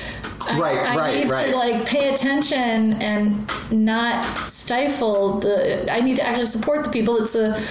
Right, 0.47 0.77
I 0.79 0.97
right, 0.97 1.25
need 1.25 1.31
right. 1.31 1.51
to 1.51 1.57
like 1.57 1.87
pay 1.87 2.13
attention 2.13 2.95
and 2.95 3.51
not 3.71 4.25
stifle 4.49 5.41
the 5.41 5.93
I 5.93 6.01
need 6.01 6.17
to 6.17 6.27
actually 6.27 6.47
support 6.47 6.85
the 6.85 6.91
people 6.91 7.19
It's 7.19 7.35
a 7.35 7.63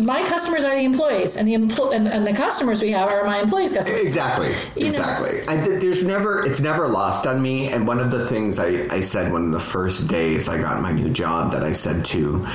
my 0.00 0.22
customers 0.22 0.64
are 0.64 0.74
the 0.74 0.82
employees 0.82 1.36
and 1.36 1.48
the 1.48 1.54
empl- 1.54 1.94
and, 1.94 2.06
and 2.08 2.26
the 2.26 2.32
customers 2.32 2.82
we 2.82 2.90
have 2.90 3.10
are 3.10 3.24
my 3.24 3.40
employees 3.40 3.72
customers. 3.72 4.00
Exactly. 4.00 4.48
You 4.76 4.86
Exactly. 4.86 5.40
I, 5.48 5.64
th- 5.64 5.80
there's 5.80 6.04
never, 6.04 6.44
it's 6.44 6.60
never 6.60 6.88
lost 6.88 7.26
on 7.26 7.40
me. 7.40 7.68
And 7.68 7.86
one 7.86 8.00
of 8.00 8.10
the 8.10 8.26
things 8.26 8.58
I, 8.58 8.86
I 8.90 9.00
said 9.00 9.32
one 9.32 9.44
of 9.44 9.52
the 9.52 9.60
first 9.60 10.08
days 10.08 10.48
I 10.48 10.58
got 10.60 10.80
my 10.80 10.92
new 10.92 11.10
job 11.10 11.52
that 11.52 11.64
I 11.64 11.72
said 11.72 12.04
to, 12.06 12.46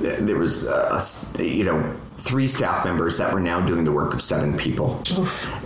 there 0.00 0.36
was, 0.36 0.64
a, 0.64 1.00
you 1.38 1.64
know, 1.64 1.96
three 2.14 2.46
staff 2.46 2.84
members 2.84 3.18
that 3.18 3.32
were 3.32 3.40
now 3.40 3.60
doing 3.60 3.84
the 3.84 3.92
work 3.92 4.14
of 4.14 4.22
seven 4.22 4.56
people. 4.56 5.02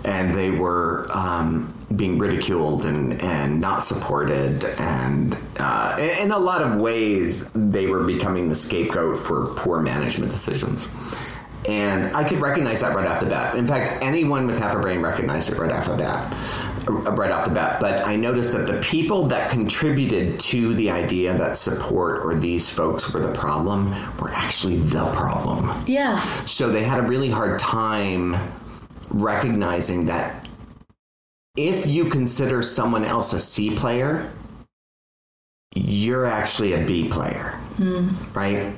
And 0.05 0.33
they 0.33 0.51
were 0.51 1.07
um, 1.13 1.73
being 1.95 2.19
ridiculed 2.19 2.85
and, 2.85 3.21
and 3.23 3.61
not 3.61 3.85
supported. 3.85 4.65
And 4.79 5.37
uh, 5.59 5.97
in 6.21 6.33
a 6.33 6.39
lot 6.39 6.63
of 6.63 6.81
ways, 6.81 7.51
they 7.53 7.87
were 7.87 8.03
becoming 8.03 8.49
the 8.49 8.57
scapegoat 8.57 9.19
for 9.21 9.47
poor 9.55 9.81
management 9.81 10.33
decisions. 10.33 10.89
And 11.69 12.15
I 12.17 12.29
could 12.29 12.41
recognize 12.41 12.81
that 12.81 12.95
right 12.95 13.07
off 13.07 13.21
the 13.21 13.27
bat. 13.27 13.57
In 13.57 13.67
fact, 13.67 14.03
anyone 14.03 14.47
with 14.47 14.59
half 14.59 14.75
a 14.77 14.81
brain 14.81 15.01
recognized 15.01 15.53
it 15.53 15.59
right 15.59 15.71
off 15.73 15.87
the 15.87 15.97
bat. 15.97 16.33
uh, 16.89 16.93
Right 17.13 17.31
off 17.33 17.45
the 17.49 17.55
bat. 17.55 17.81
But 17.81 18.07
I 18.07 18.15
noticed 18.15 18.53
that 18.53 18.67
the 18.69 18.81
people 18.83 19.27
that 19.29 19.51
contributed 19.51 20.39
to 20.41 20.75
the 20.75 20.91
idea 20.91 21.35
that 21.35 21.57
support 21.57 22.25
or 22.25 22.35
these 22.37 22.69
folks 22.73 23.13
were 23.13 23.19
the 23.21 23.33
problem 23.35 23.91
were 24.21 24.31
actually 24.31 24.77
the 24.77 25.05
problem. 25.13 25.85
Yeah. 25.89 26.19
So 26.47 26.69
they 26.71 26.85
had 26.85 27.01
a 27.01 27.03
really 27.03 27.31
hard 27.31 27.59
time 27.59 28.37
recognizing 29.11 30.07
that 30.07 30.46
if 31.57 31.87
you 31.87 32.05
consider 32.07 32.63
someone 32.63 33.05
else 33.05 33.33
a 33.33 33.39
C 33.39 33.75
player, 33.75 34.33
you're 35.75 36.27
actually 36.27 36.73
a 36.73 36.85
B 36.85 37.09
player, 37.09 37.59
right? 38.35 38.75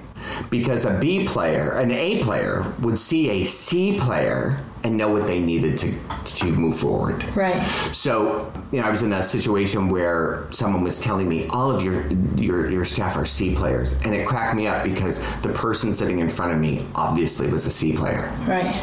Because 0.51 0.85
a 0.85 0.99
B 0.99 1.25
player, 1.25 1.73
an 1.79 1.91
A 1.91 2.23
player, 2.23 2.73
would 2.81 2.99
see 2.99 3.43
a 3.43 3.45
C 3.45 3.99
player 3.99 4.61
and 4.85 4.97
know 4.97 5.13
what 5.13 5.27
they 5.27 5.41
needed 5.41 5.77
to 5.79 5.93
to 6.25 6.47
move 6.53 6.77
forward. 6.77 7.25
Right. 7.37 7.61
So, 7.93 8.53
you 8.73 8.81
know, 8.81 8.87
I 8.87 8.91
was 8.91 9.03
in 9.03 9.13
a 9.13 9.23
situation 9.23 9.89
where 9.89 10.47
someone 10.51 10.83
was 10.83 11.01
telling 11.01 11.29
me 11.29 11.47
all 11.49 11.71
of 11.71 11.83
your 11.83 12.07
your 12.37 12.71
your 12.71 12.85
staff 12.85 13.17
are 13.17 13.25
C 13.25 13.55
players, 13.55 13.95
and 14.05 14.15
it 14.15 14.27
cracked 14.27 14.57
me 14.57 14.67
up 14.67 14.85
because 14.85 15.41
the 15.41 15.51
person 15.51 15.95
sitting 15.95 16.19
in 16.19 16.29
front 16.29 16.53
of 16.53 16.59
me 16.59 16.87
obviously 16.95 17.49
was 17.49 17.67
a 17.67 17.71
C 17.71 17.93
player. 17.93 18.33
Right. 18.47 18.83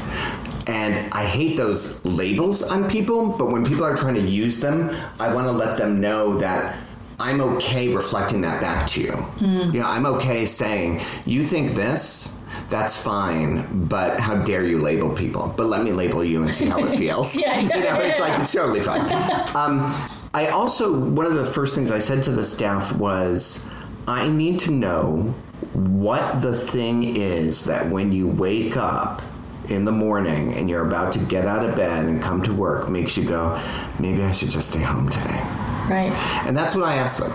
And 0.67 1.11
I 1.13 1.25
hate 1.25 1.57
those 1.57 2.03
labels 2.05 2.63
on 2.63 2.89
people, 2.89 3.29
but 3.37 3.51
when 3.51 3.63
people 3.63 3.83
are 3.85 3.95
trying 3.95 4.15
to 4.15 4.21
use 4.21 4.59
them, 4.59 4.89
I 5.19 5.33
want 5.33 5.45
to 5.47 5.51
let 5.51 5.77
them 5.77 6.01
know 6.01 6.35
that 6.39 6.77
I'm 7.19 7.39
okay 7.41 7.93
reflecting 7.93 8.41
that 8.41 8.61
back 8.61 8.87
to 8.87 9.01
you. 9.01 9.25
You 9.39 9.79
know, 9.79 9.87
I'm 9.87 10.05
okay 10.07 10.45
saying, 10.45 11.01
you 11.25 11.43
think 11.43 11.71
this, 11.71 12.41
that's 12.69 12.99
fine, 13.01 13.87
but 13.87 14.19
how 14.19 14.41
dare 14.43 14.63
you 14.65 14.79
label 14.79 15.09
people? 15.15 15.53
But 15.55 15.67
let 15.67 15.83
me 15.83 15.91
label 15.91 16.23
you 16.23 16.41
and 16.41 16.49
see 16.49 16.65
how 16.65 16.83
it 16.83 16.97
feels. 17.03 17.35
Yeah, 17.35 17.59
you 17.59 17.69
know, 17.69 17.99
it's 18.01 18.19
like 18.19 18.39
it's 18.41 18.51
totally 18.51 18.81
fine. 18.81 19.01
Um, 19.55 19.95
I 20.33 20.47
also 20.47 20.93
one 20.99 21.25
of 21.25 21.35
the 21.35 21.45
first 21.45 21.75
things 21.75 21.89
I 21.89 21.99
said 21.99 22.21
to 22.23 22.31
the 22.31 22.43
staff 22.43 22.93
was, 22.97 23.71
I 24.05 24.27
need 24.27 24.59
to 24.61 24.71
know 24.71 25.33
what 25.73 26.41
the 26.41 26.53
thing 26.53 27.03
is 27.15 27.63
that 27.65 27.89
when 27.89 28.11
you 28.11 28.27
wake 28.27 28.75
up 28.75 29.21
in 29.69 29.85
the 29.85 29.91
morning 29.91 30.53
and 30.53 30.69
you're 30.69 30.85
about 30.85 31.13
to 31.13 31.19
get 31.19 31.45
out 31.45 31.65
of 31.65 31.75
bed 31.75 32.05
and 32.05 32.21
come 32.21 32.43
to 32.43 32.53
work 32.53 32.89
makes 32.89 33.17
you 33.17 33.23
go, 33.23 33.61
maybe 33.99 34.23
I 34.23 34.31
should 34.31 34.49
just 34.49 34.69
stay 34.71 34.81
home 34.81 35.09
today. 35.09 35.41
Right. 35.89 36.11
And 36.45 36.55
that's 36.55 36.75
what 36.75 36.85
I 36.85 36.95
asked 36.95 37.19
them. 37.19 37.31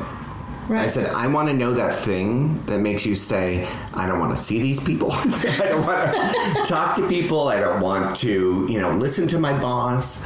Right. 0.69 0.83
I 0.83 0.87
said, 0.87 1.13
I 1.13 1.27
want 1.27 1.49
to 1.49 1.55
know 1.55 1.73
that 1.73 1.93
thing 1.93 2.59
that 2.67 2.79
makes 2.79 3.05
you 3.05 3.17
say, 3.17 3.69
I 3.93 4.07
don't 4.07 4.21
want 4.21 4.37
to 4.37 4.41
see 4.41 4.63
these 4.63 4.81
people. 4.81 5.11
I 5.13 5.67
don't 5.69 5.85
want 5.85 6.57
to 6.57 6.65
talk 6.65 6.95
to 6.95 7.09
people. 7.09 7.49
I 7.49 7.59
don't 7.59 7.81
want 7.81 8.15
to, 8.19 8.69
you 8.71 8.81
know, 8.81 8.93
listen 8.93 9.27
to 9.29 9.41
my 9.41 9.59
boss. 9.59 10.25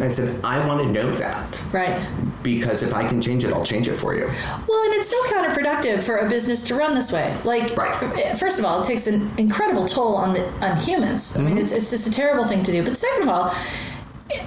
I 0.00 0.08
said, 0.08 0.42
I 0.44 0.64
want 0.66 0.82
to 0.82 0.88
know 0.88 1.10
that 1.16 1.62
Right. 1.72 2.00
because 2.42 2.82
if 2.82 2.94
I 2.94 3.06
can 3.06 3.20
change 3.20 3.44
it, 3.44 3.52
I'll 3.52 3.64
change 3.64 3.88
it 3.88 3.94
for 3.94 4.14
you. 4.14 4.24
Well, 4.68 4.84
and 4.84 4.94
it's 4.94 5.10
so 5.10 5.22
counterproductive 5.24 6.02
for 6.02 6.16
a 6.16 6.28
business 6.28 6.66
to 6.68 6.74
run 6.74 6.94
this 6.94 7.12
way. 7.12 7.36
Like, 7.44 7.76
Right. 7.76 8.36
first 8.38 8.58
of 8.58 8.64
all, 8.64 8.80
it 8.80 8.86
takes 8.86 9.06
an 9.06 9.30
incredible 9.38 9.86
toll 9.86 10.16
on 10.16 10.32
the 10.32 10.48
on 10.64 10.76
humans. 10.76 11.36
I 11.36 11.40
mean, 11.40 11.50
mm-hmm. 11.50 11.58
it's, 11.58 11.72
it's 11.72 11.90
just 11.90 12.08
a 12.08 12.10
terrible 12.12 12.44
thing 12.44 12.62
to 12.64 12.72
do. 12.72 12.82
But 12.82 12.96
second 12.96 13.24
of 13.24 13.28
all, 13.28 13.54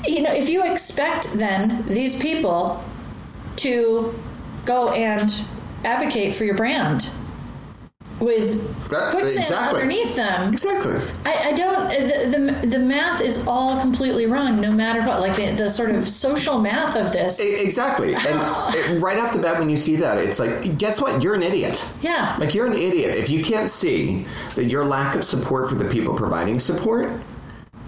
you 0.07 0.21
know, 0.23 0.33
if 0.33 0.49
you 0.49 0.63
expect 0.65 1.33
then 1.33 1.85
these 1.87 2.19
people 2.19 2.83
to 3.57 4.13
go 4.65 4.89
and 4.89 5.31
advocate 5.83 6.33
for 6.33 6.43
your 6.45 6.55
brand 6.55 7.09
with 8.19 8.89
That- 8.89 9.11
quicksand 9.11 9.39
exactly. 9.39 9.81
underneath 9.81 10.15
them, 10.15 10.53
Exactly. 10.53 10.95
I, 11.25 11.49
I 11.49 11.51
don't. 11.53 11.89
The, 11.89 12.61
the 12.61 12.67
the 12.67 12.79
math 12.79 13.19
is 13.21 13.45
all 13.45 13.79
completely 13.81 14.25
wrong, 14.25 14.61
no 14.61 14.71
matter 14.71 15.01
what. 15.01 15.19
Like 15.19 15.35
the, 15.35 15.51
the 15.55 15.69
sort 15.69 15.89
of 15.89 16.07
social 16.07 16.59
math 16.59 16.95
of 16.95 17.11
this. 17.11 17.41
E- 17.41 17.61
Exactly. 17.63 18.15
And 18.15 18.25
it, 18.75 19.01
right 19.01 19.19
off 19.19 19.33
the 19.33 19.41
bat, 19.41 19.59
when 19.59 19.69
you 19.69 19.75
see 19.77 19.97
that, 19.97 20.17
it's 20.17 20.39
like, 20.39 20.77
guess 20.77 21.01
what? 21.01 21.21
You're 21.21 21.35
an 21.35 21.43
idiot. 21.43 21.85
Yeah. 22.01 22.37
Like, 22.39 22.55
you're 22.55 22.67
an 22.67 22.73
idiot. 22.73 23.15
If 23.17 23.29
you 23.29 23.43
can't 23.43 23.69
see 23.69 24.25
that 24.55 24.65
your 24.65 24.85
lack 24.85 25.15
of 25.15 25.23
support 25.25 25.67
for 25.69 25.75
the 25.75 25.85
people 25.85 26.13
providing 26.15 26.59
support 26.59 27.11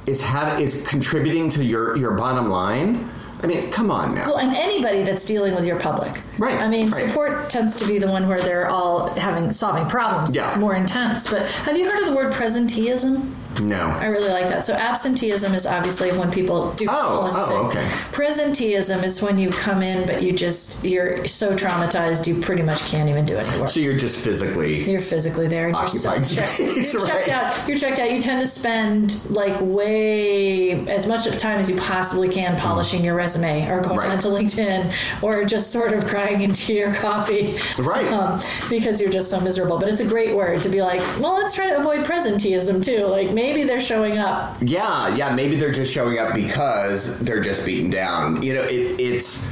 is, 0.05 0.23
have, 0.23 0.59
is 0.59 0.85
contributing 0.89 1.49
to 1.51 1.63
your, 1.63 1.95
your 1.97 2.11
bottom 2.15 2.49
line, 2.49 3.09
I 3.41 3.47
mean, 3.47 3.69
come 3.71 3.91
on 3.91 4.15
now. 4.15 4.27
Well, 4.27 4.39
and 4.39 4.55
anybody 4.55 5.03
that's 5.03 5.25
dealing 5.25 5.53
with 5.53 5.65
your 5.65 5.79
public. 5.79 6.21
Right, 6.39 6.59
I 6.59 6.67
mean, 6.67 6.89
right. 6.89 7.05
support 7.05 7.49
tends 7.49 7.77
to 7.79 7.87
be 7.87 7.99
the 7.99 8.07
one 8.07 8.27
where 8.27 8.39
they're 8.39 8.67
all 8.67 9.09
having 9.13 9.51
solving 9.51 9.87
problems. 9.87 10.35
Yeah. 10.35 10.47
It's 10.47 10.57
more 10.57 10.75
intense. 10.75 11.29
But 11.29 11.43
have 11.47 11.77
you 11.77 11.89
heard 11.89 12.01
of 12.01 12.07
the 12.07 12.15
word 12.15 12.33
presenteeism? 12.33 13.33
No. 13.61 13.81
I 13.87 14.05
really 14.05 14.29
like 14.29 14.49
that. 14.49 14.65
So 14.65 14.73
absenteeism 14.73 15.53
is 15.53 15.65
obviously 15.65 16.11
when 16.17 16.31
people 16.31 16.71
do 16.73 16.85
Oh, 16.89 17.31
oh, 17.33 17.45
sick. 17.47 17.77
okay. 17.77 17.87
Presenteeism 18.11 19.03
is 19.03 19.21
when 19.21 19.37
you 19.37 19.49
come 19.49 19.81
in, 19.81 20.05
but 20.07 20.21
you 20.21 20.31
just 20.31 20.83
you're 20.83 21.25
so 21.27 21.55
traumatized 21.55 22.27
you 22.27 22.39
pretty 22.41 22.63
much 22.63 22.87
can't 22.87 23.09
even 23.09 23.25
do 23.25 23.37
any 23.37 23.59
work. 23.59 23.69
So 23.69 23.79
you're 23.79 23.97
just 23.97 24.23
physically. 24.23 24.89
You're 24.89 24.99
physically 24.99 25.47
there. 25.47 25.67
And 25.67 25.75
you're, 25.75 25.87
so 25.87 26.09
Occupied 26.09 26.27
checked, 26.29 26.49
space, 26.51 26.93
you're 26.95 27.07
checked 27.07 27.29
out. 27.29 27.67
You're 27.67 27.77
checked 27.77 27.99
out. 27.99 28.11
You 28.11 28.21
tend 28.21 28.41
to 28.41 28.47
spend 28.47 29.19
like 29.29 29.59
way 29.61 30.71
as 30.87 31.07
much 31.07 31.25
time 31.37 31.59
as 31.59 31.69
you 31.69 31.77
possibly 31.77 32.29
can 32.29 32.57
polishing 32.57 33.03
your 33.03 33.15
resume 33.15 33.67
or 33.69 33.81
going 33.81 33.97
Right. 33.97 34.09
onto 34.11 34.27
LinkedIn 34.29 34.93
or 35.23 35.43
just 35.45 35.71
sort 35.71 35.93
of 35.93 36.05
crying 36.07 36.41
into 36.41 36.73
your 36.73 36.93
coffee, 36.93 37.55
Right. 37.79 38.11
Um, 38.11 38.39
because 38.69 39.01
you're 39.01 39.09
just 39.09 39.29
so 39.31 39.39
miserable. 39.39 39.79
But 39.79 39.89
it's 39.89 40.01
a 40.01 40.05
great 40.07 40.35
word 40.35 40.61
to 40.61 40.69
be 40.69 40.81
like, 40.81 40.99
well, 41.19 41.35
let's 41.35 41.55
try 41.55 41.67
to 41.69 41.77
avoid 41.77 42.05
presenteeism 42.05 42.83
too. 42.83 43.05
Like 43.07 43.31
maybe 43.33 43.46
they're 43.63 43.81
showing 43.81 44.17
up. 44.17 44.57
Yeah, 44.61 45.15
yeah. 45.15 45.33
Maybe 45.35 45.55
they're 45.55 45.71
just 45.71 45.93
showing 45.93 46.19
up 46.19 46.33
because 46.33 47.19
they're 47.19 47.41
just 47.41 47.65
beaten 47.65 47.89
down. 47.89 48.41
You 48.41 48.55
know, 48.55 48.63
it, 48.63 48.99
it's 48.99 49.49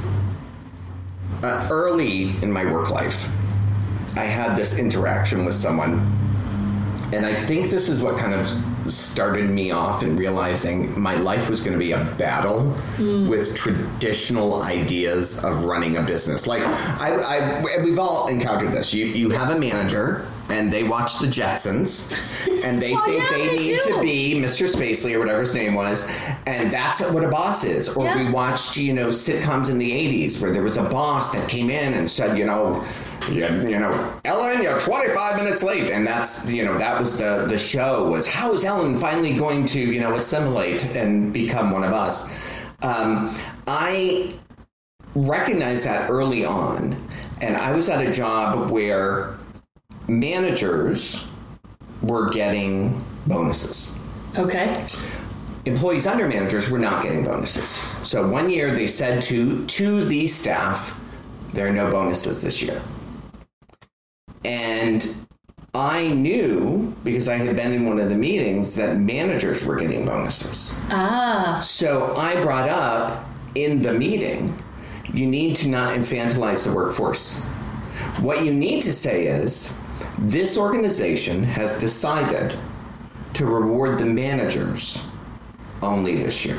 uh, 1.42 1.68
early 1.70 2.30
in 2.42 2.52
my 2.52 2.70
work 2.70 2.90
life. 2.90 3.32
I 4.16 4.24
had 4.24 4.56
this 4.56 4.78
interaction 4.78 5.44
with 5.44 5.54
someone, 5.54 5.94
and 7.12 7.26
I 7.26 7.34
think 7.34 7.70
this 7.70 7.88
is 7.88 8.02
what 8.02 8.18
kind 8.18 8.34
of 8.34 8.46
started 8.90 9.50
me 9.50 9.70
off 9.72 10.02
in 10.02 10.16
realizing 10.16 10.98
my 10.98 11.14
life 11.16 11.50
was 11.50 11.60
going 11.60 11.72
to 11.72 11.78
be 11.78 11.92
a 11.92 12.04
battle 12.18 12.74
with 12.98 13.56
traditional 13.56 14.62
ideas 14.62 15.44
of 15.44 15.64
running 15.64 15.96
a 15.96 16.02
business. 16.02 16.46
Like 16.46 16.62
I, 16.64 17.62
I, 17.64 17.82
we've 17.82 17.98
all 17.98 18.28
encountered 18.28 18.72
this. 18.72 18.94
You, 18.94 19.06
you 19.06 19.30
have 19.30 19.54
a 19.54 19.58
manager. 19.58 20.26
And 20.48 20.72
they 20.72 20.84
watch 20.84 21.18
the 21.18 21.26
Jetsons, 21.26 22.46
and 22.62 22.80
they 22.80 22.94
think 22.94 23.22
yeah, 23.22 23.30
they 23.30 23.48
they 23.48 23.56
need 23.56 23.80
do. 23.84 23.94
to 23.94 24.00
be 24.00 24.34
Mr. 24.34 24.72
Spacely 24.72 25.14
or 25.14 25.18
whatever 25.18 25.40
his 25.40 25.54
name 25.54 25.74
was, 25.74 26.08
and 26.46 26.72
that's 26.72 27.02
what 27.10 27.24
a 27.24 27.28
boss 27.28 27.64
is. 27.64 27.88
Or 27.96 28.14
we 28.16 28.30
watched, 28.30 28.76
you 28.76 28.92
know, 28.92 29.08
sitcoms 29.08 29.70
in 29.70 29.78
the 29.78 29.90
'80s 29.90 30.40
where 30.40 30.52
there 30.52 30.62
was 30.62 30.76
a 30.76 30.84
boss 30.84 31.32
that 31.32 31.48
came 31.48 31.68
in 31.68 31.94
and 31.94 32.08
said, 32.08 32.38
you 32.38 32.44
know, 32.44 32.84
you, 33.30 33.44
you 33.68 33.80
know, 33.80 34.20
Ellen, 34.24 34.62
you're 34.62 34.78
25 34.78 35.36
minutes 35.36 35.62
late, 35.62 35.90
and 35.90 36.06
that's, 36.06 36.50
you 36.50 36.64
know, 36.64 36.78
that 36.78 37.00
was 37.00 37.18
the 37.18 37.46
the 37.48 37.58
show 37.58 38.08
was 38.08 38.32
how 38.32 38.52
is 38.52 38.64
Ellen 38.64 38.96
finally 38.96 39.36
going 39.36 39.64
to, 39.66 39.80
you 39.80 40.00
know, 40.00 40.14
assimilate 40.14 40.94
and 40.94 41.32
become 41.32 41.70
one 41.70 41.82
of 41.82 41.92
us? 41.92 42.64
Um, 42.82 43.34
I 43.66 44.34
recognized 45.14 45.86
that 45.86 46.10
early 46.10 46.44
on, 46.44 46.96
and 47.40 47.56
I 47.56 47.72
was 47.72 47.88
at 47.88 48.06
a 48.06 48.12
job 48.12 48.70
where 48.70 49.35
managers 50.08 51.30
were 52.02 52.30
getting 52.30 53.02
bonuses 53.26 53.98
Okay. 54.38 54.84
employees 55.64 56.06
under 56.06 56.28
managers 56.28 56.70
were 56.70 56.78
not 56.78 57.02
getting 57.02 57.24
bonuses. 57.24 57.64
So 58.08 58.26
one 58.28 58.50
year 58.50 58.70
they 58.72 58.86
said 58.86 59.22
to 59.24 59.64
to 59.66 60.04
the 60.04 60.26
staff, 60.26 61.00
there 61.54 61.66
are 61.66 61.72
no 61.72 61.90
bonuses 61.90 62.42
this 62.42 62.62
year. 62.62 62.80
And 64.44 65.14
I 65.74 66.08
knew 66.08 66.94
because 67.02 67.28
I 67.28 67.34
had 67.34 67.56
been 67.56 67.72
in 67.72 67.86
one 67.86 67.98
of 67.98 68.08
the 68.10 68.14
meetings 68.14 68.74
that 68.76 68.96
managers 68.98 69.66
were 69.66 69.76
getting 69.76 70.06
bonuses. 70.06 70.78
Ah. 70.90 71.58
So 71.62 72.14
I 72.16 72.40
brought 72.42 72.68
up 72.68 73.26
in 73.54 73.82
the 73.82 73.92
meeting, 73.92 74.56
you 75.12 75.26
need 75.26 75.56
to 75.56 75.68
not 75.68 75.96
infantilize 75.96 76.66
the 76.66 76.74
workforce. 76.74 77.42
What 78.20 78.44
you 78.44 78.52
need 78.52 78.82
to 78.82 78.92
say 78.92 79.26
is, 79.26 79.76
this 80.18 80.56
organization 80.56 81.42
has 81.42 81.78
decided 81.78 82.56
to 83.34 83.46
reward 83.46 83.98
the 83.98 84.06
managers 84.06 85.06
only 85.82 86.16
this 86.16 86.44
year. 86.44 86.58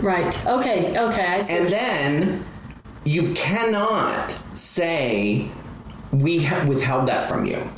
Right. 0.00 0.46
Okay. 0.46 0.90
Okay. 0.90 1.24
I 1.24 1.40
see. 1.40 1.56
And 1.56 1.68
then 1.68 2.44
you 3.04 3.32
cannot 3.34 4.36
say, 4.54 5.48
we 6.12 6.40
have 6.40 6.68
withheld 6.68 7.08
that 7.08 7.28
from 7.28 7.46
you. 7.46 7.70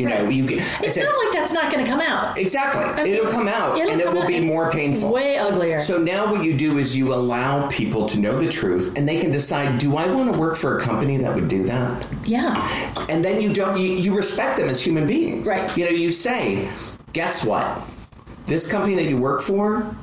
You 0.00 0.08
know, 0.08 0.28
you 0.28 0.46
can. 0.46 0.58
It's 0.82 0.94
said- 0.94 1.04
not 1.04 1.16
like 1.24 1.32
that's 1.32 1.52
not 1.52 1.70
going 1.72 1.84
to 1.84 1.90
come 1.90 2.00
out. 2.00 2.36
exactly. 2.38 3.02
mean, 3.04 3.14
It'll 3.14 3.30
come 3.30 3.48
out 3.48 3.78
it'll 3.78 3.92
and 3.92 4.00
it 4.00 4.10
will 4.12 4.26
be 4.26 4.40
more 4.40 4.70
painful. 4.70 5.12
Way 5.12 5.36
uglier. 5.36 5.80
So 5.80 5.98
now 5.98 6.30
what 6.32 6.44
you 6.44 6.56
do 6.56 6.78
is 6.78 6.96
you 6.96 7.12
allow 7.14 7.68
people 7.68 8.06
to 8.06 8.18
know 8.18 8.38
the 8.38 8.50
truth 8.50 8.96
and 8.96 9.08
they 9.08 9.20
can 9.20 9.30
decide, 9.30 9.78
do 9.78 9.96
I 9.96 10.12
want 10.12 10.32
to 10.32 10.38
work 10.38 10.56
for 10.56 10.78
a 10.78 10.80
company 10.80 11.16
that 11.18 11.34
would 11.34 11.48
do 11.48 11.64
that? 11.64 12.06
yeah. 12.24 12.54
And 13.08 13.24
then 13.24 13.40
you 13.42 13.52
don't 13.52 13.78
you, 13.80 13.88
you 13.94 14.16
respect 14.16 14.58
them 14.58 14.68
as 14.68 14.80
human 14.84 15.06
beings. 15.06 15.46
Right. 15.46 15.76
You 15.76 15.84
know, 15.86 15.90
you 15.90 16.12
say, 16.12 16.68
guess 17.12 17.44
what? 17.44 17.82
This 18.46 18.70
company 18.70 18.94
that 18.94 19.04
you 19.04 19.16
work 19.16 19.40
for, 19.40 19.94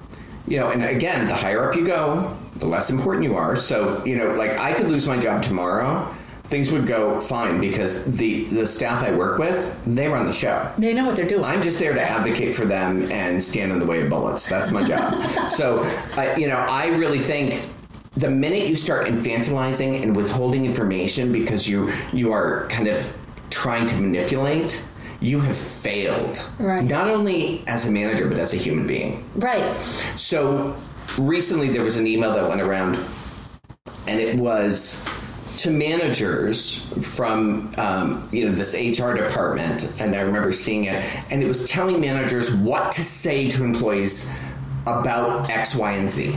you 0.47 0.57
know, 0.59 0.71
and 0.71 0.83
again, 0.83 1.27
the 1.27 1.35
higher 1.35 1.69
up 1.69 1.75
you 1.75 1.85
go, 1.85 2.37
the 2.55 2.65
less 2.65 2.89
important 2.89 3.25
you 3.25 3.35
are. 3.35 3.55
So, 3.55 4.03
you 4.05 4.17
know, 4.17 4.33
like 4.35 4.51
I 4.57 4.73
could 4.73 4.87
lose 4.87 5.07
my 5.07 5.17
job 5.17 5.43
tomorrow. 5.43 6.13
Things 6.47 6.71
would 6.71 6.87
go 6.87 7.19
fine 7.19 7.59
because 7.59 8.05
the 8.05 8.45
the 8.45 8.65
staff 8.65 9.03
I 9.03 9.13
work 9.13 9.37
with, 9.37 9.83
they 9.85 10.07
run 10.07 10.25
the 10.25 10.31
show. 10.33 10.71
They 10.77 10.93
know 10.93 11.05
what 11.05 11.17
they're 11.17 11.27
doing. 11.27 11.43
I'm 11.43 11.61
just 11.61 11.77
there 11.77 11.93
to 11.93 12.01
advocate 12.01 12.55
for 12.55 12.65
them 12.65 13.11
and 13.11 13.41
stand 13.43 13.71
in 13.73 13.79
the 13.79 13.85
way 13.85 14.01
of 14.01 14.09
bullets. 14.09 14.47
That's 14.47 14.71
my 14.71 14.83
job. 14.83 15.13
so, 15.49 15.83
I, 16.15 16.35
you 16.37 16.47
know, 16.47 16.55
I 16.55 16.87
really 16.87 17.19
think 17.19 17.69
the 18.13 18.29
minute 18.29 18.67
you 18.67 18.75
start 18.77 19.07
infantilizing 19.07 20.01
and 20.01 20.15
withholding 20.15 20.65
information 20.65 21.33
because 21.33 21.67
you 21.67 21.91
you 22.13 22.31
are 22.31 22.67
kind 22.69 22.87
of 22.87 23.15
trying 23.49 23.85
to 23.87 23.95
manipulate, 23.97 24.83
you 25.19 25.41
have 25.41 25.57
failed. 25.57 26.49
Right. 26.59 26.83
Not 26.83 27.09
only 27.09 27.63
as 27.67 27.85
a 27.85 27.91
manager 27.91 28.27
but 28.29 28.39
as 28.39 28.53
a 28.53 28.57
human 28.57 28.87
being. 28.87 29.23
right. 29.35 29.75
So 30.15 30.75
recently 31.17 31.67
there 31.69 31.83
was 31.83 31.97
an 31.97 32.07
email 32.07 32.33
that 32.33 32.47
went 32.47 32.61
around, 32.61 32.95
and 34.07 34.19
it 34.19 34.39
was 34.39 35.03
to 35.57 35.71
managers 35.71 36.81
from 37.15 37.69
um, 37.77 38.27
you 38.31 38.45
know 38.45 38.51
this 38.51 38.73
HR 38.73 39.13
department, 39.13 40.01
and 40.01 40.15
I 40.15 40.21
remember 40.21 40.51
seeing 40.51 40.85
it, 40.85 41.03
and 41.31 41.41
it 41.41 41.47
was 41.47 41.69
telling 41.69 41.99
managers 41.99 42.53
what 42.53 42.91
to 42.93 43.01
say 43.01 43.49
to 43.51 43.63
employees 43.63 44.31
about 44.83 45.49
X, 45.49 45.75
Y, 45.75 45.91
and 45.93 46.09
Z. 46.09 46.35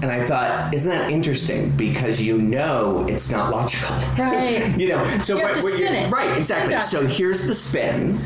And 0.00 0.12
I 0.12 0.24
thought, 0.24 0.72
isn't 0.72 0.90
that 0.90 1.10
interesting? 1.10 1.76
Because 1.76 2.20
you 2.20 2.38
know 2.38 3.04
it's 3.08 3.32
not 3.32 3.50
logical. 3.50 3.96
Right. 4.16 4.72
you 4.78 4.90
know, 4.90 5.04
so 5.22 5.36
You 5.38 5.46
have 5.46 5.56
what- 5.62 5.72
to 5.72 5.76
spin 5.76 5.94
it. 5.94 6.10
Right, 6.12 6.36
exactly. 6.36 6.72
Yeah. 6.74 6.80
So 6.82 7.04
here's 7.04 7.46
the 7.48 7.54
spin. 7.54 8.16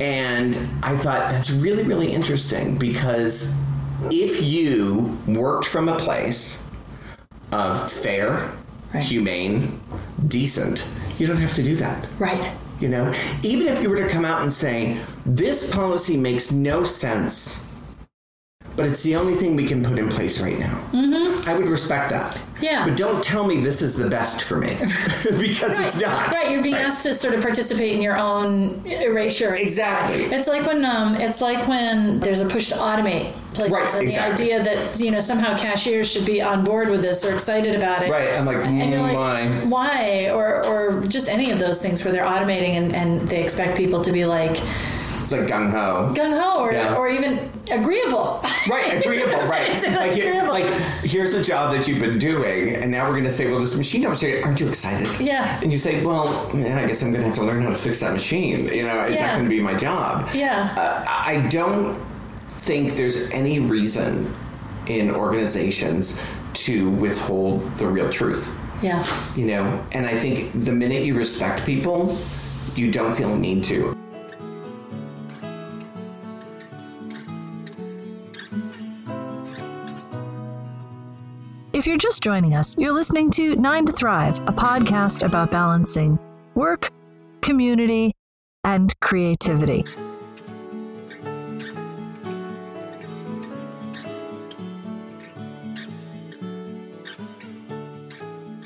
And 0.00 0.56
I 0.82 0.96
thought 0.96 1.30
that's 1.30 1.50
really, 1.50 1.82
really 1.82 2.10
interesting 2.10 2.78
because 2.78 3.54
if 4.10 4.42
you 4.42 5.16
worked 5.28 5.66
from 5.66 5.90
a 5.90 5.96
place 5.98 6.68
of 7.52 7.92
fair, 7.92 8.50
Right. 8.94 9.02
humane, 9.02 9.80
decent, 10.28 10.88
you 11.18 11.26
don't 11.26 11.38
have 11.38 11.54
to 11.54 11.62
do 11.62 11.74
that. 11.76 12.08
Right. 12.18 12.54
You 12.80 12.88
know, 12.88 13.12
even 13.42 13.68
if 13.68 13.82
you 13.82 13.90
were 13.90 13.96
to 13.98 14.08
come 14.08 14.24
out 14.24 14.42
and 14.42 14.52
say, 14.52 14.98
this 15.26 15.72
policy 15.72 16.16
makes 16.16 16.52
no 16.52 16.84
sense, 16.84 17.63
but 18.76 18.86
it's 18.86 19.02
the 19.02 19.16
only 19.16 19.34
thing 19.34 19.56
we 19.56 19.66
can 19.66 19.84
put 19.84 19.98
in 19.98 20.08
place 20.08 20.40
right 20.40 20.58
now, 20.58 20.80
mm-hmm. 20.92 21.48
I 21.48 21.54
would 21.56 21.68
respect 21.68 22.10
that. 22.10 22.40
Yeah. 22.60 22.84
But 22.84 22.96
don't 22.96 23.22
tell 23.22 23.46
me 23.46 23.60
this 23.60 23.82
is 23.82 23.96
the 23.96 24.08
best 24.08 24.42
for 24.42 24.58
me 24.58 24.68
because 24.78 25.78
it's 25.78 26.00
not. 26.00 26.32
Right, 26.32 26.50
you're 26.50 26.62
being 26.62 26.74
asked 26.74 27.02
to 27.04 27.14
sort 27.14 27.34
of 27.34 27.42
participate 27.42 27.92
in 27.92 28.02
your 28.02 28.16
own 28.16 28.84
erasure. 28.86 29.54
Exactly. 29.54 30.24
It's 30.24 30.48
like 30.48 30.66
when 30.66 30.84
um, 30.84 31.16
it's 31.16 31.40
like 31.40 31.68
when 31.68 32.20
there's 32.20 32.40
a 32.40 32.46
push 32.46 32.70
to 32.70 32.76
automate 32.76 33.32
places, 33.52 33.72
Right, 33.72 33.94
and 33.94 34.02
exactly. 34.04 34.46
the 34.46 34.54
idea 34.54 34.64
that 34.64 35.00
you 35.00 35.10
know 35.10 35.20
somehow 35.20 35.56
cashiers 35.56 36.10
should 36.10 36.26
be 36.26 36.42
on 36.42 36.64
board 36.64 36.88
with 36.88 37.02
this 37.02 37.24
or 37.24 37.34
excited 37.34 37.74
about 37.74 38.02
it. 38.02 38.10
Right, 38.10 38.32
I'm 38.32 38.46
like, 38.46 38.56
mm, 38.56 39.00
like, 39.00 39.14
why? 39.14 39.48
why? 39.66 40.30
Or 40.30 40.66
or 40.66 41.00
just 41.06 41.28
any 41.28 41.50
of 41.50 41.58
those 41.58 41.82
things 41.82 42.04
where 42.04 42.12
they're 42.12 42.24
automating 42.24 42.76
and, 42.76 42.94
and 42.94 43.28
they 43.28 43.42
expect 43.42 43.76
people 43.76 44.02
to 44.02 44.12
be 44.12 44.24
like 44.24 44.60
It's 45.24 45.32
like 45.32 45.46
gung 45.46 45.70
ho. 45.70 46.12
gung 46.14 46.38
ho, 46.38 46.62
or 46.62 46.72
Yeah. 46.72 46.96
or 46.96 47.08
even 47.08 47.50
agreeable. 47.70 48.40
Right, 48.68 49.02
agreeable, 49.02 49.42
right. 49.48 49.70
Like, 49.82 50.12
agreeable? 50.16 50.48
like, 50.48 50.66
here's 51.02 51.32
a 51.34 51.42
job 51.42 51.72
that 51.74 51.88
you've 51.88 51.98
been 52.00 52.18
doing, 52.18 52.74
and 52.76 52.90
now 52.90 53.04
we're 53.06 53.12
going 53.12 53.24
to 53.24 53.30
say, 53.30 53.50
well, 53.50 53.58
this 53.60 53.74
machine 53.76 54.02
here, 54.02 54.42
aren't 54.44 54.60
you 54.60 54.68
excited? 54.68 55.08
Yeah. 55.20 55.58
And 55.62 55.72
you 55.72 55.78
say, 55.78 56.04
well, 56.04 56.26
man, 56.54 56.78
I 56.78 56.86
guess 56.86 57.02
I'm 57.02 57.10
going 57.10 57.22
to 57.22 57.26
have 57.28 57.36
to 57.38 57.42
learn 57.44 57.62
how 57.62 57.70
to 57.70 57.74
fix 57.74 58.00
that 58.00 58.12
machine. 58.12 58.66
You 58.68 58.82
know, 58.86 59.00
it's 59.08 59.18
not 59.20 59.26
Yeah. 59.28 59.32
going 59.36 59.44
to 59.44 59.50
be 59.50 59.60
my 59.62 59.74
job. 59.74 60.28
Yeah. 60.34 60.72
Uh, 60.76 61.04
I 61.08 61.46
don't 61.50 61.98
think 62.48 62.92
there's 62.96 63.30
any 63.30 63.60
reason 63.60 64.34
in 64.86 65.10
organizations 65.10 66.20
to 66.52 66.90
withhold 66.90 67.60
the 67.78 67.86
real 67.86 68.10
truth. 68.10 68.54
yeah. 68.82 69.04
You 69.34 69.46
know, 69.46 69.84
and 69.92 70.04
I 70.06 70.14
think 70.18 70.50
the 70.64 70.72
minute 70.72 71.02
you 71.04 71.14
respect 71.16 71.64
people, 71.64 72.18
you 72.76 72.90
don't 72.90 73.14
feel 73.16 73.32
a 73.32 73.38
need 73.38 73.64
to. 73.64 73.96
If 81.84 81.88
you're 81.88 81.98
just 81.98 82.22
joining 82.22 82.54
us, 82.54 82.74
you're 82.78 82.94
listening 82.94 83.30
to 83.32 83.56
Nine 83.56 83.84
to 83.84 83.92
Thrive, 83.92 84.38
a 84.48 84.52
podcast 84.52 85.22
about 85.22 85.50
balancing 85.50 86.18
work, 86.54 86.88
community, 87.42 88.14
and 88.64 88.98
creativity. 89.00 89.84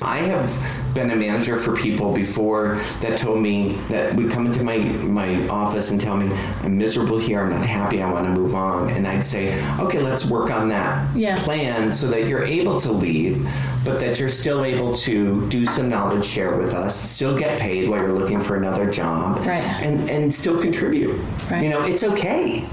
I 0.01 0.19
have 0.19 0.78
been 0.93 1.11
a 1.11 1.15
manager 1.15 1.57
for 1.57 1.75
people 1.75 2.13
before 2.13 2.75
that 3.01 3.17
told 3.17 3.41
me 3.41 3.73
that 3.89 4.15
would 4.15 4.31
come 4.31 4.45
into 4.47 4.63
my 4.63 4.77
my 5.03 5.47
office 5.49 5.91
and 5.91 5.99
tell 6.01 6.17
me 6.17 6.29
I'm 6.63 6.77
miserable 6.77 7.17
here, 7.19 7.41
I'm 7.41 7.49
not 7.51 7.65
happy, 7.65 8.01
I 8.01 8.11
want 8.11 8.25
to 8.25 8.31
move 8.31 8.55
on, 8.55 8.89
and 8.89 9.05
I'd 9.07 9.23
say, 9.23 9.53
okay, 9.79 9.99
let's 9.99 10.25
work 10.25 10.51
on 10.51 10.69
that 10.69 11.15
Yeah. 11.15 11.35
plan 11.37 11.93
so 11.93 12.07
that 12.07 12.27
you're 12.27 12.43
able 12.43 12.79
to 12.81 12.91
leave, 12.91 13.47
but 13.85 13.99
that 13.99 14.19
you're 14.19 14.29
still 14.29 14.63
able 14.63 14.95
to 14.97 15.47
do 15.49 15.65
some 15.65 15.89
knowledge 15.89 16.25
share 16.25 16.55
with 16.57 16.73
us, 16.73 16.95
still 16.99 17.37
get 17.37 17.59
paid 17.59 17.87
while 17.89 17.99
you're 18.01 18.17
looking 18.17 18.39
for 18.41 18.55
another 18.55 18.89
job, 18.89 19.37
Right. 19.45 19.63
and 19.81 20.09
and 20.09 20.33
still 20.33 20.59
contribute. 20.59 21.19
Right. 21.51 21.63
You 21.63 21.69
know, 21.69 21.83
it's 21.83 22.03
okay. 22.03 22.65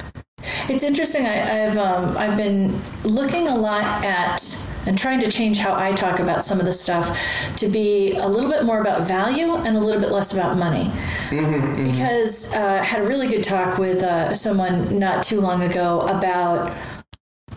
It's 0.68 0.82
interesting. 0.84 1.26
I, 1.26 1.66
I've 1.66 1.76
um, 1.76 2.16
I've 2.16 2.36
been 2.36 2.80
looking 3.04 3.48
a 3.48 3.54
lot 3.56 3.84
at 4.04 4.40
and 4.86 4.98
trying 4.98 5.20
to 5.20 5.30
change 5.30 5.58
how 5.58 5.74
I 5.74 5.92
talk 5.92 6.20
about 6.20 6.44
some 6.44 6.60
of 6.60 6.66
this 6.66 6.80
stuff 6.80 7.18
to 7.56 7.68
be 7.68 8.12
a 8.12 8.26
little 8.26 8.50
bit 8.50 8.64
more 8.64 8.80
about 8.80 9.06
value 9.06 9.54
and 9.54 9.76
a 9.76 9.80
little 9.80 10.00
bit 10.00 10.12
less 10.12 10.32
about 10.32 10.56
money. 10.56 10.90
Because 11.30 12.54
uh, 12.54 12.78
I 12.80 12.84
had 12.84 13.02
a 13.02 13.06
really 13.06 13.28
good 13.28 13.44
talk 13.44 13.78
with 13.78 14.02
uh, 14.02 14.34
someone 14.34 14.98
not 14.98 15.24
too 15.24 15.40
long 15.40 15.62
ago 15.62 16.00
about 16.02 16.72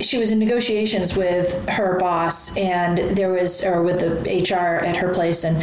she 0.02 0.18
was 0.18 0.32
in 0.32 0.39
negotiations 0.39 1.18
with 1.18 1.68
her 1.68 1.98
boss 1.98 2.58
and 2.58 2.98
there 3.18 3.32
was 3.32 3.65
or 3.65 3.82
with 3.82 4.00
the 4.00 4.44
HR 4.44 4.86
at 4.86 4.96
her 4.96 5.13
place 5.13 5.44
and 5.44 5.58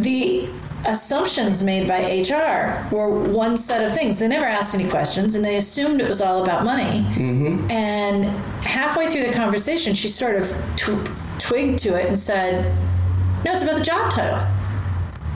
the 0.00 0.48
assumptions 0.86 1.62
made 1.62 1.88
by 1.88 2.00
HR 2.20 2.88
were 2.94 3.10
one 3.10 3.56
set 3.58 3.84
of 3.84 3.92
things. 3.92 4.18
They 4.18 4.28
never 4.28 4.46
asked 4.46 4.74
any 4.74 4.88
questions 4.88 5.34
and 5.34 5.44
they 5.44 5.56
assumed 5.56 6.00
it 6.00 6.08
was 6.08 6.20
all 6.20 6.42
about 6.42 6.64
money. 6.64 7.02
Mm-hmm. 7.14 7.70
And 7.70 8.24
halfway 8.64 9.08
through 9.08 9.26
the 9.26 9.32
conversation, 9.32 9.94
she 9.94 10.08
sort 10.08 10.36
of 10.36 10.48
tw- 10.76 11.40
twigged 11.40 11.78
to 11.80 12.00
it 12.00 12.06
and 12.06 12.18
said, 12.18 12.74
"No, 13.44 13.52
it's 13.52 13.62
about 13.62 13.76
the 13.78 13.84
job 13.84 14.10
title." 14.10 14.40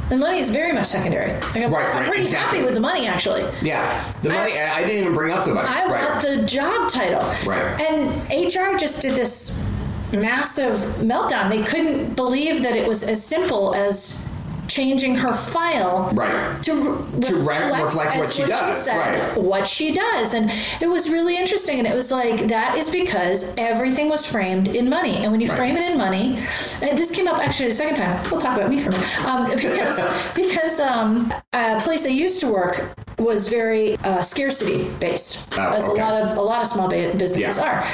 The 0.09 0.17
money 0.17 0.41
is 0.41 0.51
very 0.51 0.73
much 0.73 0.87
secondary. 0.87 1.33
Like 1.35 1.59
I'm, 1.59 1.73
Right, 1.73 1.89
I'm 1.89 1.97
right, 1.99 2.07
pretty 2.07 2.23
exactly. 2.23 2.59
happy 2.59 2.65
with 2.65 2.75
the 2.75 2.81
money, 2.81 3.07
actually. 3.07 3.45
Yeah, 3.63 4.13
the 4.23 4.31
money. 4.31 4.59
I, 4.59 4.79
I 4.79 4.85
didn't 4.85 5.03
even 5.03 5.15
bring 5.15 5.33
up 5.33 5.45
the 5.45 5.55
money. 5.55 5.69
I 5.69 5.87
right. 5.87 6.11
want 6.11 6.23
the 6.23 6.45
job 6.47 6.91
title. 6.91 7.23
Right. 7.47 7.81
And 7.81 8.11
HR 8.29 8.77
just 8.77 9.03
did 9.03 9.15
this 9.15 9.65
massive 10.13 10.77
meltdown. 10.97 11.49
They 11.49 11.63
couldn't 11.63 12.15
believe 12.17 12.63
that 12.63 12.75
it 12.75 12.89
was 12.89 13.05
as 13.09 13.25
simple 13.25 13.73
as 13.73 14.29
changing 14.71 15.17
her 15.17 15.33
file 15.33 16.11
Right. 16.15 16.63
to, 16.63 16.73
re- 16.75 17.21
To 17.29 17.35
re- 17.37 17.83
reflect 17.83 18.17
what 18.17 18.31
she 18.33 18.45
does, 18.47 18.89
right. 18.89 19.37
what 19.37 19.67
she 19.67 19.93
does 19.93 20.33
and 20.35 20.51
it 20.81 20.89
was 20.89 21.11
really 21.11 21.37
interesting 21.37 21.79
and 21.81 21.87
it 21.89 21.95
was 21.95 22.11
like 22.13 22.47
that 22.49 22.77
is 22.77 22.89
because 22.89 23.55
everything 23.59 24.09
was 24.09 24.25
framed 24.25 24.69
in 24.69 24.89
money 24.89 25.17
and 25.23 25.33
when 25.33 25.41
you 25.41 25.49
Right. 25.49 25.57
frame 25.57 25.77
it 25.77 25.91
in 25.91 25.99
money 25.99 26.37
this 26.81 27.11
came 27.15 27.27
up 27.27 27.39
actually 27.39 27.69
the 27.71 27.75
second 27.75 27.97
time 27.97 28.15
we'll 28.31 28.41
talk 28.41 28.57
about 28.57 28.71
me 28.71 28.79
for 28.79 28.91
a 28.91 28.93
minute 28.93 29.25
um, 29.27 29.45
because 29.57 30.35
because 30.35 30.79
um, 30.81 31.33
a 31.53 31.81
place 31.81 32.07
I 32.07 32.11
used 32.11 32.41
to 32.43 32.53
work 32.53 32.95
was 33.21 33.49
very 33.49 33.97
uh, 33.99 34.23
scarcity 34.23 34.85
based 34.99 35.55
Oh, 35.59 35.73
as 35.75 35.85
okay. 35.89 36.01
a 36.01 36.05
lot 36.05 36.15
of 36.23 36.37
a 36.37 36.41
lot 36.41 36.61
of 36.61 36.67
small 36.67 36.89
ba- 36.89 37.15
businesses 37.17 37.59
Yeah. 37.59 37.65
are 37.71 37.87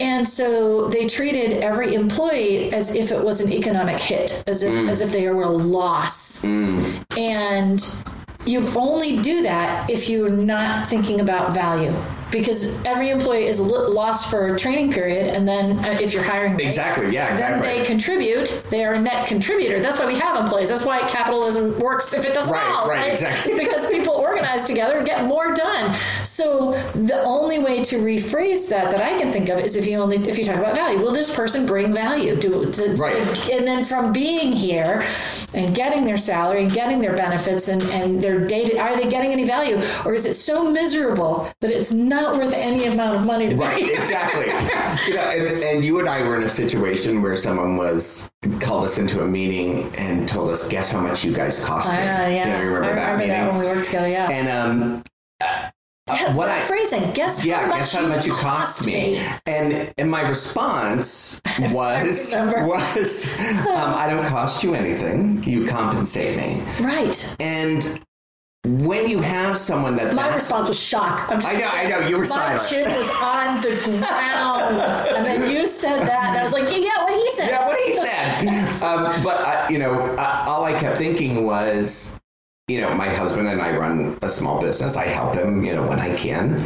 and 0.00 0.26
so 0.28 0.88
they 0.88 1.06
treated 1.06 1.62
every 1.62 1.94
employee 1.94 2.72
as 2.72 2.94
if 2.94 3.12
it 3.12 3.22
was 3.22 3.40
an 3.40 3.52
economic 3.52 3.98
hit 4.00 4.42
as 4.46 4.62
if 4.62 4.72
Mm. 4.72 4.88
as 4.90 5.00
if 5.00 5.10
they 5.12 5.28
were 5.28 5.42
a 5.42 5.48
loss 5.48 6.44
and 7.16 7.78
you 8.46 8.66
only 8.76 9.18
do 9.18 9.42
that 9.42 9.88
if 9.90 10.08
you're 10.08 10.30
not 10.30 10.88
thinking 10.88 11.20
about 11.20 11.52
value 11.54 11.92
because 12.30 12.82
every 12.84 13.10
employee 13.10 13.46
is 13.46 13.60
lost 13.60 14.30
for 14.30 14.54
a 14.54 14.58
training 14.58 14.92
period 14.92 15.26
and 15.26 15.46
then 15.46 15.78
uh, 15.84 15.96
if 16.00 16.12
you're 16.14 16.22
hiring 16.22 16.52
right, 16.52 16.66
Exactly, 16.66 17.10
yeah, 17.12 17.36
then 17.36 17.60
they 17.60 17.84
contribute. 17.84 18.62
They 18.70 18.84
are 18.84 18.92
a 18.92 19.00
net 19.00 19.26
contributor. 19.26 19.80
That's 19.80 19.98
why 19.98 20.06
we 20.06 20.18
have 20.18 20.36
employees. 20.38 20.68
That's 20.68 20.84
why 20.84 21.00
capitalism 21.08 21.78
works 21.78 22.12
if 22.14 22.24
it 22.24 22.34
doesn't 22.34 22.52
Right, 22.52 22.66
all 22.74 22.88
right, 22.88 23.12
exactly. 23.12 23.54
Because 23.58 23.88
people 23.90 24.14
organize 24.14 24.64
together 24.64 24.98
and 24.98 25.06
get 25.06 25.24
more 25.24 25.54
done. 25.54 25.94
So 26.24 26.72
the 26.94 27.22
only 27.24 27.58
way 27.58 27.82
to 27.84 27.96
rephrase 27.96 28.68
that 28.70 28.90
that 28.90 29.00
i 29.02 29.18
can 29.18 29.30
think 29.32 29.48
of 29.48 29.58
is 29.58 29.76
if 29.76 29.86
you 29.86 29.98
only 29.98 30.16
if 30.28 30.38
you 30.38 30.44
talk 30.44 30.56
about 30.56 30.74
value. 30.74 30.98
Will 31.00 31.12
this 31.12 31.34
person 31.34 31.66
bring 31.66 31.92
value? 31.92 32.36
Do 32.36 32.70
to, 32.72 32.94
Right. 32.96 33.16
and 33.50 33.66
then 33.66 33.84
from 33.84 34.12
being 34.12 34.52
here 34.52 35.02
and 35.54 35.74
getting 35.74 36.04
their 36.04 36.16
salary 36.16 36.62
and 36.64 36.72
getting 36.72 37.00
their 37.00 37.14
benefits 37.16 37.68
and, 37.68 37.82
and 37.84 38.20
their 38.22 38.38
data 38.46 38.78
are 38.78 38.96
they 38.96 39.08
getting 39.08 39.32
any 39.32 39.44
value? 39.44 39.80
Or 40.04 40.14
is 40.14 40.24
it 40.26 40.34
so 40.34 40.70
miserable 40.70 41.48
that 41.60 41.70
it's 41.70 41.92
not 41.92 42.19
worth 42.36 42.52
any 42.54 42.84
amount 42.86 43.16
of 43.16 43.26
money 43.26 43.48
to 43.48 43.56
Right, 43.56 43.76
here? 43.84 43.96
exactly. 43.98 44.46
you 45.08 45.14
know, 45.16 45.22
and, 45.30 45.62
and 45.64 45.84
you 45.84 45.98
and 46.00 46.08
I 46.08 46.26
were 46.26 46.36
in 46.36 46.42
a 46.44 46.48
situation 46.48 47.22
where 47.22 47.36
someone 47.36 47.76
was 47.76 48.30
called 48.60 48.84
us 48.84 48.98
into 48.98 49.22
a 49.22 49.26
meeting 49.26 49.90
and 49.98 50.28
told 50.28 50.48
us, 50.50 50.68
"Guess 50.68 50.92
how 50.92 51.00
much 51.00 51.24
you 51.24 51.32
guys 51.32 51.64
cost 51.64 51.90
me." 51.90 51.96
Uh, 51.98 52.00
yeah, 52.02 52.28
You 52.46 52.52
know, 52.68 52.74
remember, 52.74 52.90
I 52.90 52.94
that 52.94 53.12
remember 53.12 53.18
meeting? 53.18 53.28
that 53.36 53.52
when 53.52 53.60
we 53.60 53.66
worked 53.66 53.86
together. 53.86 54.08
Yeah, 54.08 54.28
And 54.30 54.48
um, 54.48 55.02
uh, 55.40 55.70
Yeah, 56.12 56.34
what 56.34 56.48
I 56.48 56.58
phrasing. 56.60 57.12
Guess 57.12 57.44
yeah, 57.44 57.60
how 57.60 57.66
much 57.68 57.78
guess 57.78 57.92
how 57.94 58.06
much 58.08 58.26
you 58.26 58.32
cost 58.32 58.84
me. 58.86 59.20
And 59.46 59.92
and 59.96 60.10
my 60.10 60.28
response 60.28 61.40
was 61.72 62.34
was 62.36 63.38
um, 63.66 63.94
I 64.02 64.08
don't 64.10 64.26
cost 64.26 64.64
you 64.64 64.74
anything. 64.74 65.42
You 65.44 65.66
compensate 65.66 66.36
me. 66.36 66.62
Right. 66.80 67.36
And 67.38 68.04
when 68.66 69.08
you 69.08 69.20
have 69.20 69.56
someone 69.56 69.96
that 69.96 70.14
My 70.14 70.34
response 70.34 70.68
was 70.68 70.78
shock. 70.78 71.28
I'm 71.30 71.40
just 71.40 71.48
I 71.48 71.54
know, 71.54 71.60
gonna 71.60 71.78
I 71.78 71.88
know, 71.88 72.08
you 72.08 72.16
were 72.16 72.22
my 72.22 72.26
silent. 72.58 72.62
shit 72.62 72.86
was 72.86 73.08
on 73.22 73.54
the 73.62 73.98
ground, 74.06 75.16
and 75.16 75.24
then 75.26 75.50
you 75.50 75.66
said 75.66 76.00
that, 76.00 76.30
and 76.30 76.38
I 76.38 76.42
was 76.42 76.52
like, 76.52 76.64
yeah, 76.64 77.02
what 77.02 77.14
he 77.14 77.30
said. 77.32 77.48
Yeah, 77.48 77.66
what 77.66 77.78
he 77.78 77.94
said. 77.94 78.82
um, 78.82 79.22
but 79.24 79.40
uh, 79.40 79.66
you 79.70 79.78
know, 79.78 79.94
uh, 80.16 80.44
all 80.46 80.64
I 80.64 80.78
kept 80.78 80.98
thinking 80.98 81.46
was, 81.46 82.20
you 82.68 82.80
know, 82.82 82.94
my 82.94 83.08
husband 83.08 83.48
and 83.48 83.62
I 83.62 83.74
run 83.76 84.18
a 84.20 84.28
small 84.28 84.60
business. 84.60 84.96
I 84.96 85.06
help 85.06 85.34
him, 85.34 85.64
you 85.64 85.72
know, 85.72 85.86
when 85.86 85.98
I 85.98 86.14
can. 86.16 86.62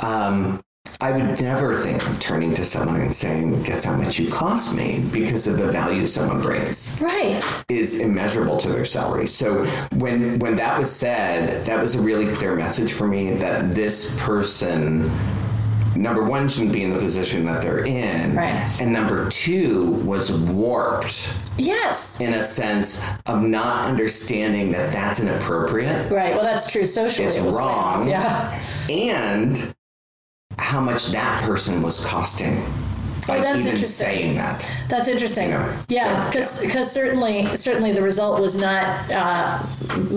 Um, 0.00 0.60
I 1.00 1.12
would 1.12 1.40
never 1.40 1.76
think 1.76 2.04
of 2.08 2.18
turning 2.18 2.54
to 2.54 2.64
someone 2.64 3.00
and 3.00 3.14
saying, 3.14 3.62
"Guess 3.62 3.84
how 3.84 3.94
much 3.96 4.18
you 4.18 4.28
cost 4.30 4.74
me?" 4.74 5.04
because 5.12 5.46
of 5.46 5.56
the 5.56 5.70
value 5.70 6.08
someone 6.08 6.42
brings 6.42 6.98
Right. 7.00 7.40
is 7.68 8.00
immeasurable 8.00 8.56
to 8.56 8.68
their 8.68 8.84
salary. 8.84 9.28
So 9.28 9.64
when 9.96 10.40
when 10.40 10.56
that 10.56 10.76
was 10.78 10.90
said, 10.90 11.64
that 11.66 11.80
was 11.80 11.94
a 11.94 12.00
really 12.00 12.26
clear 12.34 12.56
message 12.56 12.92
for 12.92 13.06
me 13.06 13.30
that 13.36 13.76
this 13.76 14.16
person 14.20 15.08
number 15.94 16.22
one 16.22 16.48
shouldn't 16.48 16.72
be 16.72 16.82
in 16.82 16.92
the 16.92 16.98
position 16.98 17.44
that 17.46 17.60
they're 17.62 17.84
in 17.84 18.34
Right. 18.36 18.54
and 18.80 18.92
number 18.92 19.28
two 19.30 20.00
was 20.04 20.30
warped 20.32 21.32
Yes. 21.56 22.20
in 22.20 22.34
a 22.34 22.42
sense 22.42 23.02
of 23.26 23.42
not 23.42 23.86
understanding 23.86 24.70
that 24.72 24.92
that's 24.92 25.18
inappropriate 25.20 26.10
Right. 26.10 26.34
Well, 26.34 26.44
that's 26.44 26.70
true. 26.70 26.86
Socially, 26.86 27.26
It's 27.28 27.36
it 27.36 27.44
was 27.44 27.54
wrong. 27.56 28.08
Yeah. 28.08 28.52
and 28.88 29.74
how 30.58 30.80
much 30.80 31.08
that 31.08 31.40
person 31.42 31.82
was 31.82 32.04
costing 32.04 32.62
that's 33.36 33.58
even 33.58 33.72
interesting. 33.72 34.06
saying 34.06 34.34
that 34.36 34.70
That's 34.88 35.08
interesting. 35.08 35.50
You 35.50 35.58
know, 35.58 35.76
yeah, 35.88 36.30
so, 36.30 36.66
because 36.66 36.90
certainly 36.90 37.44
certainly 37.56 37.92
the 37.92 38.00
result 38.02 38.40
was 38.40 38.58
not 38.58 38.86
uh, 39.12 39.62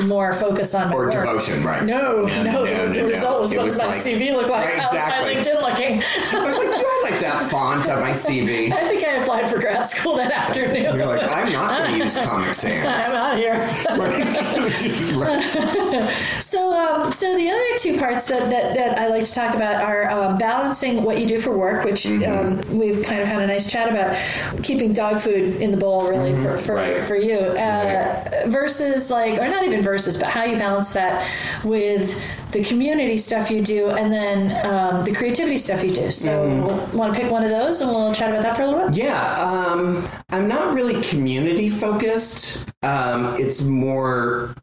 more 0.06 0.32
focused 0.34 0.76
on 0.76 0.94
or 0.94 1.10
devotion 1.10 1.64
right 1.64 1.84
No, 1.84 2.26
Yeah, 2.28 2.44
no, 2.44 2.64
yeah, 2.64 2.86
the 2.86 2.96
yeah, 2.96 3.02
result 3.04 3.42
was 3.42 3.54
what 3.54 3.66
does 3.66 3.78
my 3.78 3.86
like- 3.88 4.02
CV 4.02 4.32
look 4.34 4.48
like? 4.50 4.66
Right, 4.66 4.74
How's 4.80 4.94
exactly. 4.94 5.36
my 5.36 5.42
LinkedIn 5.42 5.62
looking? 5.62 6.04
I 6.04 6.46
was 6.46 6.58
like, 6.58 6.78
do 6.78 6.84
I 6.86 7.10
like 7.12 7.20
that 7.22 7.48
font 7.52 7.90
on 7.90 8.00
my 8.02 8.12
CV? 8.12 8.72
I 8.72 8.88
think 8.88 9.04
I 9.06 9.14
applied 9.16 9.50
for 9.50 9.60
grad 9.60 9.86
school 9.86 10.16
that 10.18 10.32
afternoon. 10.32 10.96
You're 10.96 11.06
like, 11.06 11.24
I'm 11.24 11.52
not 11.52 11.78
going 11.80 11.92
to 11.94 11.98
use 12.06 12.18
Comic 12.18 12.54
Sans. 12.54 12.86
I'm 12.88 13.16
out 13.16 13.38
here. 13.38 13.68
so, 16.42 16.72
um, 16.74 17.12
so 17.12 17.36
the 17.38 17.50
other 17.50 17.78
two 17.78 17.98
parts 17.98 18.28
that, 18.28 18.50
that, 18.50 18.76
that 18.76 18.98
I 19.00 19.08
like 19.08 19.26
to 19.26 19.34
talk 19.34 19.56
about 19.56 19.84
are 19.84 20.10
um, 20.10 20.38
balancing 20.38 21.04
what 21.04 21.20
you 21.20 21.28
do 21.28 21.40
for 21.40 21.56
work, 21.58 21.84
which 21.86 22.02
Mm-hmm. 22.12 22.72
um, 22.72 22.78
we've 22.80 23.01
kind 23.04 23.22
of 23.22 23.28
had 23.28 23.42
a 23.42 23.48
nice 23.48 23.72
chat 23.72 23.90
about, 23.90 24.16
keeping 24.64 24.92
dog 24.94 25.20
food 25.20 25.62
in 25.62 25.72
the 25.72 25.78
bowl 25.78 26.08
really 26.10 26.34
for 26.34 26.58
for, 26.58 26.76
Mm-hmm. 26.76 26.98
Right. 27.00 27.08
for 27.08 27.16
you, 27.16 27.38
uh, 27.40 28.44
versus 28.48 29.10
like, 29.12 29.40
or 29.40 29.48
not 29.50 29.64
even 29.64 29.82
versus, 29.82 30.18
but 30.20 30.30
how 30.30 30.44
you 30.44 30.58
balance 30.58 30.94
that 30.94 31.26
with 31.66 32.52
the 32.52 32.64
community 32.64 33.18
stuff 33.18 33.50
you 33.50 33.62
do, 33.62 33.90
and 33.92 34.12
then 34.12 34.66
um, 34.66 35.04
the 35.04 35.14
creativity 35.14 35.58
stuff 35.58 35.84
you 35.84 35.92
do. 35.94 36.12
So, 36.12 36.30
Mm-hmm. 36.32 36.98
want 36.98 37.14
to 37.14 37.20
pick 37.20 37.32
one 37.32 37.44
of 37.44 37.50
those, 37.50 37.82
and 37.82 37.90
we'll 37.90 38.14
chat 38.14 38.30
about 38.30 38.44
that 38.44 38.56
for 38.56 38.64
a 38.64 38.68
little 38.68 38.88
bit. 38.90 38.98
Yeah, 38.98 39.22
um, 39.40 40.08
I'm 40.30 40.48
not 40.48 40.74
really 40.74 41.02
community 41.02 41.70
focused. 41.70 42.72
Um, 42.84 43.36
it's 43.40 43.62
more 43.64 44.56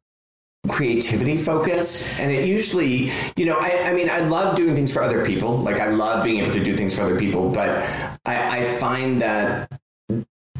creativity 0.66 1.36
focused 1.36 2.18
and 2.18 2.32
it 2.32 2.46
usually 2.46 3.10
you 3.36 3.46
know 3.46 3.56
I, 3.58 3.90
I 3.90 3.94
mean 3.94 4.10
i 4.10 4.20
love 4.20 4.56
doing 4.56 4.74
things 4.74 4.92
for 4.92 5.02
other 5.02 5.24
people. 5.24 5.56
Like 5.58 5.80
i 5.80 5.88
love 5.88 6.24
being 6.24 6.42
able 6.42 6.52
to 6.52 6.62
do 6.62 6.76
things 6.76 6.96
for 6.96 7.02
other 7.02 7.18
people. 7.18 7.50
But 7.50 7.70
i, 8.26 8.58
I 8.58 8.62
find 8.62 9.22
that 9.22 9.70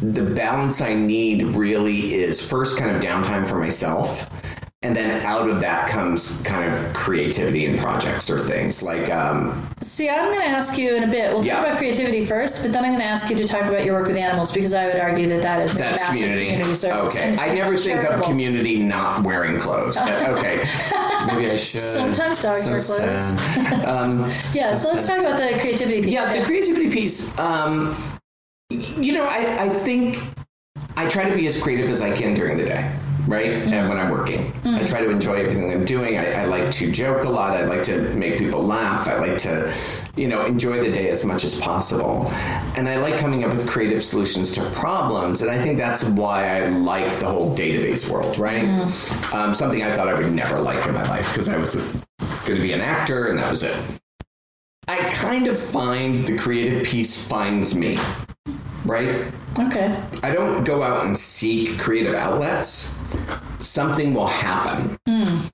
the 0.01 0.33
balance 0.37 0.81
i 0.81 0.95
need 0.95 1.43
really 1.43 2.15
is 2.15 2.49
first 2.49 2.79
kind 2.79 2.95
of 2.95 3.03
downtime 3.03 3.47
for 3.47 3.59
myself 3.59 4.31
and 4.83 4.95
then 4.95 5.27
out 5.27 5.51
of 5.51 5.61
that 5.61 5.89
comes 5.89 6.41
kind 6.43 6.73
of 6.73 6.95
creativity 6.95 7.67
and 7.67 7.81
projects 7.81 8.31
or 8.31 8.39
things 8.39 8.81
like 8.81 9.11
um, 9.13 9.69
See, 9.81 10.09
I'm 10.09 10.27
going 10.27 10.39
to 10.41 10.47
ask 10.47 10.79
you 10.79 10.95
in 10.95 11.03
a 11.03 11.09
bit. 11.09 11.33
We'll 11.35 11.45
Yeah. 11.45 11.57
talk 11.57 11.67
about 11.67 11.79
creativity 11.79 12.25
first, 12.25 12.63
but 12.63 12.73
then 12.73 12.85
I'm 12.85 12.91
going 12.91 13.01
to 13.01 13.07
ask 13.07 13.29
you 13.29 13.35
to 13.37 13.45
talk 13.47 13.63
about 13.63 13.85
your 13.85 13.95
work 13.99 14.07
with 14.07 14.17
animals 14.17 14.53
because 14.53 14.75
I 14.75 14.87
would 14.87 14.99
argue 15.01 15.29
that 15.31 15.43
that 15.43 15.63
is 15.63 15.75
a 15.75 15.79
That's 15.79 16.03
massive 16.03 16.21
community. 16.29 16.75
service. 16.77 17.17
okay. 17.17 17.37
I 17.37 17.55
never 17.55 17.73
and 17.73 17.81
think 17.81 18.05
of 18.05 18.23
community 18.23 18.79
not 18.85 19.25
wearing 19.25 19.59
clothes. 19.59 19.97
But 19.97 20.29
okay. 20.39 20.59
Maybe 21.27 21.51
I 21.51 21.57
should. 21.57 21.81
Sometimes 21.81 22.41
dogs 22.43 22.65
So 22.65 22.71
wear 22.71 22.81
clothes. 22.81 23.85
um, 23.87 24.31
Yeah, 24.53 24.77
so 24.77 24.93
let's 24.93 25.09
talk 25.09 25.19
about 25.19 25.39
the 25.39 25.59
creativity 25.61 26.03
piece. 26.03 26.13
yeah, 26.13 26.39
the 26.39 26.45
creativity 26.45 26.89
piece. 26.91 27.37
Um, 27.39 27.97
you 28.71 29.13
know, 29.13 29.25
I, 29.25 29.65
I 29.65 29.69
think 29.69 30.19
I 30.99 31.09
try 31.09 31.31
to 31.31 31.37
be 31.37 31.47
as 31.47 31.63
creative 31.63 31.89
as 31.91 32.03
I 32.03 32.13
can 32.13 32.35
during 32.35 32.59
the 32.59 32.65
day. 32.65 32.93
Right, 33.29 33.51
and 33.51 33.71
mm-hmm. 33.71 33.89
when 33.89 33.99
I'm 33.99 34.11
working, 34.11 34.41
I 34.41 34.43
mm-hmm. 34.43 34.87
try 34.87 35.01
to 35.01 35.11
enjoy 35.11 35.35
everything 35.35 35.71
I'm 35.71 35.85
doing. 35.85 36.17
I, 36.17 36.33
I 36.33 36.45
like 36.47 36.73
to 36.73 36.91
joke 36.91 37.25
a 37.25 37.29
lot. 37.29 37.57
I 37.57 37.67
like 37.67 37.85
to 37.85 38.01
make 38.15 38.39
people 38.39 38.63
laugh. 38.63 39.07
I 39.07 39.19
like 39.19 39.39
to, 39.43 39.73
you 40.17 40.29
know, 40.29 40.47
enjoy 40.47 40.83
the 40.83 40.91
day 40.91 41.11
as 41.11 41.27
much 41.27 41.45
as 41.45 41.61
possible. 41.61 42.27
And 42.75 42.89
I 42.89 42.97
like 42.97 43.19
coming 43.21 43.45
up 43.45 43.53
with 43.53 43.69
creative 43.69 44.03
solutions 44.03 44.53
to 44.53 44.63
problems. 44.71 45.43
And 45.43 45.51
I 45.51 45.61
think 45.63 45.77
that's 45.77 46.05
why 46.05 46.49
I 46.57 46.69
like 46.69 47.13
the 47.17 47.27
whole 47.27 47.55
database 47.55 48.11
world. 48.11 48.39
Right, 48.39 48.65
mm-hmm. 48.65 49.37
um, 49.37 49.55
something 49.55 49.83
I 49.83 49.95
thought 49.95 50.09
I 50.09 50.15
would 50.15 50.33
never 50.33 50.59
like 50.59 50.85
in 50.87 50.95
my 50.95 51.05
life 51.05 51.29
because 51.29 51.49
I 51.49 51.59
was 51.59 51.77
going 51.77 52.57
to 52.57 52.63
be 52.63 52.73
an 52.73 52.81
actor, 52.81 53.29
and 53.29 53.39
that 53.39 53.51
was 53.51 53.63
it. 53.63 53.77
I 54.89 54.97
kind 55.13 55.49
of 55.49 55.61
find 55.61 56.25
the 56.25 56.39
creative 56.39 56.83
piece 56.83 57.29
finds 57.29 57.75
me, 57.75 57.99
right? 58.89 59.33
Okay. 59.59 59.97
I 60.23 60.33
don't 60.33 60.65
go 60.65 60.83
out 60.83 61.05
and 61.07 61.17
seek 61.17 61.79
creative 61.79 62.15
outlets. 62.15 62.99
Something 63.61 64.15
will 64.15 64.27
happen. 64.27 64.97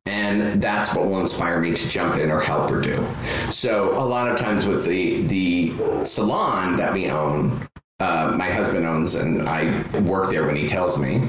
And 0.06 0.62
that's 0.62 0.94
what 0.94 1.04
will 1.06 1.20
inspire 1.20 1.60
me 1.60 1.74
to 1.74 1.88
jump 1.88 2.16
in 2.16 2.30
or 2.30 2.40
help 2.40 2.70
or 2.70 2.80
do. 2.80 3.04
So 3.50 3.96
a 3.98 4.04
lot 4.04 4.30
of 4.30 4.38
times 4.38 4.66
with 4.66 4.86
the 4.86 5.22
the 5.22 6.04
salon 6.04 6.76
that 6.76 6.92
we 6.92 7.10
own, 7.10 7.66
uh, 8.00 8.34
my 8.36 8.50
husband 8.50 8.84
owns, 8.84 9.14
and 9.14 9.42
I 9.48 9.82
work 10.00 10.30
there 10.30 10.46
when 10.46 10.56
he 10.56 10.66
tells 10.68 10.98
me, 10.98 11.28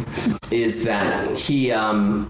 is 0.52 0.84
that 0.84 1.30
he 1.38 1.72
um, 1.72 2.30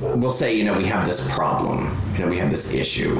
will 0.00 0.30
say, 0.30 0.54
you 0.54 0.64
know, 0.64 0.76
we 0.76 0.84
have 0.84 1.06
this 1.06 1.34
problem, 1.34 1.78
you 2.14 2.20
know, 2.20 2.30
we 2.30 2.36
have 2.36 2.50
this 2.50 2.74
issue, 2.74 3.16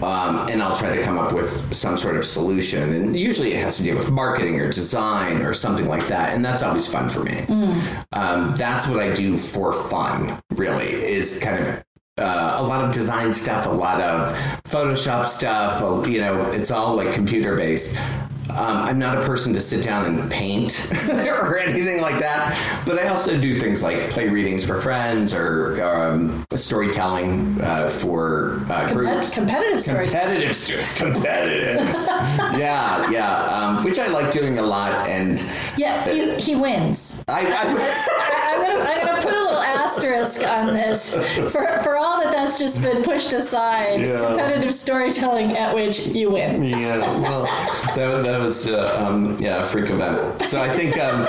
um, 0.00 0.46
and 0.48 0.62
I'll 0.62 0.76
try 0.76 0.94
to 0.94 1.02
come 1.02 1.18
up 1.18 1.32
with 1.32 1.74
some 1.74 1.96
sort 1.96 2.16
of 2.16 2.24
solution. 2.24 2.92
And 2.92 3.16
usually 3.16 3.52
it 3.52 3.62
has 3.64 3.78
to 3.78 3.82
do 3.82 3.96
with 3.96 4.12
marketing 4.12 4.60
or 4.60 4.70
design 4.70 5.42
or 5.42 5.54
something 5.54 5.88
like 5.88 6.06
that, 6.06 6.34
and 6.34 6.44
that's 6.44 6.62
always 6.62 6.86
fun 6.90 7.08
for 7.08 7.24
me. 7.24 7.40
Um, 8.12 8.54
that's 8.56 8.86
what 8.86 9.00
I 9.00 9.12
do 9.12 9.36
for 9.36 9.72
fun, 9.72 10.40
really, 10.52 10.86
is 10.86 11.40
kind 11.42 11.66
of. 11.66 11.84
Uh, 12.16 12.58
a 12.60 12.62
lot 12.62 12.84
of 12.84 12.94
design 12.94 13.34
stuff, 13.34 13.66
a 13.66 13.68
lot 13.68 14.00
of 14.00 14.36
Photoshop 14.62 15.26
stuff. 15.26 15.80
You 16.08 16.20
know, 16.20 16.48
it's 16.52 16.70
all 16.70 16.94
like 16.94 17.12
computer 17.12 17.56
based. 17.56 17.98
Um, 18.50 18.76
I'm 18.76 18.98
not 18.98 19.16
a 19.18 19.22
person 19.22 19.52
to 19.54 19.60
sit 19.60 19.82
down 19.82 20.04
and 20.06 20.30
paint 20.30 20.86
or 21.28 21.58
anything 21.58 22.00
like 22.02 22.18
that, 22.20 22.82
but 22.86 22.98
I 22.98 23.08
also 23.08 23.40
do 23.40 23.58
things 23.58 23.82
like 23.82 24.10
play 24.10 24.28
readings 24.28 24.64
for 24.64 24.80
friends 24.80 25.34
or 25.34 25.82
um, 25.82 26.44
storytelling 26.54 27.58
uh, 27.62 27.88
for 27.88 28.60
uh, 28.70 28.92
groups. 28.92 29.34
competitive 29.34 29.80
stories. 29.80 30.10
Competitive, 30.10 30.94
competitive. 30.96 31.88
yeah, 32.58 33.10
yeah. 33.10 33.44
Um, 33.46 33.82
which 33.84 33.98
I 33.98 34.08
like 34.08 34.30
doing 34.30 34.58
a 34.58 34.62
lot, 34.62 34.92
and 35.08 35.42
Yeah, 35.76 36.06
he, 36.12 36.36
he 36.36 36.54
wins. 36.54 37.24
I, 37.26 37.40
I 37.40 37.46
I, 38.10 38.98
I'm 39.00 39.03
asterisk 39.84 40.46
on 40.46 40.74
this 40.74 41.14
for 41.52 41.66
for 41.82 41.96
all 41.96 42.20
that 42.22 42.32
that's 42.32 42.58
just 42.58 42.82
been 42.82 43.02
pushed 43.02 43.32
aside. 43.32 44.00
Yeah. 44.00 44.28
Competitive 44.28 44.72
storytelling 44.72 45.56
at 45.56 45.74
which 45.74 46.06
you 46.08 46.30
win. 46.30 46.62
Yeah, 46.62 46.98
well, 47.20 47.44
that, 47.94 48.24
that 48.24 48.40
was 48.40 48.68
uh, 48.68 48.96
um, 48.98 49.38
yeah 49.38 49.62
a 49.62 49.64
freak 49.64 49.90
event. 49.90 50.42
So 50.42 50.62
I 50.62 50.68
think 50.76 50.98
um, 50.98 51.26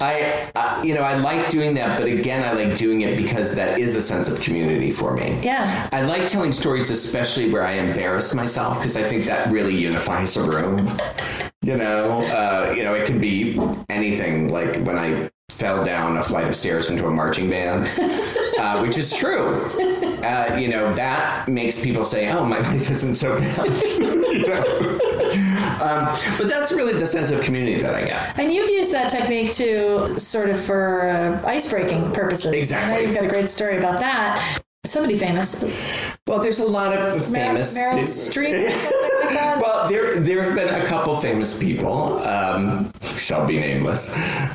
I, 0.00 0.50
I 0.54 0.82
you 0.82 0.94
know 0.94 1.02
I 1.02 1.16
like 1.16 1.50
doing 1.50 1.74
that, 1.74 1.98
but 1.98 2.08
again 2.08 2.46
I 2.46 2.52
like 2.52 2.76
doing 2.76 3.02
it 3.02 3.16
because 3.16 3.54
that 3.54 3.78
is 3.78 3.96
a 3.96 4.02
sense 4.02 4.28
of 4.28 4.40
community 4.40 4.90
for 4.90 5.14
me. 5.14 5.38
Yeah. 5.42 5.88
I 5.92 6.02
like 6.02 6.28
telling 6.28 6.52
stories, 6.52 6.90
especially 6.90 7.50
where 7.50 7.62
I 7.62 7.72
embarrass 7.72 8.34
myself, 8.34 8.78
because 8.78 8.96
I 8.96 9.02
think 9.02 9.24
that 9.24 9.50
really 9.50 9.74
unifies 9.74 10.36
a 10.36 10.42
room. 10.42 10.88
You 11.62 11.78
know, 11.78 12.20
uh, 12.24 12.74
you 12.76 12.84
know, 12.84 12.94
it 12.94 13.06
can 13.06 13.18
be 13.18 13.58
anything. 13.88 14.52
Like 14.52 14.84
when 14.84 14.98
I 14.98 15.30
fell 15.50 15.84
down 15.84 16.16
a 16.16 16.22
flight 16.22 16.46
of 16.46 16.54
stairs 16.54 16.90
into 16.90 17.06
a 17.06 17.10
marching 17.10 17.48
band, 17.50 17.88
uh, 18.58 18.80
which 18.80 18.96
is 18.98 19.14
true. 19.14 19.64
Uh, 20.24 20.56
you 20.58 20.68
know, 20.68 20.92
that 20.94 21.48
makes 21.48 21.82
people 21.82 22.04
say, 22.04 22.30
"Oh, 22.30 22.44
my 22.44 22.58
life 22.70 22.90
isn't 22.90 23.14
so 23.14 23.38
bad." 23.38 23.66
you 23.98 24.46
know? 24.48 24.98
um, 25.82 26.08
but 26.38 26.48
that's 26.48 26.72
really 26.72 26.94
the 26.94 27.06
sense 27.06 27.30
of 27.30 27.42
community 27.42 27.80
that 27.82 27.94
I 27.94 28.04
get. 28.04 28.38
And 28.38 28.52
you've 28.52 28.70
used 28.70 28.92
that 28.94 29.10
technique 29.10 29.52
to 29.54 30.18
sort 30.18 30.48
of 30.48 30.60
for 30.60 31.08
uh, 31.08 31.46
ice 31.46 31.70
breaking 31.70 32.12
purposes. 32.12 32.52
I 32.52 32.56
Exactly. 32.56 32.94
know 32.94 33.00
you've 33.00 33.14
got 33.14 33.24
a 33.24 33.28
great 33.28 33.50
story 33.50 33.76
about 33.78 34.00
that. 34.00 34.63
Somebody 34.84 35.18
famous, 35.18 35.64
Well, 36.26 36.40
there's 36.40 36.58
a 36.60 36.66
lot 36.70 36.94
of 36.94 37.24
famous 37.26 37.76
Meryl 37.76 38.00
Streep, 38.00 38.52
like 39.24 39.34
that. 39.34 39.58
Well, 39.60 39.88
there 39.88 40.20
there 40.20 40.42
have 40.42 40.54
been 40.54 40.68
a 40.68 40.84
couple 40.84 41.16
famous 41.16 41.58
people, 41.58 42.18
um, 42.18 42.92
shall 43.16 43.46
be 43.46 43.58
nameless. 43.58 44.14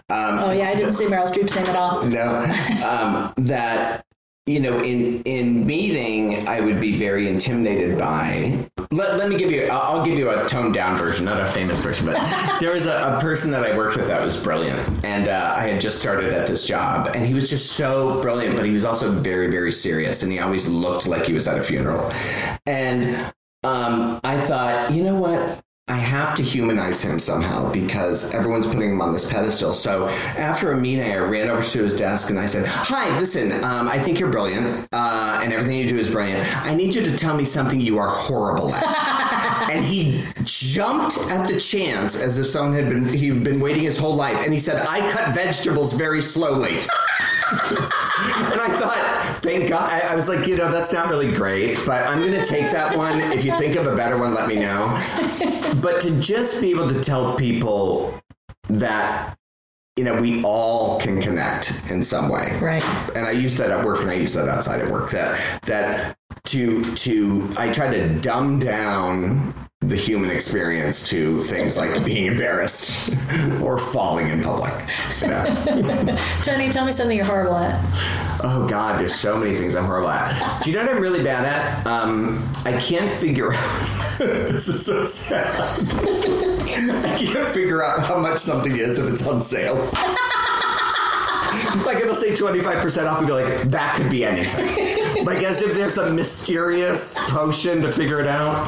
Um, 0.10 0.40
oh 0.40 0.52
yeah, 0.52 0.70
I 0.70 0.76
didn't 0.76 0.94
see 0.94 1.06
Meryl 1.06 1.28
Streep's 1.28 1.56
name 1.56 1.66
at 1.66 1.76
all. 1.76 2.04
no, 2.04 2.44
um, 2.88 3.34
that 3.38 4.06
you 4.50 4.60
know, 4.60 4.80
in 4.80 5.22
in 5.24 5.66
meeting, 5.68 6.48
I 6.48 6.60
would 6.60 6.82
be 6.82 6.98
very 6.98 7.30
intimidated 7.30 8.00
by. 8.00 8.66
Let, 8.92 9.18
let 9.18 9.30
me 9.30 9.38
give 9.38 9.52
you. 9.52 9.66
I'll, 9.66 10.00
I'll 10.00 10.06
give 10.06 10.18
you 10.18 10.32
a 10.32 10.48
toned 10.48 10.74
down 10.74 10.98
version, 10.98 11.26
not 11.26 11.40
a 11.40 11.46
famous 11.46 11.78
version, 11.80 12.08
but 12.08 12.18
there 12.60 12.74
was 12.74 12.88
a, 12.88 13.16
a 13.16 13.22
person 13.22 13.52
that 13.52 13.64
I 13.64 13.78
worked 13.78 13.96
with 13.96 14.08
that 14.08 14.24
was 14.24 14.42
brilliant, 14.42 15.06
and 15.06 15.28
uh, 15.28 15.54
I 15.56 15.68
had 15.68 15.80
just 15.80 16.00
started 16.00 16.34
at 16.34 16.48
this 16.48 16.66
job, 16.66 17.12
and 17.14 17.24
he 17.24 17.36
was 17.36 17.48
just 17.48 17.74
so 17.74 18.20
brilliant, 18.24 18.56
but 18.56 18.66
he 18.66 18.72
was 18.72 18.86
also 18.86 19.12
very 19.12 19.52
very 19.52 19.72
serious, 19.72 20.24
and 20.24 20.32
he 20.32 20.40
always 20.40 20.68
looked 20.68 21.08
like 21.08 21.26
he 21.26 21.34
was 21.34 21.48
at 21.48 21.60
a 21.60 21.64
funeral, 21.64 22.12
and 22.66 23.06
um, 23.64 24.20
I 24.24 24.40
thought, 24.40 24.92
you 24.92 25.04
know 25.04 25.20
what? 25.20 25.62
I 25.90 25.96
have 25.96 26.36
to 26.36 26.44
humanize 26.44 27.04
him 27.04 27.18
somehow 27.18 27.72
because 27.72 28.34
everyone's 28.36 28.68
putting 28.68 28.92
him 28.92 29.02
on 29.02 29.12
this 29.12 29.32
pedestal. 29.32 29.74
So 29.74 30.08
after 30.38 30.72
a 30.72 30.78
meeting, 30.78 31.12
I 31.12 31.18
ran 31.18 31.50
over 31.50 31.64
to 31.64 31.84
his 31.84 31.98
desk 31.98 32.30
and 32.30 32.40
I 32.40 32.46
said, 32.46 32.68
"Hi, 32.68 33.18
listen. 33.20 33.52
Um, 33.64 33.88
I 33.88 33.98
think 33.98 34.20
you're 34.20 34.30
brilliant, 34.30 34.88
uh, 34.92 35.42
and 35.44 35.52
everything 35.52 35.80
you 35.80 35.90
do 35.90 35.98
is 35.98 36.12
brilliant. 36.12 36.46
I 36.64 36.76
need 36.76 36.94
you 36.94 37.02
to 37.02 37.18
tell 37.18 37.36
me 37.36 37.44
something 37.44 37.82
you 37.82 37.98
are 37.98 38.10
horrible 38.10 38.72
at." 38.74 39.30
and 39.70 39.86
he 39.86 40.24
jumped 40.44 41.18
at 41.30 41.48
the 41.48 41.60
chance 41.60 42.22
as 42.22 42.40
if 42.40 42.48
someone 42.48 42.74
had 42.74 42.90
been 42.90 43.08
he'd 43.08 43.44
been 43.44 43.60
waiting 43.60 43.84
his 43.84 43.98
whole 43.98 44.16
life, 44.16 44.38
and 44.44 44.54
he 44.54 44.60
said, 44.60 44.86
"I 44.88 45.00
cut 45.12 45.34
vegetables 45.34 45.94
very 45.94 46.22
slowly." 46.22 46.78
and 47.52 48.62
I 48.62 48.78
thought, 48.80 49.40
thank 49.42 49.70
God. 49.70 49.90
I, 49.90 50.12
I 50.12 50.16
was 50.16 50.30
like, 50.30 50.46
you 50.46 50.56
know, 50.56 50.72
that's 50.72 50.94
not 50.94 51.10
really 51.10 51.32
great, 51.32 51.80
but 51.86 52.06
I'm 52.06 52.20
going 52.20 52.34
to 52.34 52.46
take 52.46 52.72
that 52.72 52.96
one. 52.96 53.20
If 53.32 53.44
you 53.44 53.58
think 53.58 53.76
of 53.76 53.88
a 53.88 53.96
better 53.96 54.18
one, 54.18 54.36
let 54.36 54.48
me 54.48 54.56
know. 54.56 54.88
But 55.82 56.02
to 56.02 56.22
just 56.22 56.62
be 56.62 56.70
able 56.72 56.88
to 56.90 57.04
tell 57.04 57.36
people 57.36 58.20
that 58.70 59.39
you 60.00 60.06
know, 60.06 60.16
we 60.22 60.42
all 60.44 60.98
can 61.02 61.22
connect 61.22 61.92
in 61.92 62.06
some 62.06 62.30
way. 62.30 62.58
Right. 62.62 62.82
And 63.18 63.28
I 63.28 63.32
use 63.32 63.58
that 63.58 63.70
at 63.70 63.86
work 63.86 64.00
and 64.00 64.10
I 64.10 64.14
use 64.14 64.34
that 64.36 64.48
outside 64.48 64.80
of 64.80 64.90
work. 64.90 65.12
That 65.12 65.60
that 65.64 66.16
to 66.46 66.82
to 66.96 67.50
I 67.58 67.70
try 67.70 67.94
to 67.94 68.08
dumb 68.22 68.60
down 68.60 69.54
the 69.82 69.98
human 69.98 70.30
experience 70.30 71.10
to 71.10 71.42
things 71.42 71.76
like 71.78 72.06
being 72.06 72.28
embarrassed 72.28 73.14
or 73.62 73.78
falling 73.78 74.30
in 74.30 74.42
public. 74.42 74.74
You 75.22 75.28
know? 75.28 75.44
Tony, 76.44 76.70
tell 76.70 76.86
me 76.86 76.94
something 76.94 77.18
you're 77.18 77.26
horrible 77.26 77.56
at. 77.56 77.84
Oh 78.42 78.66
God, 78.70 79.02
there's 79.02 79.16
so 79.16 79.36
many 79.36 79.54
things 79.54 79.76
I'm 79.76 79.84
horrible 79.84 80.12
at. 80.12 80.64
Do 80.64 80.72
you 80.72 80.78
know 80.78 80.86
what 80.86 80.96
I'm 80.96 81.02
really 81.02 81.24
bad 81.24 81.46
at? 81.46 81.86
Um, 81.86 82.42
I 82.64 82.72
can't 82.80 83.12
figure 83.20 83.54
out. 83.54 83.89
this 84.52 84.68
is 84.68 84.86
so 84.86 85.06
sad. 85.06 85.48
I 87.06 87.18
can't 87.18 87.48
figure 87.54 87.82
out 87.82 88.06
how 88.06 88.18
much 88.18 88.40
something 88.40 88.76
is 88.76 89.00
if 89.00 89.10
it's 89.10 89.26
on 89.26 89.42
sale. 89.42 89.76
like 91.86 92.00
it'll 92.00 92.14
say 92.14 92.32
25% 92.32 93.08
off 93.10 93.20
and 93.20 93.28
be 93.28 93.34
like, 93.34 93.62
that 93.70 93.96
could 93.96 94.10
be 94.10 94.26
anything. 94.26 95.24
like 95.24 95.42
as 95.42 95.62
if 95.62 95.74
there's 95.74 95.98
a 95.98 96.12
mysterious 96.12 97.18
potion 97.30 97.82
to 97.82 97.94
figure 97.94 98.20
it 98.20 98.28
out. 98.28 98.68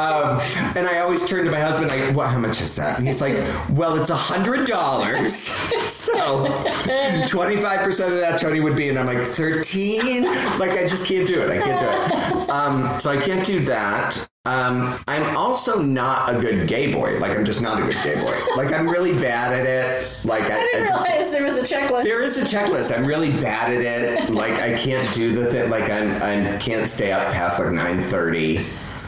Um, 0.00 0.40
and 0.74 0.88
I 0.88 0.98
always 0.98 1.28
turn 1.28 1.44
to 1.44 1.50
my 1.52 1.60
husband, 1.60 1.88
like, 1.90 2.16
what, 2.16 2.30
how 2.30 2.38
much 2.40 2.60
is 2.60 2.74
that? 2.74 2.98
And 2.98 3.06
he's 3.06 3.20
like, 3.20 3.34
well, 3.70 3.94
it's 4.00 4.10
a 4.10 4.16
hundred 4.16 4.66
dollars. 4.66 5.32
so 5.36 6.44
25% 6.44 7.86
of 8.06 8.16
that, 8.18 8.40
Tony, 8.40 8.58
would 8.58 8.74
be, 8.74 8.88
and 8.88 8.98
I'm 8.98 9.06
like, 9.06 9.18
13? 9.28 10.24
Like 10.58 10.72
I 10.72 10.88
just 10.88 11.06
can't 11.06 11.28
do 11.28 11.40
it. 11.40 11.50
I 11.50 11.58
can't 11.64 11.78
do 11.78 11.86
it. 11.86 12.50
Um, 12.50 12.98
so 12.98 13.12
I 13.12 13.20
can't 13.20 13.46
do 13.46 13.60
that. 13.66 14.28
Um, 14.48 14.96
I'm 15.06 15.36
also 15.36 15.78
not 15.82 16.34
a 16.34 16.38
good 16.40 16.66
gay 16.66 16.90
boy. 16.92 17.18
Like 17.18 17.36
I'm 17.36 17.44
just 17.44 17.60
not 17.60 17.78
a 17.80 17.82
good 17.84 17.96
gay 18.02 18.14
boy. 18.22 18.34
Like 18.56 18.72
I'm 18.72 18.88
really 18.88 19.12
bad 19.12 19.52
at 19.52 19.66
it. 19.66 20.24
Like 20.26 20.42
I, 20.44 20.56
I 20.56 20.60
didn't 20.60 20.86
I 20.86 20.88
just- 20.88 21.04
realize 21.08 21.32
there 21.32 21.44
was 21.44 21.58
a 21.58 21.62
checklist. 21.76 22.02
there 22.04 22.22
is 22.22 22.38
a 22.38 22.44
checklist. 22.56 22.96
I'm 22.96 23.04
really 23.04 23.30
bad 23.42 23.72
at 23.74 23.82
it. 23.82 24.30
Like 24.30 24.54
I 24.54 24.74
can't 24.76 25.12
do 25.14 25.32
the 25.32 25.50
thing. 25.52 25.68
Like 25.68 25.90
I'm, 25.90 26.22
I 26.22 26.56
can't 26.56 26.88
stay 26.88 27.12
up 27.12 27.32
past 27.32 27.58
like 27.60 27.72
nine 27.72 28.00
thirty. 28.00 28.58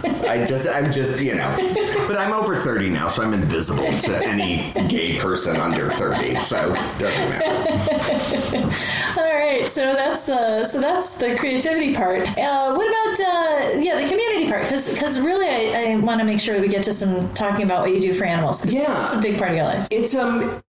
I 0.05 0.45
just, 0.45 0.69
I'm 0.69 0.91
just, 0.91 1.21
you 1.21 1.35
know. 1.35 1.57
But 2.07 2.17
I'm 2.19 2.33
over 2.33 2.57
thirty 2.57 2.91
now, 2.91 3.09
so 3.09 3.23
I'm 3.23 3.35
invisible 3.35 3.85
to 4.01 4.27
any 4.27 4.73
gay 4.89 5.19
person 5.19 5.57
under 5.57 5.91
thirty. 5.93 6.35
So 6.37 6.75
it 6.75 6.99
doesn't 6.99 7.29
matter. 7.31 8.61
All 9.21 9.35
right, 9.35 9.65
so 9.67 9.95
that's 9.95 10.29
uh, 10.29 10.65
so 10.65 10.81
that's 10.81 11.19
the 11.19 11.37
creativity 11.37 11.95
part. 11.95 12.27
Uh, 12.39 12.75
what 12.75 12.89
about 12.89 13.21
uh, 13.21 13.79
yeah, 13.79 14.01
the 14.01 14.09
community 14.09 14.49
part? 14.49 14.63
Because 14.63 15.21
really, 15.21 15.49
I, 15.49 15.93
I 15.93 15.97
want 15.97 16.21
to 16.21 16.27
make 16.27 16.41
sure 16.41 16.61
we 16.61 16.69
get 16.69 16.85
to 16.85 16.93
some 16.93 17.33
talking 17.35 17.65
about 17.65 17.83
what 17.83 17.93
you 17.93 18.01
do 18.01 18.13
for 18.13 18.25
animals. 18.25 18.71
Yeah. 18.71 18.85
it's 18.89 19.15
a 19.15 19.21
big 19.21 19.39
part 19.39 19.51
of 19.51 19.57
your 19.57 19.67
life. 19.67 19.89
It's 19.91 20.15
um, 20.15 20.63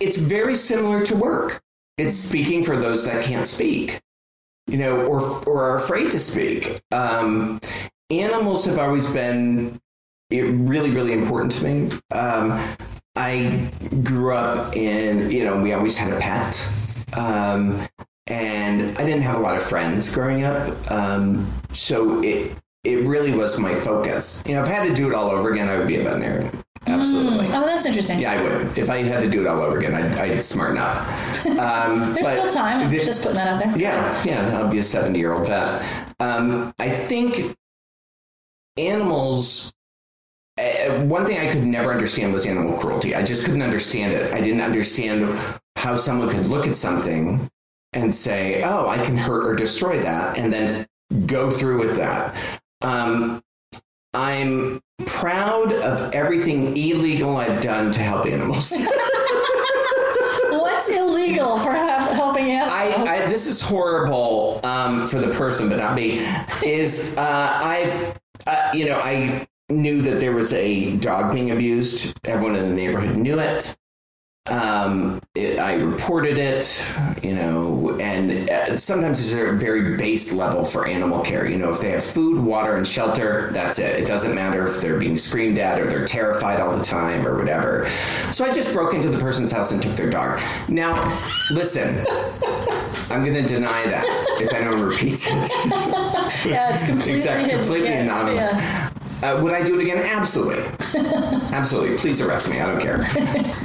it's 0.00 0.16
very 0.16 0.56
similar 0.56 1.04
to 1.06 1.16
work. 1.16 1.60
It's 1.98 2.16
speaking 2.16 2.64
for 2.64 2.76
those 2.76 3.04
that 3.04 3.24
can't 3.24 3.46
speak, 3.46 4.00
you 4.66 4.78
know, 4.78 5.04
or 5.04 5.20
or 5.46 5.62
are 5.62 5.76
afraid 5.76 6.10
to 6.12 6.18
speak. 6.18 6.80
Um, 6.92 7.60
animals 8.10 8.64
have 8.66 8.78
always 8.78 9.08
been 9.10 9.80
really, 10.30 10.90
really 10.90 11.12
important 11.12 11.52
to 11.52 11.64
me. 11.64 11.90
Um, 12.12 12.58
I 13.16 13.70
grew 14.04 14.32
up 14.32 14.74
in, 14.76 15.30
you 15.30 15.44
know, 15.44 15.60
we 15.62 15.72
always 15.72 15.98
had 15.98 16.12
a 16.12 16.18
pet. 16.18 16.72
Um, 17.16 17.80
and 18.26 18.96
I 18.96 19.04
didn't 19.04 19.22
have 19.22 19.36
a 19.36 19.40
lot 19.40 19.56
of 19.56 19.62
friends 19.62 20.14
growing 20.14 20.44
up. 20.44 20.90
Um, 20.90 21.52
so 21.72 22.22
it, 22.22 22.56
it 22.84 23.04
really 23.06 23.34
was 23.34 23.58
my 23.58 23.74
focus. 23.74 24.44
You 24.46 24.54
know, 24.54 24.62
if 24.62 24.68
I 24.68 24.72
had 24.72 24.88
to 24.88 24.94
do 24.94 25.08
it 25.08 25.14
all 25.14 25.30
over 25.30 25.52
again, 25.52 25.68
I 25.68 25.76
would 25.78 25.88
be 25.88 25.96
a 25.96 26.02
veterinarian. 26.02 26.50
Absolutely. 26.86 27.46
Oh, 27.48 27.66
that's 27.66 27.84
interesting. 27.84 28.20
Yeah, 28.20 28.32
I 28.32 28.42
would. 28.42 28.78
If 28.78 28.88
I 28.88 28.98
had 28.98 29.20
to 29.22 29.28
do 29.28 29.40
it 29.42 29.46
all 29.46 29.60
over 29.60 29.78
again, 29.78 29.94
I'd, 29.94 30.12
I'd 30.18 30.42
smarten 30.42 30.78
up. 30.78 30.96
Um, 31.46 32.14
There's 32.14 32.24
but 32.24 32.38
still 32.38 32.52
time. 32.52 32.90
The- 32.90 33.04
just 33.04 33.22
putting 33.22 33.36
that 33.36 33.48
out 33.48 33.58
there. 33.58 33.76
yeah, 33.76 34.22
yeah, 34.24 34.58
I'll 34.58 34.70
be 34.70 34.78
a 34.78 34.82
70 34.82 35.18
year 35.18 35.32
old 35.32 35.46
vet. 35.46 35.82
Um, 36.20 36.72
I 36.78 36.88
think 36.88 37.54
animals. 38.76 39.72
Uh, 40.58 41.02
one 41.04 41.26
thing 41.26 41.38
I 41.38 41.50
could 41.52 41.64
never 41.64 41.92
understand 41.92 42.32
was 42.32 42.46
animal 42.46 42.78
cruelty. 42.78 43.14
I 43.14 43.22
just 43.22 43.44
couldn't 43.44 43.62
understand 43.62 44.12
it. 44.12 44.32
I 44.32 44.40
didn't 44.40 44.60
understand 44.60 45.38
how 45.76 45.96
someone 45.96 46.28
could 46.28 46.46
look 46.46 46.66
at 46.66 46.76
something 46.76 47.48
and 47.92 48.14
say, 48.14 48.62
"Oh, 48.62 48.88
I 48.88 49.04
can 49.04 49.16
hurt 49.16 49.46
or 49.46 49.54
destroy 49.54 49.98
that," 50.00 50.38
and 50.38 50.52
then 50.52 50.86
go 51.26 51.50
through 51.50 51.78
with 51.78 51.96
that. 51.96 52.34
Um, 52.82 53.42
I'm 54.14 54.80
proud 55.06 55.72
of 55.72 56.14
everything 56.14 56.76
illegal 56.76 57.36
I've 57.36 57.60
done 57.60 57.92
to 57.92 58.00
help 58.00 58.26
animals. 58.26 58.72
What's 60.50 60.88
illegal 60.88 61.58
for 61.58 61.70
ha- 61.72 62.12
helping 62.14 62.50
animals? 62.50 62.72
I, 62.72 63.04
I 63.06 63.28
this 63.28 63.46
is 63.46 63.60
horrible 63.60 64.60
um, 64.64 65.06
for 65.06 65.20
the 65.20 65.32
person, 65.32 65.68
but 65.68 65.78
not 65.78 65.94
me. 65.94 66.26
Is 66.64 67.16
uh, 67.16 67.60
I've 67.62 68.18
uh, 68.46 68.70
you 68.74 68.86
know 68.86 69.00
I 69.02 69.46
knew 69.70 70.02
that 70.02 70.20
there 70.20 70.32
was 70.32 70.52
a 70.52 70.96
dog 70.96 71.32
being 71.32 71.50
abused. 71.50 72.18
Everyone 72.24 72.56
in 72.56 72.70
the 72.70 72.74
neighborhood 72.74 73.16
knew 73.16 73.38
it. 73.38 73.76
Um, 74.50 75.20
it, 75.36 75.60
I 75.60 75.74
reported 75.74 76.36
it, 76.36 76.84
you 77.22 77.34
know, 77.36 77.96
and 78.00 78.50
uh, 78.50 78.76
sometimes 78.76 79.20
it's 79.20 79.32
a 79.32 79.52
very 79.52 79.96
base 79.96 80.32
level 80.32 80.64
for 80.64 80.86
animal 80.88 81.20
care. 81.20 81.48
You 81.48 81.56
know, 81.56 81.70
if 81.70 81.80
they 81.80 81.90
have 81.90 82.02
food, 82.02 82.44
water, 82.44 82.76
and 82.76 82.86
shelter, 82.86 83.50
that's 83.52 83.78
it. 83.78 84.00
It 84.00 84.06
doesn't 84.08 84.34
matter 84.34 84.66
if 84.66 84.80
they're 84.80 84.98
being 84.98 85.16
screamed 85.16 85.58
at 85.58 85.80
or 85.80 85.86
they're 85.86 86.04
terrified 86.04 86.58
all 86.58 86.76
the 86.76 86.82
time 86.84 87.24
or 87.26 87.38
whatever. 87.38 87.86
So 88.32 88.44
I 88.44 88.52
just 88.52 88.72
broke 88.74 88.92
into 88.92 89.08
the 89.08 89.18
person's 89.18 89.52
house 89.52 89.70
and 89.70 89.80
took 89.80 89.92
their 89.94 90.10
dog. 90.10 90.40
Now, 90.68 91.04
listen, 91.52 92.04
I'm 93.14 93.24
going 93.24 93.40
to 93.40 93.46
deny 93.46 93.84
that 93.86 94.04
if 94.40 94.52
anyone 94.52 94.82
repeats 94.82 95.26
it. 95.28 95.32
yeah, 96.50 96.74
it's 96.74 96.84
completely 96.84 97.14
exactly, 97.14 97.50
completely 97.54 97.88
Yeah, 97.90 98.02
anonymous. 98.02 98.52
yeah. 98.52 98.90
Uh, 99.22 99.38
would 99.42 99.52
I 99.52 99.62
do 99.62 99.78
it 99.78 99.82
again? 99.82 99.98
Absolutely, 99.98 100.62
absolutely. 101.52 101.96
Please 101.98 102.20
arrest 102.22 102.50
me. 102.50 102.60
I 102.60 102.66
don't 102.66 102.80
care. 102.80 102.98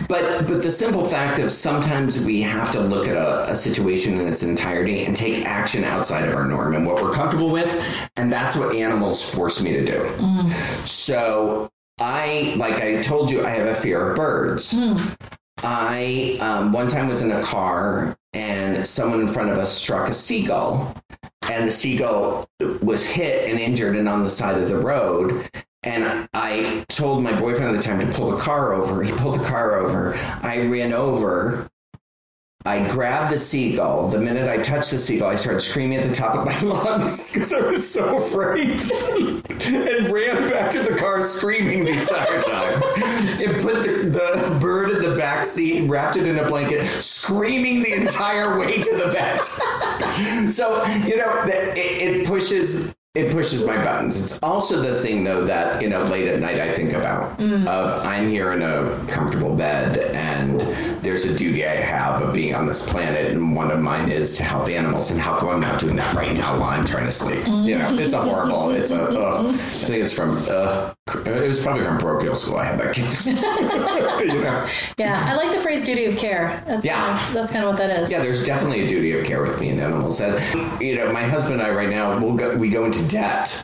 But 0.10 0.48
but 0.48 0.62
the 0.62 0.72
simple 0.72 1.06
fact 1.06 1.40
of 1.40 1.52
sometimes 1.52 2.24
we 2.24 2.42
have 2.42 2.72
to 2.72 2.80
look 2.82 3.08
at 3.08 3.16
a, 3.16 3.50
a 3.52 3.56
situation 3.56 4.20
in 4.20 4.28
its 4.28 4.44
entirety 4.44 5.06
and 5.06 5.16
take 5.16 5.46
action 5.46 5.84
outside 5.84 6.28
of 6.28 6.36
our 6.36 6.46
norm 6.48 6.76
and 6.76 6.86
what 6.86 7.02
we're 7.02 7.14
comfortable 7.14 7.52
with, 7.52 8.10
and 8.18 8.32
that's 8.32 8.56
what 8.56 8.76
animals 8.76 9.28
force 9.28 9.62
me 9.62 9.72
to 9.74 9.86
do. 9.86 10.06
So 10.86 11.70
I, 12.00 12.56
like 12.58 12.82
I 12.82 13.02
told 13.02 13.32
you, 13.32 13.46
I 13.46 13.50
have 13.52 13.68
a 13.68 13.74
fear 13.76 14.10
of 14.12 14.16
birds. 14.18 14.76
I 15.64 16.38
um, 16.42 16.72
one 16.74 16.88
time 16.90 17.08
was 17.08 17.22
in 17.22 17.32
a 17.32 17.42
car 17.42 18.18
and 18.36 18.86
someone 18.86 19.22
in 19.22 19.28
front 19.30 19.50
of 19.50 19.58
us 19.58 19.72
struck 19.72 20.10
a 20.10 20.14
seagull, 20.14 20.94
and 21.50 21.66
the 21.66 21.72
seagull 21.72 22.48
was 22.82 23.08
hit 23.08 23.50
and 23.50 23.60
injured 23.60 23.96
and 23.96 24.10
on 24.10 24.24
the 24.24 24.30
side 24.30 24.62
of 24.62 24.68
the 24.68 24.78
road. 24.78 25.50
And 25.84 26.28
I 26.34 26.84
told 26.90 27.24
my 27.24 27.40
boyfriend 27.40 27.76
at 27.76 27.82
the 27.82 27.88
time 27.88 28.06
to 28.06 28.12
pull 28.14 28.32
the 28.32 28.42
car 28.42 28.74
over. 28.74 29.04
He 29.04 29.12
pulled 29.14 29.40
the 29.40 29.46
car 29.46 29.78
over. 29.78 30.16
I 30.42 30.68
ran 30.68 30.92
over. 30.92 31.70
I 32.68 32.88
grabbed 32.88 33.32
the 33.32 33.38
seagull. 33.38 34.08
The 34.08 34.20
minute 34.20 34.50
I 34.50 34.58
touched 34.58 34.90
the 34.90 34.98
seagull, 34.98 35.30
I 35.30 35.36
started 35.36 35.62
screaming 35.62 36.00
at 36.00 36.10
the 36.10 36.16
top 36.16 36.36
of 36.36 36.46
my 36.46 36.60
lungs 36.68 37.34
because 37.34 37.54
I 37.54 37.60
was 37.60 37.88
so 37.88 38.18
afraid 38.18 38.70
and 39.68 40.10
ran 40.10 40.50
back 40.50 40.72
to 40.72 40.80
the 40.80 40.98
car 41.00 41.22
screaming 41.22 41.86
the 41.86 41.92
entire 41.92 42.42
time. 42.42 42.82
And 43.40 43.62
put 43.62 43.84
the, 43.84 44.10
the 44.10 44.58
bird 44.60 44.90
in 44.90 45.02
the 45.04 45.16
back 45.16 45.46
seat, 45.46 45.88
wrapped 45.88 46.18
it 46.18 46.26
in 46.26 46.40
a 46.40 46.48
blanket, 46.48 46.84
screaming 46.86 47.84
the 47.84 47.94
entire 47.94 48.60
way 48.60 48.82
to 48.82 48.96
the 48.96 49.12
vet. 49.12 49.46
So, 50.52 50.84
you 51.06 51.18
know, 51.18 51.46
the- 51.46 51.72
it, 51.72 51.78
it 51.78 52.28
pushes 52.28 52.96
it 53.16 53.32
pushes 53.32 53.66
my 53.66 53.78
buttons. 53.78 54.22
It's 54.22 54.40
also 54.44 54.82
the 54.82 55.00
thing 55.00 55.24
though 55.24 55.46
that, 55.46 55.82
you 55.82 55.90
know, 55.90 56.04
late 56.04 56.28
at 56.28 56.40
night 56.42 56.60
I 56.60 56.74
think 56.74 56.92
about 56.92 57.38
mm. 57.40 57.66
of 57.66 58.06
I'm 58.06 58.28
here 58.28 58.52
in 58.52 58.62
a 58.62 59.06
comfortable 59.08 59.56
bed 59.56 59.98
and 60.14 60.62
there's 61.06 61.24
a 61.24 61.34
duty 61.38 61.66
I 61.66 61.76
have 61.76 62.22
of 62.24 62.34
being 62.34 62.56
on 62.56 62.66
this 62.66 62.90
planet 62.90 63.32
and 63.32 63.56
one 63.56 63.70
of 63.70 63.80
mine 63.80 64.10
is 64.10 64.36
to 64.38 64.44
help 64.44 64.68
animals 64.68 65.12
and 65.12 65.20
how 65.20 65.38
come 65.38 65.50
I'm 65.50 65.60
not 65.60 65.80
doing 65.80 65.96
that 65.98 66.14
right 66.16 66.36
now 66.36 66.60
while 66.60 66.72
I'm 66.72 66.84
trying 66.86 67.06
to 67.06 67.12
sleep? 67.12 67.46
You 67.46 67.78
know, 67.78 67.88
it's 67.94 68.14
a 68.14 68.22
horrible, 68.22 68.72
it's 68.72 68.90
a. 68.92 68.96
I 69.08 69.54
think 69.54 70.04
it's 70.04 70.14
from, 70.14 70.44
uh, 70.50 70.94
it 71.26 71.48
was 71.48 71.62
probably 71.62 71.84
from 71.84 72.00
parochial 72.00 72.34
school 72.34 72.58
I 72.58 72.66
had 72.66 72.80
that 72.80 72.96
kid. 72.96 73.06
you 74.34 74.42
know? 74.42 74.66
Yeah, 74.98 75.24
I 75.32 75.36
like 75.36 75.52
the 75.56 75.60
phrase 75.62 75.86
"duty 75.86 76.06
of 76.06 76.18
care." 76.18 76.64
That's 76.66 76.84
Yeah. 76.84 76.96
kind 76.96 77.28
of, 77.28 77.34
that's 77.36 77.52
kind 77.52 77.64
of 77.64 77.70
what 77.70 77.78
that 77.78 78.00
is. 78.02 78.12
Yeah, 78.12 78.20
there's 78.24 78.44
definitely 78.44 78.82
a 78.86 78.88
duty 78.88 79.18
of 79.18 79.26
care 79.26 79.44
with 79.44 79.60
me 79.62 79.70
and 79.70 79.80
animals. 79.80 80.20
And 80.22 80.82
you 80.82 80.98
know, 80.98 81.14
my 81.14 81.24
husband 81.24 81.62
and 81.62 81.62
I 81.62 81.70
right 81.76 81.90
now 81.90 82.20
we'll 82.20 82.36
go, 82.36 82.58
we 82.58 82.70
go 82.70 82.86
into 82.86 83.08
debt 83.08 83.64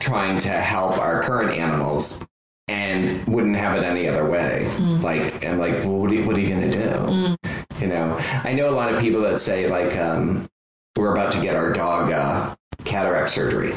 trying 0.00 0.38
to 0.38 0.48
help 0.48 0.96
our 0.98 1.22
current 1.22 1.50
animals 1.56 2.24
and 2.70 3.26
wouldn't 3.26 3.56
have 3.56 3.76
it 3.76 3.82
any 3.82 4.08
other 4.08 4.28
way. 4.30 4.66
Like, 5.02 5.44
and 5.44 5.58
like, 5.58 5.74
well, 5.84 5.98
what 5.98 6.10
are 6.10 6.14
you, 6.14 6.24
what 6.24 6.36
are 6.36 6.40
you 6.40 6.48
going 6.48 6.70
to 6.70 6.76
do? 6.76 7.36
You 7.80 7.88
know, 7.88 8.16
I 8.44 8.52
know 8.52 8.68
a 8.68 8.70
lot 8.70 8.92
of 8.94 9.00
people 9.00 9.20
that 9.22 9.40
say 9.40 9.68
like, 9.68 9.96
um, 9.98 10.48
we're 10.96 11.12
about 11.12 11.32
to 11.32 11.40
get 11.40 11.56
our 11.56 11.72
dog 11.72 12.12
uh, 12.12 12.54
cataract 12.84 13.30
surgery. 13.30 13.72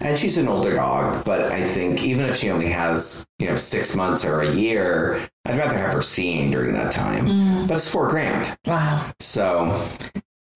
And 0.00 0.18
she's 0.18 0.38
an 0.38 0.48
older 0.48 0.74
dog, 0.74 1.24
but 1.24 1.52
I 1.52 1.60
think 1.62 2.02
even 2.02 2.26
if 2.28 2.36
she 2.36 2.50
only 2.50 2.68
has, 2.68 3.26
you 3.38 3.46
know, 3.48 3.56
six 3.56 3.94
months 3.94 4.24
or 4.24 4.40
a 4.40 4.50
year, 4.54 5.20
I'd 5.44 5.58
rather 5.58 5.76
have 5.76 5.92
her 5.92 6.02
seeing 6.02 6.50
during 6.50 6.72
that 6.74 6.92
time. 6.92 7.66
But 7.66 7.76
it's 7.76 7.90
four 7.90 8.08
grand. 8.08 8.56
Wow. 8.66 9.10
So 9.20 9.86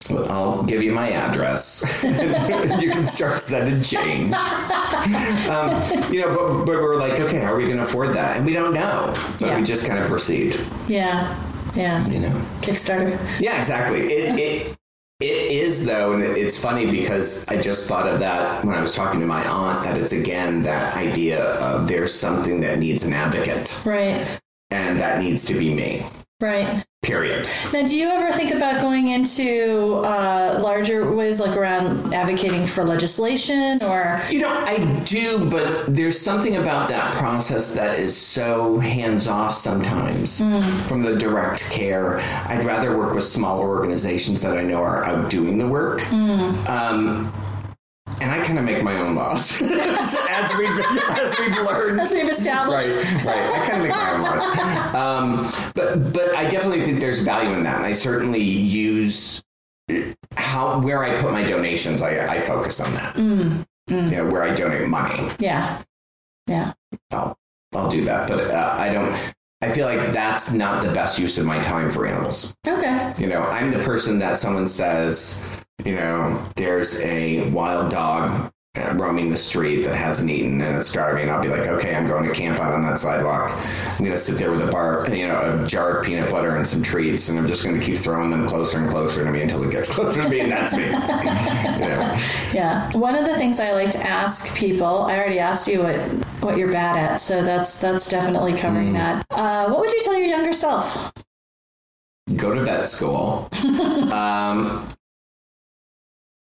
I'll 0.09 0.63
give 0.63 0.83
you 0.83 0.91
my 0.91 1.11
address. 1.11 2.03
you 2.81 2.91
can 2.91 3.05
start 3.05 3.41
sending 3.41 3.81
change. 3.81 4.33
Um, 4.33 5.81
you 6.13 6.21
know, 6.21 6.29
but, 6.35 6.65
but 6.65 6.75
we're 6.81 6.95
like, 6.95 7.19
okay, 7.19 7.39
how 7.39 7.53
are 7.53 7.57
we 7.57 7.65
going 7.65 7.77
to 7.77 7.83
afford 7.83 8.09
that? 8.13 8.37
And 8.37 8.45
we 8.45 8.53
don't 8.53 8.73
know. 8.73 9.13
But 9.39 9.47
Yeah. 9.47 9.57
we 9.59 9.63
just 9.65 9.87
kind 9.87 9.99
of 9.99 10.07
proceed, 10.07 10.59
Yeah. 10.87 11.35
Yeah. 11.75 12.05
you 12.07 12.19
know. 12.19 12.41
Kickstarter. 12.61 13.19
Yeah, 13.39 13.57
exactly. 13.59 13.99
It, 14.01 14.39
it 14.39 14.75
it 15.21 15.51
is 15.51 15.85
though, 15.85 16.13
and 16.13 16.21
it's 16.23 16.61
funny 16.61 16.91
because 16.91 17.47
I 17.47 17.59
just 17.61 17.87
thought 17.87 18.05
of 18.05 18.19
that 18.19 18.65
when 18.65 18.75
I 18.75 18.81
was 18.81 18.93
talking 18.95 19.21
to 19.21 19.25
my 19.25 19.45
aunt. 19.47 19.83
That 19.85 19.95
it's 19.97 20.11
again 20.11 20.61
that 20.63 20.93
idea 20.97 21.41
of 21.61 21.87
there's 21.87 22.13
something 22.13 22.59
that 22.61 22.79
needs 22.79 23.05
an 23.05 23.13
advocate, 23.13 23.81
Right. 23.85 24.39
and 24.71 24.99
that 24.99 25.21
needs 25.23 25.45
to 25.45 25.53
be 25.53 25.73
me. 25.73 26.03
Right. 26.41 26.83
Period. 27.05 27.47
Now, 27.71 27.85
do 27.85 27.95
you 27.99 28.07
ever 28.09 28.35
think 28.35 28.51
about 28.51 28.81
going 28.81 29.09
into 29.09 29.93
uh, 30.03 30.59
larger 30.59 31.13
ways, 31.13 31.39
like 31.39 31.55
around 31.55 32.11
advocating 32.15 32.65
for 32.65 32.83
legislation 32.83 33.77
or? 33.83 34.19
You 34.31 34.39
know, 34.39 34.49
I 34.49 35.01
do, 35.05 35.47
but 35.51 35.85
there's 35.93 36.19
something 36.19 36.55
about 36.55 36.89
that 36.89 37.13
process 37.13 37.75
that 37.75 37.99
is 37.99 38.17
so 38.17 38.79
hands 38.79 39.27
off 39.27 39.53
sometimes 39.53 40.39
from 40.87 41.03
the 41.03 41.15
direct 41.17 41.69
care. 41.69 42.19
I'd 42.47 42.63
rather 42.63 42.97
work 42.97 43.13
with 43.13 43.23
smaller 43.25 43.67
organizations 43.67 44.41
that 44.41 44.57
I 44.57 44.63
know 44.63 44.81
are 44.81 45.03
out 45.05 45.29
doing 45.29 45.59
the 45.59 45.67
work. 45.67 46.11
Um, 46.11 47.31
and 48.25 48.33
I 48.33 48.43
kind 48.43 48.57
of 48.57 48.65
make 48.65 48.81
my 48.83 48.97
own 48.99 49.13
laws 49.13 49.61
as 49.61 50.55
we've 50.57 50.79
as 51.11 51.35
we've 51.39 51.55
learned. 51.61 52.01
As 52.01 52.11
we've 52.11 52.27
established. 52.27 52.89
Right, 52.89 53.25
right. 53.25 53.61
I 53.61 53.69
kind 53.69 53.81
of 53.83 53.87
make 53.87 53.95
my 53.95 54.11
own 54.13 54.21
laws. 54.23 54.95
Um, 54.95 55.71
but 55.75 56.11
but 56.11 56.35
I 56.35 56.49
definitely 56.49 56.81
think 56.81 56.99
there's 56.99 57.21
value 57.21 57.55
in 57.55 57.61
that, 57.63 57.77
and 57.77 57.85
I 57.85 57.93
certainly 57.93 58.41
use 58.41 59.43
how 60.35 60.81
where 60.81 61.03
I 61.03 61.21
put 61.21 61.31
my 61.33 61.43
donations. 61.43 62.01
I, 62.01 62.25
I 62.35 62.39
focus 62.39 62.81
on 62.81 62.91
that. 62.95 63.15
You 63.87 64.01
know, 64.09 64.25
where 64.31 64.41
I 64.41 64.55
donate 64.55 64.87
money, 64.87 65.29
Yeah. 65.37 65.83
Yeah. 66.47 66.73
I'll 67.11 67.37
I'll 67.75 67.91
do 67.91 68.03
that. 68.05 68.27
But 68.27 68.49
uh, 68.49 68.75
I 68.79 68.91
don't. 68.91 69.15
I 69.61 69.69
feel 69.69 69.85
like 69.85 70.11
that's 70.11 70.51
not 70.51 70.83
the 70.83 70.91
best 70.93 71.19
use 71.19 71.37
of 71.37 71.45
my 71.45 71.59
time 71.61 71.91
for 71.91 72.07
animals. 72.07 72.55
Okay. 72.67 73.13
You 73.19 73.27
know, 73.27 73.43
I'm 73.43 73.69
the 73.71 73.79
person 73.79 74.17
that 74.19 74.39
someone 74.39 74.67
says, 74.67 75.63
you 75.83 75.95
know, 75.95 76.43
there's 76.55 77.01
a 77.01 77.49
wild 77.51 77.91
dog 77.91 78.51
roaming 78.95 79.29
the 79.29 79.37
street 79.37 79.83
that 79.83 79.95
hasn't 79.95 80.29
eaten 80.29 80.61
and 80.61 80.77
it's 80.77 80.89
starving. 80.89 81.29
I'll 81.29 81.41
be 81.41 81.47
like, 81.47 81.67
okay, 81.67 81.95
I'm 81.95 82.07
going 82.07 82.25
to 82.25 82.33
camp 82.33 82.59
out 82.59 82.73
on 82.73 82.81
that 82.83 82.97
sidewalk. 82.97 83.51
I'm 83.91 83.99
going 83.99 84.11
to 84.11 84.17
sit 84.17 84.37
there 84.37 84.51
with 84.51 84.61
a 84.61 84.71
bar, 84.71 85.07
you 85.09 85.27
know, 85.27 85.63
a 85.63 85.67
jar 85.67 85.99
of 85.99 86.05
peanut 86.05 86.29
butter 86.29 86.55
and 86.57 86.67
some 86.67 86.83
treats, 86.83 87.29
and 87.29 87.39
I'm 87.39 87.47
just 87.47 87.63
going 87.63 87.79
to 87.79 87.85
keep 87.85 87.97
throwing 87.97 88.29
them 88.31 88.45
closer 88.45 88.77
and 88.77 88.89
closer 88.89 89.23
to 89.23 89.31
me 89.31 89.41
until 89.41 89.63
it 89.63 89.71
gets 89.71 89.89
closer 89.95 90.23
to 90.23 90.29
me, 90.29 90.41
and 90.41 90.51
that's 90.51 90.73
me. 90.73 90.83
you 90.85 90.91
know, 90.91 92.19
Yeah. 92.53 92.91
One 92.93 93.15
of 93.15 93.25
the 93.25 93.35
things 93.35 93.59
I 93.59 93.71
like 93.71 93.91
to 93.91 94.05
ask 94.05 94.57
people, 94.57 95.03
I 95.03 95.17
already 95.17 95.39
asked 95.39 95.67
you 95.67 95.83
what 95.83 95.99
what 96.41 96.57
you're 96.57 96.71
bad 96.71 96.97
at, 96.97 97.15
so 97.17 97.43
that's 97.43 97.79
that's 97.79 98.09
definitely 98.09 98.55
covering 98.55 98.93
that. 98.93 99.25
Uh, 99.31 99.69
what 99.69 99.79
would 99.79 99.91
you 99.91 100.01
tell 100.03 100.15
your 100.15 100.27
younger 100.27 100.53
self? 100.53 101.13
go 102.37 102.53
to 102.53 102.63
vet 102.63 102.89
school. 102.89 103.49
um, 104.11 104.87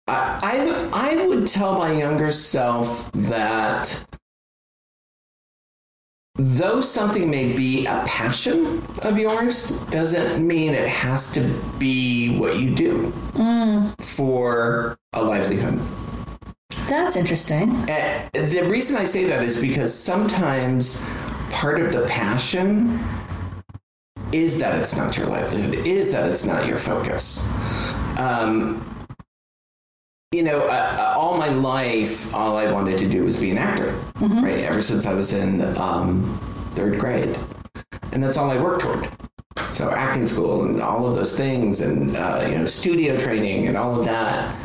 I, 0.09 0.89
I 0.93 1.11
I 1.13 1.27
would 1.27 1.47
tell 1.47 1.77
my 1.77 1.91
younger 1.91 2.31
self 2.31 3.11
that 3.11 4.05
though 6.35 6.81
something 6.81 7.29
may 7.29 7.55
be 7.55 7.85
a 7.85 8.03
passion 8.07 8.81
of 9.03 9.17
yours, 9.17 9.71
doesn't 9.87 10.45
mean 10.45 10.73
it 10.73 10.87
has 10.87 11.33
to 11.33 11.41
be 11.77 12.37
what 12.37 12.57
you 12.57 12.73
do 12.73 13.11
for 13.99 14.97
a 15.13 15.21
livelihood. 15.21 15.79
That's 16.87 17.15
interesting. 17.15 17.69
And 17.89 18.51
the 18.51 18.67
reason 18.69 18.95
I 18.95 19.03
say 19.03 19.25
that 19.25 19.43
is 19.43 19.61
because 19.61 19.93
sometimes 19.93 21.05
part 21.51 21.79
of 21.79 21.91
the 21.91 22.07
passion 22.07 22.99
is 24.31 24.59
that 24.59 24.79
it's 24.79 24.95
not 24.95 25.17
your 25.17 25.27
livelihood, 25.27 25.85
is 25.85 26.11
that 26.13 26.31
it's 26.31 26.45
not 26.45 26.65
your 26.67 26.77
focus. 26.77 27.47
Um, 28.17 28.85
you 30.33 30.43
know, 30.43 30.67
uh, 30.69 31.13
all 31.17 31.37
my 31.37 31.49
life, 31.49 32.33
all 32.35 32.55
I 32.55 32.71
wanted 32.71 32.99
to 32.99 33.09
do 33.09 33.23
was 33.23 33.39
be 33.41 33.49
an 33.49 33.57
actor, 33.57 33.91
right? 34.43 34.59
Ever 34.59 34.81
since 34.81 35.07
I 35.07 35.13
was 35.15 35.33
in 35.33 35.61
um, 35.77 36.37
third 36.75 36.99
grade. 36.99 37.37
And 38.11 38.21
that's 38.23 38.37
all 38.37 38.51
I 38.51 38.61
worked 38.61 38.81
toward. 38.83 39.09
So 39.73 39.89
acting 39.89 40.27
school 40.27 40.65
and 40.65 40.81
all 40.81 41.07
of 41.07 41.15
those 41.15 41.35
things 41.35 41.81
and, 41.81 42.15
uh, 42.15 42.45
you 42.47 42.55
know, 42.55 42.65
studio 42.65 43.17
training 43.17 43.67
and 43.67 43.75
all 43.75 43.99
of 43.99 44.05
that. 44.05 44.55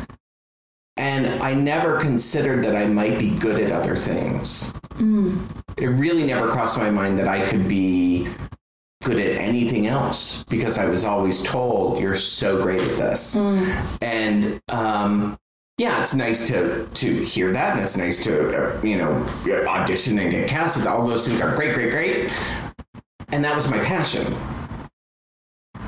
And 0.97 1.41
I 1.41 1.53
never 1.55 1.99
considered 1.99 2.63
that 2.63 2.75
I 2.75 2.85
might 2.87 3.17
be 3.17 3.31
good 3.31 3.61
at 3.61 3.71
other 3.71 3.95
things. 3.95 4.71
It 5.77 5.87
really 5.87 6.25
never 6.25 6.49
crossed 6.51 6.77
my 6.77 6.89
mind 6.91 7.17
that 7.19 7.27
I 7.27 7.45
could 7.47 7.67
be 7.67 8.27
good 9.03 9.17
at 9.17 9.35
anything 9.41 9.87
else 9.87 10.43
because 10.45 10.77
I 10.77 10.85
was 10.85 11.05
always 11.05 11.43
told 11.43 11.99
you're 11.99 12.15
so 12.15 12.61
great 12.61 12.79
at 12.79 12.97
this. 12.97 13.35
And 14.01 14.61
um, 14.71 15.37
yeah, 15.77 16.01
it's 16.01 16.15
nice 16.15 16.47
to 16.47 16.87
to 16.87 17.23
hear 17.23 17.51
that, 17.51 17.73
and 17.73 17.81
it's 17.81 17.97
nice 17.97 18.23
to 18.23 18.47
uh, 18.47 18.81
you 18.81 18.97
know 18.97 19.11
audition 19.67 20.17
and 20.19 20.31
get 20.31 20.49
casted. 20.49 20.87
All 20.87 21.05
those 21.05 21.27
things 21.27 21.41
are 21.41 21.55
great, 21.55 21.73
great, 21.73 21.91
great. 21.91 22.31
And 23.29 23.43
that 23.43 23.55
was 23.55 23.69
my 23.69 23.79
passion. 23.79 24.25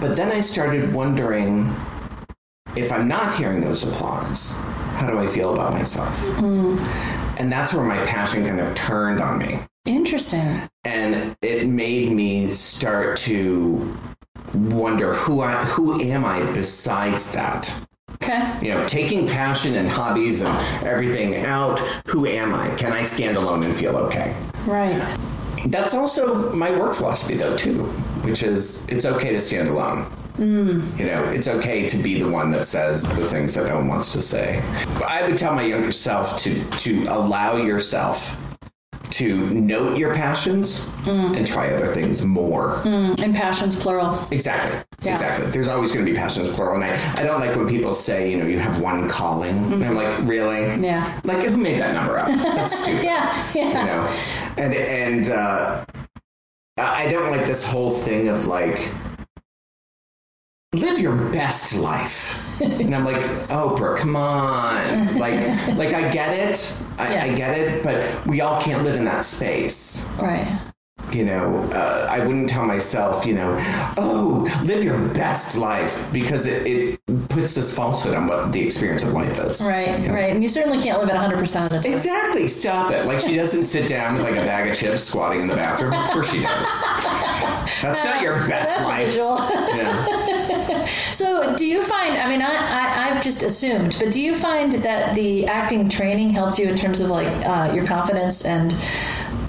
But 0.02 0.16
then 0.16 0.32
I 0.32 0.42
started 0.42 0.94
wondering 0.94 1.74
if 2.76 2.92
I'm 2.92 3.08
not 3.08 3.34
hearing 3.34 3.62
those 3.62 3.84
applause, 3.84 4.58
how 4.96 5.10
do 5.10 5.18
I 5.18 5.28
feel 5.28 5.54
about 5.54 5.74
myself? 5.74 6.30
And 7.40 7.52
that's 7.52 7.74
where 7.74 7.84
my 7.84 8.04
passion 8.06 8.46
kind 8.46 8.60
of 8.60 8.74
turned 8.76 9.22
on 9.22 9.40
me 9.40 9.60
Interesting. 9.86 10.62
and 10.84 11.36
it 11.42 11.68
made 11.68 12.12
me 12.12 12.48
start 12.48 13.18
to 13.20 13.98
wonder 14.54 15.14
who 15.14 15.42
I 15.42 15.64
who 15.66 16.02
am 16.02 16.26
I 16.26 16.44
besides 16.52 17.32
that. 17.34 17.87
Okay. 18.28 18.60
You 18.62 18.74
know, 18.74 18.86
taking 18.88 19.26
passion 19.26 19.76
and 19.76 19.88
hobbies 19.88 20.42
and 20.42 20.86
everything 20.86 21.46
out, 21.46 21.80
who 22.08 22.26
am 22.26 22.54
I? 22.54 22.68
Can 22.76 22.92
I 22.92 23.04
stand 23.04 23.38
alone 23.38 23.64
and 23.64 23.74
feel 23.74 23.96
okay? 23.96 24.36
Right. 24.66 25.18
That's 25.68 25.94
also 25.94 26.52
my 26.52 26.78
work 26.78 26.94
philosophy 26.94 27.36
though 27.36 27.56
too, 27.56 27.84
which 28.24 28.44
is 28.44 28.86
it's 28.90 29.06
okay 29.06 29.32
to 29.32 29.40
stand 29.40 29.70
alone. 29.70 30.12
Mm. 30.36 31.00
You 31.00 31.06
know, 31.06 31.24
it's 31.30 31.48
okay 31.48 31.88
to 31.88 31.98
be 31.98 32.22
the 32.22 32.30
one 32.30 32.52
that 32.52 32.66
says 32.66 33.04
the 33.04 33.26
things 33.26 33.56
that 33.56 33.68
no 33.68 33.76
one 33.76 33.88
wants 33.88 34.12
to 34.12 34.22
say. 34.22 34.62
I 35.08 35.26
would 35.26 35.38
tell 35.38 35.56
my 35.56 35.64
younger 35.64 35.94
self 35.94 36.38
to 36.42 36.64
to 36.70 37.04
allow 37.06 37.56
yourself 37.56 38.38
to 39.12 39.50
note 39.52 39.98
your 39.98 40.14
passions 40.14 40.92
and 41.06 41.46
try 41.48 41.72
other 41.74 41.88
things 41.88 42.26
more. 42.26 42.82
And 42.86 43.34
passions 43.36 43.80
plural. 43.82 44.20
Exactly. 44.32 44.84
Yeah. 45.02 45.14
Exactly. 45.14 45.50
There's 45.52 45.68
always 45.68 45.94
going 45.94 46.06
to 46.06 46.12
be 46.12 46.18
passions 46.18 46.54
plural. 46.54 46.76
And 46.82 46.84
I, 46.84 47.22
I 47.22 47.24
don't 47.24 47.40
like 47.40 47.56
when 47.56 47.68
people 47.68 47.94
say, 47.94 48.30
you 48.32 48.38
know, 48.38 48.46
you 48.46 48.60
have 48.60 48.82
one 48.82 49.08
calling. 49.08 49.56
And 49.74 49.84
I'm 49.84 49.96
like, 49.96 50.28
really? 50.28 50.76
Yeah. 50.84 51.20
Like, 51.24 51.46
who 51.48 51.58
made 51.58 51.80
that 51.80 51.94
number 51.94 52.18
up? 52.18 52.28
That's 52.28 52.78
stupid. 52.84 53.04
Yeah. 53.04 53.54
You 53.54 53.62
Yeah. 53.62 53.86
know? 53.86 54.16
And, 54.58 54.74
and, 54.74 55.30
uh, 55.30 55.86
I 56.80 57.10
don't 57.10 57.32
like 57.32 57.46
this 57.48 57.66
whole 57.66 57.92
thing 57.92 58.28
of 58.28 58.46
like, 58.46 58.92
live 60.80 61.00
your 61.00 61.16
best 61.32 61.78
life. 61.78 62.60
and 62.62 62.94
I'm 62.96 63.06
like, 63.06 63.22
Oprah, 63.50 63.98
come 63.98 64.16
on. 64.16 65.18
Like, 65.18 65.40
like 65.78 65.94
I 65.94 66.10
get 66.12 66.34
it. 66.52 66.78
I, 66.98 67.20
I 67.30 67.36
get 67.36 67.58
it. 67.58 67.84
But 67.84 68.26
we 68.28 68.42
all 68.42 68.62
can't 68.62 68.84
live 68.84 68.96
in 68.96 69.06
that 69.06 69.24
space 69.26 70.12
Right. 70.20 70.48
you 71.12 71.24
know, 71.24 71.58
uh, 71.74 72.08
I 72.10 72.20
wouldn't 72.26 72.50
tell 72.50 72.66
myself, 72.66 73.26
you 73.26 73.36
know, 73.36 73.56
oh, 73.98 74.48
live 74.66 74.84
your 74.84 75.00
best 75.10 75.58
life 75.58 76.12
because 76.12 76.46
it, 76.48 76.66
it 76.68 77.00
puts 77.30 77.56
this 77.56 77.74
falsehood 77.76 78.16
on 78.16 78.28
what 78.28 78.52
the 78.52 78.62
experience 78.66 79.04
of 79.04 79.12
life 79.14 79.38
is. 79.40 79.62
Right. 79.62 80.00
Right. 80.10 80.32
And 80.34 80.42
you 80.44 80.50
certainly 80.50 80.82
can't 80.82 81.00
live 81.00 81.10
at 81.10 81.16
100% 81.16 81.66
of 81.66 81.70
the 81.72 81.80
time. 81.82 81.94
Exactly. 81.94 82.48
Stop 82.48 82.92
it. 82.92 83.06
Like 83.06 83.20
she 83.22 83.36
doesn't 83.36 83.66
sit 83.66 83.88
down 83.88 84.16
with 84.16 84.24
like 84.24 84.34
a 84.38 84.46
bag 84.46 84.70
of 84.72 84.76
chips 84.78 85.04
squatting 85.04 85.42
in 85.42 85.48
the 85.48 85.56
bathroom. 85.56 85.94
Of 85.94 86.10
course 86.12 86.32
she 86.32 86.42
does. 86.42 86.68
That's 87.82 88.04
not 88.04 88.22
your 88.22 88.48
best 88.48 88.82
life. 88.84 89.08
visual. 89.08 89.38
Yeah. 89.38 90.17
So, 91.12 91.56
do 91.56 91.66
you 91.66 91.84
find? 91.84 92.18
I 92.18 92.30
mean, 92.30 92.42
I, 92.42 92.48
I 92.48 93.10
I've 93.10 93.24
just 93.24 93.44
assumed, 93.44 93.98
but 94.00 94.12
do 94.12 94.22
you 94.22 94.36
find 94.36 94.74
that 94.74 95.16
the 95.16 95.46
acting 95.48 95.90
training 95.90 96.30
helped 96.32 96.60
you 96.60 96.68
in 96.68 96.76
terms 96.76 97.00
of 97.00 97.10
like 97.10 97.28
uh, 97.46 97.72
your 97.74 97.86
confidence 97.86 98.46
and 98.46 98.76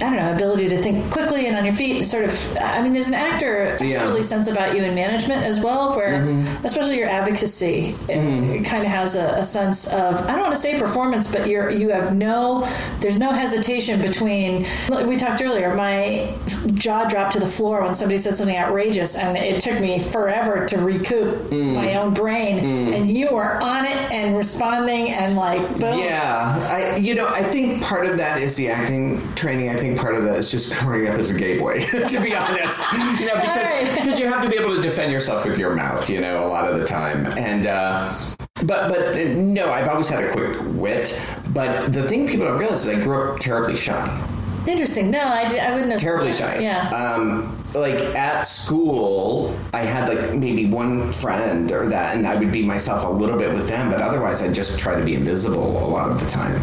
I 0.03 0.05
don't 0.11 0.17
know, 0.17 0.33
ability 0.33 0.69
to 0.69 0.79
think 0.79 1.11
quickly 1.11 1.47
and 1.47 1.57
on 1.57 1.65
your 1.65 1.75
feet. 1.75 1.97
and 1.97 2.07
Sort 2.07 2.25
of, 2.25 2.57
I 2.61 2.83
mean, 2.83 2.93
there's 2.93 3.09
an 3.09 3.15
actor 3.15 3.77
Yeah. 3.81 4.03
really 4.05 4.23
sense 4.23 4.49
about 4.49 4.75
you 4.77 4.83
in 4.83 4.95
management 4.95 5.43
as 5.45 5.61
well, 5.61 5.97
where 5.97 6.09
Mm-hmm. 6.19 6.65
especially 6.67 6.99
your 6.99 7.09
advocacy, 7.09 7.95
it, 8.09 8.17
it 8.61 8.65
kind 8.65 8.83
of 8.83 8.89
has 8.89 9.17
a, 9.17 9.27
a 9.39 9.45
sense 9.45 9.93
of 9.93 10.23
I 10.27 10.33
don't 10.33 10.43
want 10.43 10.55
to 10.55 10.61
say 10.61 10.79
performance, 10.79 11.33
but 11.33 11.47
you're 11.47 11.71
you 11.71 11.91
have 11.91 12.15
no 12.15 12.67
there's 13.01 13.19
no 13.19 13.31
hesitation 13.33 14.01
between. 14.01 14.65
We 15.07 15.17
talked 15.17 15.43
earlier. 15.43 15.75
My 15.75 16.33
jaw 16.75 17.05
dropped 17.09 17.33
to 17.35 17.41
the 17.41 17.47
floor 17.47 17.83
when 17.83 17.95
somebody 17.95 18.19
said 18.19 18.37
something 18.37 18.57
outrageous, 18.57 19.17
and 19.19 19.37
it 19.37 19.61
took 19.61 19.81
me 19.81 19.99
forever 19.99 20.67
to 20.67 20.79
recoup 20.79 21.35
Mm. 21.49 21.75
my 21.75 21.95
own 21.95 22.13
brain. 22.15 22.59
And 22.95 23.09
you 23.09 23.31
were 23.33 23.61
on 23.61 23.85
it 23.85 23.97
and 24.11 24.37
responding 24.37 25.11
and 25.11 25.37
like 25.37 25.61
boom. 25.79 25.99
Yeah, 25.99 26.69
I 26.71 26.97
you 26.97 27.15
know 27.15 27.27
I 27.29 27.43
think 27.43 27.83
part 27.83 28.07
of 28.07 28.17
that 28.19 28.41
is 28.41 28.57
the 28.57 28.69
acting 28.69 29.21
training. 29.35 29.71
I 29.71 29.75
think 29.75 29.88
part 29.97 30.15
of 30.15 30.25
that 30.25 30.39
is 30.39 30.51
just 30.51 30.79
growing 30.81 31.09
up 31.09 31.19
as 31.19 31.31
a 31.31 31.39
gay 31.39 31.59
boy, 31.59 31.81
to 31.85 32.21
be 32.21 32.35
honest. 32.35 32.85
You 32.93 33.27
know, 33.27 33.35
because 33.37 34.21
you 34.21 34.27
have 34.27 34.43
to 34.43 34.51
be 34.51 34.57
able 34.57 34.75
to 34.75 34.83
defend 34.83 35.13
yourself 35.13 35.45
with 35.45 35.59
your 35.59 35.75
mouth. 35.75 36.09
You 36.11 36.21
know, 36.21 36.41
a 36.41 36.49
lot 36.49 36.71
of 36.71 36.79
the 36.79 36.87
time, 36.87 37.27
and. 37.39 37.67
uh 37.67 38.35
but 38.67 38.89
but 38.89 39.15
no, 39.37 39.71
I've 39.71 39.89
always 39.89 40.09
had 40.09 40.25
a 40.25 40.33
quick 40.33 40.57
wit. 40.75 41.21
But 41.51 41.93
the 41.93 42.03
thing 42.03 42.27
people 42.27 42.47
don't 42.47 42.59
realize 42.59 42.87
is 42.87 42.99
I 42.99 43.01
grew 43.03 43.31
up 43.31 43.39
terribly 43.39 43.77
shy. 43.77 44.35
Interesting. 44.67 45.11
No, 45.11 45.21
I, 45.21 45.43
I 45.45 45.73
wouldn't 45.73 45.93
have 45.93 46.01
terribly 46.01 46.33
shy. 46.33 46.59
Yeah. 46.59 46.89
Um, 46.91 47.57
like 47.75 47.95
at 48.15 48.43
school, 48.43 49.57
I 49.73 49.83
had 49.83 50.09
like 50.09 50.35
maybe 50.35 50.67
one 50.67 51.13
friend 51.13 51.71
or 51.73 51.89
that, 51.89 52.17
and 52.17 52.27
I 52.27 52.37
would 52.37 52.53
be 52.53 52.65
myself 52.67 53.05
a 53.05 53.09
little 53.09 53.39
bit 53.39 53.53
with 53.53 53.69
them, 53.69 53.91
but 53.91 54.01
otherwise, 54.01 54.43
I 54.43 54.53
just 54.53 54.79
try 54.79 54.99
to 54.99 55.05
be 55.05 55.15
invisible 55.15 55.85
a 55.85 55.89
lot 55.89 56.11
of 56.11 56.23
the 56.23 56.31
time. 56.31 56.61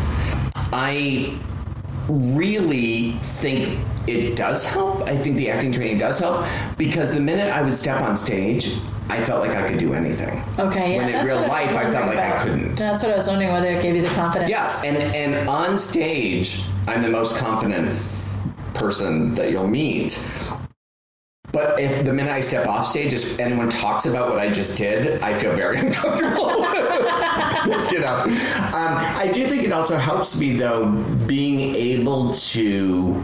I 0.74 1.38
really 2.10 3.12
think 3.22 3.80
it 4.08 4.36
does 4.36 4.66
help. 4.66 5.04
I 5.04 5.16
think 5.16 5.38
the 5.38 5.50
acting 5.50 5.72
training 5.72 5.98
does 5.98 6.20
help 6.20 6.46
because 6.78 7.14
the 7.14 7.22
minute 7.22 7.52
I 7.52 7.62
would 7.62 7.78
step 7.78 8.02
on 8.02 8.18
stage, 8.18 8.78
I 9.10 9.20
felt 9.20 9.42
like 9.42 9.56
I 9.56 9.68
could 9.68 9.80
do 9.80 9.94
anything. 9.94 10.42
Okay. 10.60 10.96
Yeah, 10.96 10.98
When 10.98 11.14
in 11.14 11.26
real 11.26 11.38
what 11.38 11.46
I 11.50 11.64
life, 11.64 11.76
I 11.76 11.92
felt 11.92 12.08
like 12.08 12.18
I 12.18 12.44
couldn't. 12.44 12.76
That's 12.76 13.04
what 13.04 13.12
I 13.12 13.16
was 13.16 13.28
wondering 13.28 13.52
whether 13.52 13.70
it 13.70 13.82
gave 13.82 13.96
you 13.96 14.02
the 14.02 14.10
confidence. 14.10 14.50
Yeah, 14.50 14.82
and 14.84 14.98
and 14.98 15.50
on 15.50 15.78
stage, 15.78 16.64
I'm 16.88 17.02
the 17.02 17.10
most 17.10 17.38
confident 17.38 18.00
person 18.74 19.34
that 19.36 19.52
you'll 19.52 19.68
meet. 19.68 20.14
But 21.56 21.80
if 21.80 22.04
the 22.06 22.12
minute 22.12 22.34
I 22.34 22.42
step 22.42 22.68
off 22.68 22.86
stage, 22.86 23.14
if 23.14 23.40
anyone 23.40 23.70
talks 23.70 24.06
about 24.06 24.30
what 24.30 24.40
I 24.40 24.52
just 24.52 24.78
did, 24.78 25.22
I 25.22 25.34
feel 25.34 25.54
very 25.56 25.78
uncomfortable. 25.86 26.50
you 27.94 28.02
know, 28.02 28.24
um, 28.76 28.94
I 29.24 29.32
do 29.34 29.46
think 29.46 29.64
it 29.64 29.72
also 29.72 29.96
helps 29.96 30.38
me 30.38 30.52
though 30.52 30.92
being 31.26 31.74
able 31.74 32.34
to 32.34 33.24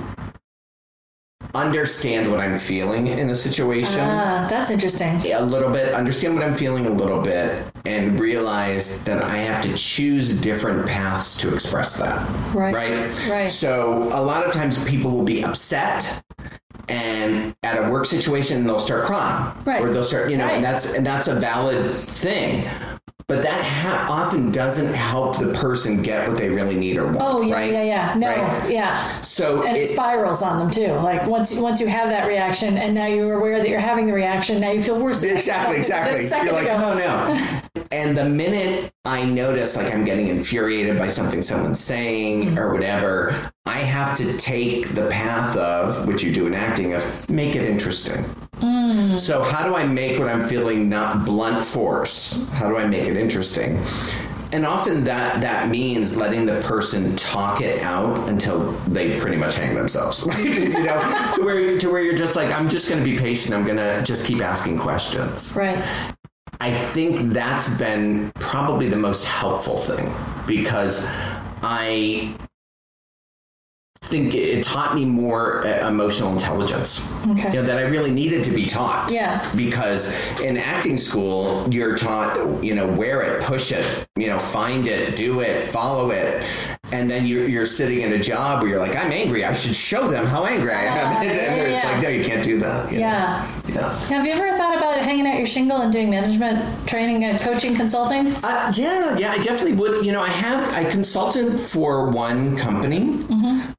understand 1.53 2.31
what 2.31 2.39
I'm 2.39 2.57
feeling 2.57 3.07
in 3.07 3.27
the 3.27 3.35
situation 3.35 3.99
Ah, 3.99 4.47
that's 4.49 4.69
interesting. 4.69 5.19
a 5.33 5.41
little 5.41 5.69
bit, 5.69 5.93
understand 5.93 6.33
what 6.35 6.45
I'm 6.45 6.53
feeling 6.53 6.85
a 6.85 6.89
little 6.89 7.21
bit, 7.21 7.63
and 7.85 8.17
realize 8.17 9.03
that 9.03 9.21
I 9.21 9.35
have 9.37 9.61
to 9.63 9.75
choose 9.75 10.39
different 10.39 10.87
paths 10.87 11.37
to 11.41 11.53
express 11.53 11.97
that. 11.99 12.17
Right. 12.55 12.73
Right. 12.73 13.27
Right. 13.29 13.49
So 13.49 14.03
a 14.13 14.21
lot 14.21 14.45
of 14.45 14.53
times 14.53 14.81
people 14.85 15.11
will 15.11 15.25
be 15.25 15.43
upset. 15.43 16.21
And 16.91 17.55
at 17.63 17.83
a 17.83 17.89
work 17.89 18.05
situation, 18.05 18.65
they'll 18.65 18.79
start 18.79 19.05
crying, 19.05 19.53
Right. 19.65 19.81
or 19.81 19.89
they'll 19.91 20.03
start, 20.03 20.29
you 20.29 20.37
know, 20.37 20.45
Right. 20.45 20.55
and 20.55 20.63
that's 20.63 20.93
and 20.93 21.05
that's 21.05 21.27
a 21.29 21.35
valid 21.35 21.89
thing. 22.09 22.65
But 23.27 23.43
that 23.43 23.63
ha- 23.63 24.07
often 24.09 24.51
doesn't 24.51 24.93
help 24.93 25.37
the 25.39 25.53
person 25.53 26.01
get 26.01 26.27
what 26.27 26.37
they 26.37 26.49
really 26.49 26.75
need 26.75 26.97
or 26.97 27.05
want. 27.05 27.19
Oh 27.21 27.41
yeah, 27.41 27.55
right? 27.55 27.71
yeah, 27.71 27.83
yeah. 27.83 28.13
No, 28.17 28.27
Right? 28.27 28.69
yeah. 28.69 29.21
So 29.21 29.63
And 29.63 29.77
it, 29.77 29.83
it- 29.83 29.89
spirals 29.91 30.41
on 30.43 30.59
them 30.59 30.69
too. 30.69 30.91
Like 30.95 31.25
once 31.27 31.57
once 31.57 31.79
you 31.79 31.87
have 31.87 32.09
that 32.09 32.25
reaction, 32.27 32.75
and 32.77 32.93
now 32.93 33.05
you're 33.05 33.35
aware 33.39 33.59
that 33.59 33.69
you're 33.69 33.79
having 33.79 34.05
the 34.05 34.13
reaction, 34.13 34.59
now 34.59 34.71
you 34.71 34.81
feel 34.81 34.99
worse. 34.99 35.23
Exactly, 35.23 35.77
exactly. 35.77 36.27
You're 36.43 36.51
like, 36.53 36.63
ago. 36.63 36.75
oh 36.77 36.97
no. 36.97 37.60
And 37.91 38.17
the 38.17 38.27
minute 38.27 38.91
I 39.05 39.25
notice 39.25 39.77
like 39.77 39.93
I'm 39.93 40.05
getting 40.05 40.27
infuriated 40.27 40.97
by 40.97 41.07
something 41.07 41.41
someone's 41.41 41.79
saying 41.79 42.43
mm-hmm. 42.43 42.59
or 42.59 42.73
whatever, 42.73 43.51
I 43.65 43.79
have 43.79 44.17
to 44.17 44.37
take 44.37 44.89
the 44.89 45.07
path 45.09 45.55
of, 45.57 46.07
which 46.07 46.23
you 46.23 46.33
do 46.33 46.47
in 46.47 46.53
acting, 46.53 46.93
of 46.93 47.29
make 47.29 47.55
it 47.55 47.69
interesting. 47.69 48.23
Mm. 48.59 49.19
So 49.19 49.43
how 49.43 49.67
do 49.67 49.75
I 49.75 49.85
make 49.85 50.19
what 50.19 50.27
I'm 50.27 50.47
feeling 50.47 50.89
not 50.89 51.25
blunt 51.25 51.65
force? 51.65 52.47
How 52.51 52.69
do 52.69 52.77
I 52.77 52.87
make 52.87 53.07
it 53.07 53.17
interesting? 53.17 53.81
And 54.53 54.65
often 54.65 55.05
that 55.05 55.39
that 55.41 55.69
means 55.69 56.17
letting 56.17 56.45
the 56.45 56.59
person 56.61 57.15
talk 57.15 57.61
it 57.61 57.81
out 57.81 58.27
until 58.27 58.73
they 58.87 59.17
pretty 59.19 59.37
much 59.37 59.57
hang 59.57 59.75
themselves. 59.75 60.27
you 60.43 60.69
know, 60.83 61.31
to 61.35 61.43
where 61.43 61.79
to 61.79 61.89
where 61.89 62.01
you're 62.01 62.17
just 62.17 62.35
like, 62.35 62.49
I'm 62.49 62.67
just 62.67 62.89
going 62.89 63.01
to 63.01 63.09
be 63.09 63.17
patient. 63.17 63.55
I'm 63.55 63.63
going 63.63 63.77
to 63.77 64.03
just 64.03 64.27
keep 64.27 64.41
asking 64.41 64.77
questions. 64.77 65.55
Right. 65.55 65.81
I 66.61 66.69
think 66.69 67.33
that's 67.33 67.75
been 67.79 68.31
probably 68.35 68.87
the 68.87 68.95
most 68.95 69.25
helpful 69.25 69.77
thing 69.77 70.13
because 70.45 71.07
I 71.63 72.35
think 74.03 74.35
it 74.35 74.63
taught 74.63 74.93
me 74.93 75.03
more 75.03 75.65
uh, 75.65 75.87
emotional 75.87 76.31
intelligence. 76.33 77.11
Okay. 77.25 77.47
You 77.47 77.53
know, 77.55 77.63
that 77.63 77.79
I 77.79 77.81
really 77.89 78.11
needed 78.11 78.43
to 78.43 78.51
be 78.51 78.67
taught. 78.67 79.09
Yeah. 79.11 79.43
Because 79.55 80.39
in 80.39 80.55
acting 80.55 80.97
school, 80.97 81.67
you're 81.73 81.97
taught, 81.97 82.63
you 82.63 82.75
know, 82.75 82.87
wear 82.91 83.23
it, 83.23 83.41
push 83.41 83.71
it, 83.71 84.05
you 84.15 84.27
know, 84.27 84.37
find 84.37 84.87
it, 84.87 85.15
do 85.15 85.39
it, 85.39 85.65
follow 85.65 86.11
it. 86.11 86.45
And 86.91 87.09
then 87.09 87.25
you're, 87.25 87.47
you're 87.47 87.65
sitting 87.65 88.01
in 88.01 88.13
a 88.13 88.19
job 88.19 88.61
where 88.61 88.69
you're 88.69 88.79
like, 88.79 88.95
I'm 88.95 89.11
angry. 89.11 89.45
I 89.45 89.55
should 89.55 89.75
show 89.75 90.07
them 90.07 90.27
how 90.27 90.45
angry 90.45 90.73
I 90.73 90.83
am. 90.83 91.01
Ah, 91.11 91.21
and 91.21 91.25
yeah, 91.25 91.53
it's 91.53 91.83
yeah. 91.83 91.91
like, 91.91 92.03
no, 92.03 92.09
you 92.09 92.23
can't 92.23 92.43
do 92.43 92.59
that. 92.59 92.91
you 92.91 92.99
know? 92.99 93.60
Yeah. 93.73 93.97
Have 94.07 94.25
you 94.25 94.33
ever 94.33 94.57
thought 94.57 94.77
about 94.77 94.97
hanging 94.99 95.25
out 95.27 95.37
your 95.37 95.47
shingle 95.47 95.77
and 95.81 95.93
doing 95.93 96.09
management 96.09 96.87
training 96.87 97.23
and 97.23 97.39
coaching 97.39 97.73
consulting? 97.75 98.27
Uh, 98.43 98.73
yeah, 98.75 99.17
yeah, 99.17 99.31
I 99.31 99.37
definitely 99.37 99.73
would. 99.73 100.05
You 100.05 100.11
know, 100.11 100.21
I 100.21 100.29
have 100.29 100.73
I 100.73 100.89
consulted 100.89 101.57
for 101.57 102.09
one 102.09 102.57
company 102.57 103.25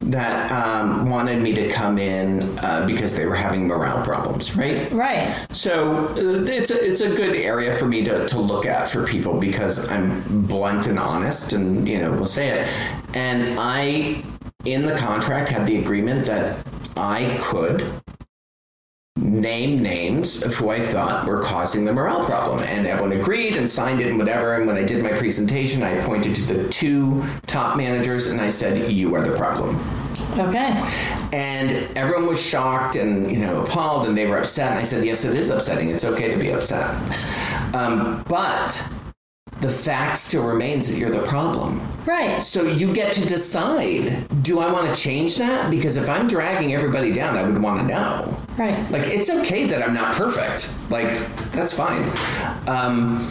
that 0.01 0.51
um, 0.51 1.11
wanted 1.11 1.43
me 1.43 1.55
to 1.55 1.69
come 1.69 1.99
in 1.99 2.59
uh, 2.61 2.87
because 2.87 3.17
they 3.17 3.27
were 3.27 3.35
having 3.35 3.67
morale 3.67 4.03
problems, 4.05 4.57
right? 4.57 4.91
Right. 4.93 5.47
So 5.53 6.09
uh, 6.09 6.45
it's 6.47 6.71
a 6.71 6.91
it's 6.91 7.03
a 7.03 7.09
good 7.09 7.37
area 7.37 7.75
for 7.77 7.87
me 7.87 8.03
to, 8.05 8.27
to 8.29 8.39
look 8.39 8.65
at 8.67 8.89
for 8.89 9.07
people 9.07 9.39
because 9.39 9.91
I'm 9.91 10.47
blunt 10.47 10.87
and 10.87 10.99
honest, 10.99 11.53
and 11.53 11.87
you 11.87 11.99
know, 11.99 12.13
we'll 12.13 12.27
say 12.27 12.61
it. 12.61 12.69
And 13.15 13.59
I, 13.59 14.23
in 14.65 14.83
the 14.83 14.97
contract, 14.97 15.51
had 15.51 15.67
the 15.67 15.77
agreement 15.77 16.27
that 16.27 16.67
I 16.97 17.39
could 17.41 17.83
name 19.17 19.83
names 19.83 20.43
of 20.43 20.55
who 20.55 20.71
I 20.71 20.81
thought 20.81 21.27
were 21.27 21.43
causing 21.43 21.85
the 21.85 21.93
morale 21.93 22.25
problem. 22.25 22.63
And 22.63 22.87
everyone 22.87 23.13
agreed 23.13 23.57
and 23.57 23.69
signed 23.69 24.01
it 24.01 24.09
and 24.09 24.19
whatever. 24.19 24.55
And 24.55 24.67
when 24.67 24.77
I 24.77 24.85
did 24.85 25.03
my 25.03 25.13
presentation, 25.13 25.83
I 25.83 26.01
pointed 26.03 26.35
to 26.37 26.55
the 26.55 26.69
two 26.69 27.23
top 27.47 27.77
managers 27.77 28.29
and 28.29 28.41
I 28.41 28.49
said, 28.49 28.91
You 28.91 29.15
are 29.15 29.23
the 29.23 29.37
problem. 29.37 29.77
Okay. 30.39 30.81
And 31.33 31.97
everyone 31.97 32.27
was 32.27 32.41
shocked 32.41 32.97
and, 32.97 33.31
you 33.31 33.39
know, 33.39 33.63
appalled 33.63 34.09
and 34.09 34.17
they 34.17 34.27
were 34.27 34.39
upset. 34.39 34.71
And 34.71 34.79
I 34.79 34.85
said, 34.85 35.05
Yes, 35.05 35.25
it 35.25 35.37
is 35.37 35.51
upsetting. 35.51 35.91
It's 35.91 36.05
okay 36.05 36.33
to 36.33 36.39
be 36.39 36.51
upset. 36.51 36.91
Um, 37.75 38.23
but 38.29 38.89
the 39.61 39.69
fact 39.69 40.19
still 40.19 40.47
remains 40.47 40.89
that 40.89 40.99
you're 40.99 41.11
the 41.11 41.23
problem. 41.23 41.81
Right. 42.05 42.43
So 42.43 42.65
you 42.65 42.93
get 42.93 43.13
to 43.15 43.27
decide 43.27 44.27
do 44.43 44.59
I 44.59 44.73
want 44.73 44.93
to 44.93 45.01
change 45.01 45.37
that? 45.37 45.71
Because 45.71 45.97
if 45.97 46.09
I'm 46.09 46.27
dragging 46.27 46.75
everybody 46.75 47.13
down, 47.13 47.37
I 47.37 47.45
would 47.45 47.63
want 47.63 47.81
to 47.81 47.87
know. 47.87 48.42
Right. 48.59 48.91
Like, 48.91 49.07
it's 49.07 49.31
okay 49.31 49.67
that 49.67 49.87
I'm 49.87 49.95
not 49.95 50.15
perfect. 50.15 50.75
Like, 50.91 51.07
that's 51.53 51.75
fine. 51.77 52.03
Um, 52.69 53.31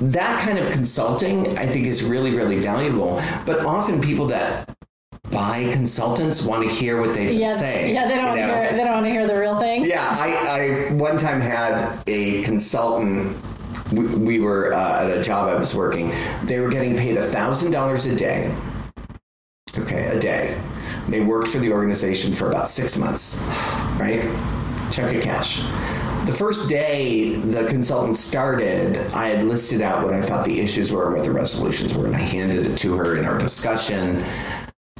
that 0.00 0.44
kind 0.44 0.58
of 0.58 0.70
consulting, 0.72 1.56
I 1.58 1.66
think, 1.66 1.86
is 1.86 2.04
really, 2.04 2.34
really 2.34 2.58
valuable. 2.58 3.20
But 3.46 3.64
often 3.64 4.00
people 4.00 4.26
that 4.26 4.68
buy 5.30 5.70
consultants 5.72 6.42
want 6.44 6.62
to 6.62 6.68
hear 6.68 7.00
what 7.00 7.14
they 7.14 7.34
Yeah. 7.34 7.52
say. 7.54 7.92
Yeah. 7.92 8.06
They 8.06 8.14
don't 8.16 8.24
want 8.26 8.36
to 8.38 8.46
hear. 8.46 8.70
They 8.72 8.76
don't 8.84 8.92
want 8.94 9.06
to 9.06 9.10
hear 9.10 9.26
the 9.26 9.38
real 9.38 9.56
thing. 9.56 9.84
Yeah, 9.84 10.06
I, 10.08 10.88
I 10.90 10.92
one 10.94 11.16
time 11.18 11.40
had 11.40 11.98
a 12.06 12.42
consultant. 12.44 13.36
We, 13.92 14.04
we 14.06 14.38
were 14.40 14.74
uh, 14.74 15.04
at 15.04 15.16
a 15.18 15.22
job 15.22 15.48
I 15.48 15.54
was 15.56 15.74
working. 15.74 16.12
They 16.44 16.60
were 16.60 16.68
getting 16.68 16.96
paid 16.96 17.16
thousand 17.18 17.72
dollars 17.72 18.06
a 18.06 18.14
day. 18.16 18.54
Okay, 19.76 20.06
a 20.06 20.18
day. 20.20 20.60
They 21.08 21.20
worked 21.20 21.48
for 21.48 21.58
the 21.58 21.72
organization 21.72 22.34
for 22.34 22.50
about 22.50 22.68
six 22.68 22.98
months, 22.98 23.42
right? 23.98 24.22
Chunk 24.90 25.16
of 25.16 25.22
cash. 25.22 25.62
The 26.26 26.34
first 26.34 26.68
day 26.68 27.36
the 27.36 27.66
consultant 27.68 28.18
started, 28.18 28.98
I 29.14 29.28
had 29.28 29.44
listed 29.44 29.80
out 29.80 30.04
what 30.04 30.12
I 30.12 30.20
thought 30.20 30.44
the 30.44 30.60
issues 30.60 30.92
were 30.92 31.06
and 31.06 31.16
what 31.16 31.24
the 31.24 31.32
resolutions 31.32 31.94
were, 31.94 32.04
and 32.04 32.14
I 32.14 32.20
handed 32.20 32.66
it 32.66 32.76
to 32.78 32.96
her 32.98 33.16
in 33.16 33.24
our 33.24 33.38
discussion. 33.38 34.22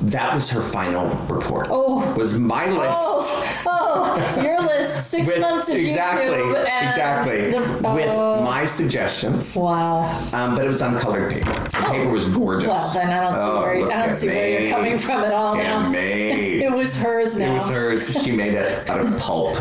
That 0.00 0.34
was 0.34 0.50
her 0.52 0.60
final 0.60 1.08
report. 1.26 1.68
Oh. 1.70 2.14
was 2.14 2.38
my 2.38 2.66
list. 2.66 2.80
Oh, 2.86 3.64
oh, 3.68 4.42
your 4.44 4.60
list, 4.60 5.10
six 5.10 5.26
With- 5.26 5.40
months 5.40 5.68
of 5.70 5.76
exactly, 5.76 6.26
YouTube. 6.36 6.86
exactly. 6.86 7.50
the- 7.50 7.58
With 7.94 8.06
oh. 8.08 8.42
my 8.44 8.64
suggestions, 8.64 9.56
Wow. 9.56 10.04
um, 10.32 10.54
but 10.54 10.64
it 10.64 10.68
was 10.68 10.82
on 10.82 10.98
colored 10.98 11.32
paper. 11.32 11.52
The 11.52 11.84
paper 11.90 12.08
was 12.10 12.28
gorgeous. 12.28 12.68
Well, 12.68 12.92
then 12.94 13.12
I 13.12 13.20
don't 13.20 13.34
see 13.34 13.40
Oh, 13.42 13.60
where 13.60 13.80
look 13.80 13.92
I 13.94 14.06
don't 14.06 14.14
see 14.16 14.28
where 14.28 14.60
you're 14.60 14.70
coming 14.70 14.98
from 14.98 15.24
at 15.24 15.32
all 15.32 15.56
now. 15.56 15.92
It 16.68 16.72
was 16.72 17.00
hers 17.02 17.38
now. 17.38 17.50
It 17.50 17.54
was 17.54 17.70
hers. 17.70 18.22
She 18.22 18.32
made 18.32 18.54
it 18.54 18.88
out 18.90 19.00
of 19.00 19.16
pulp. 19.18 19.56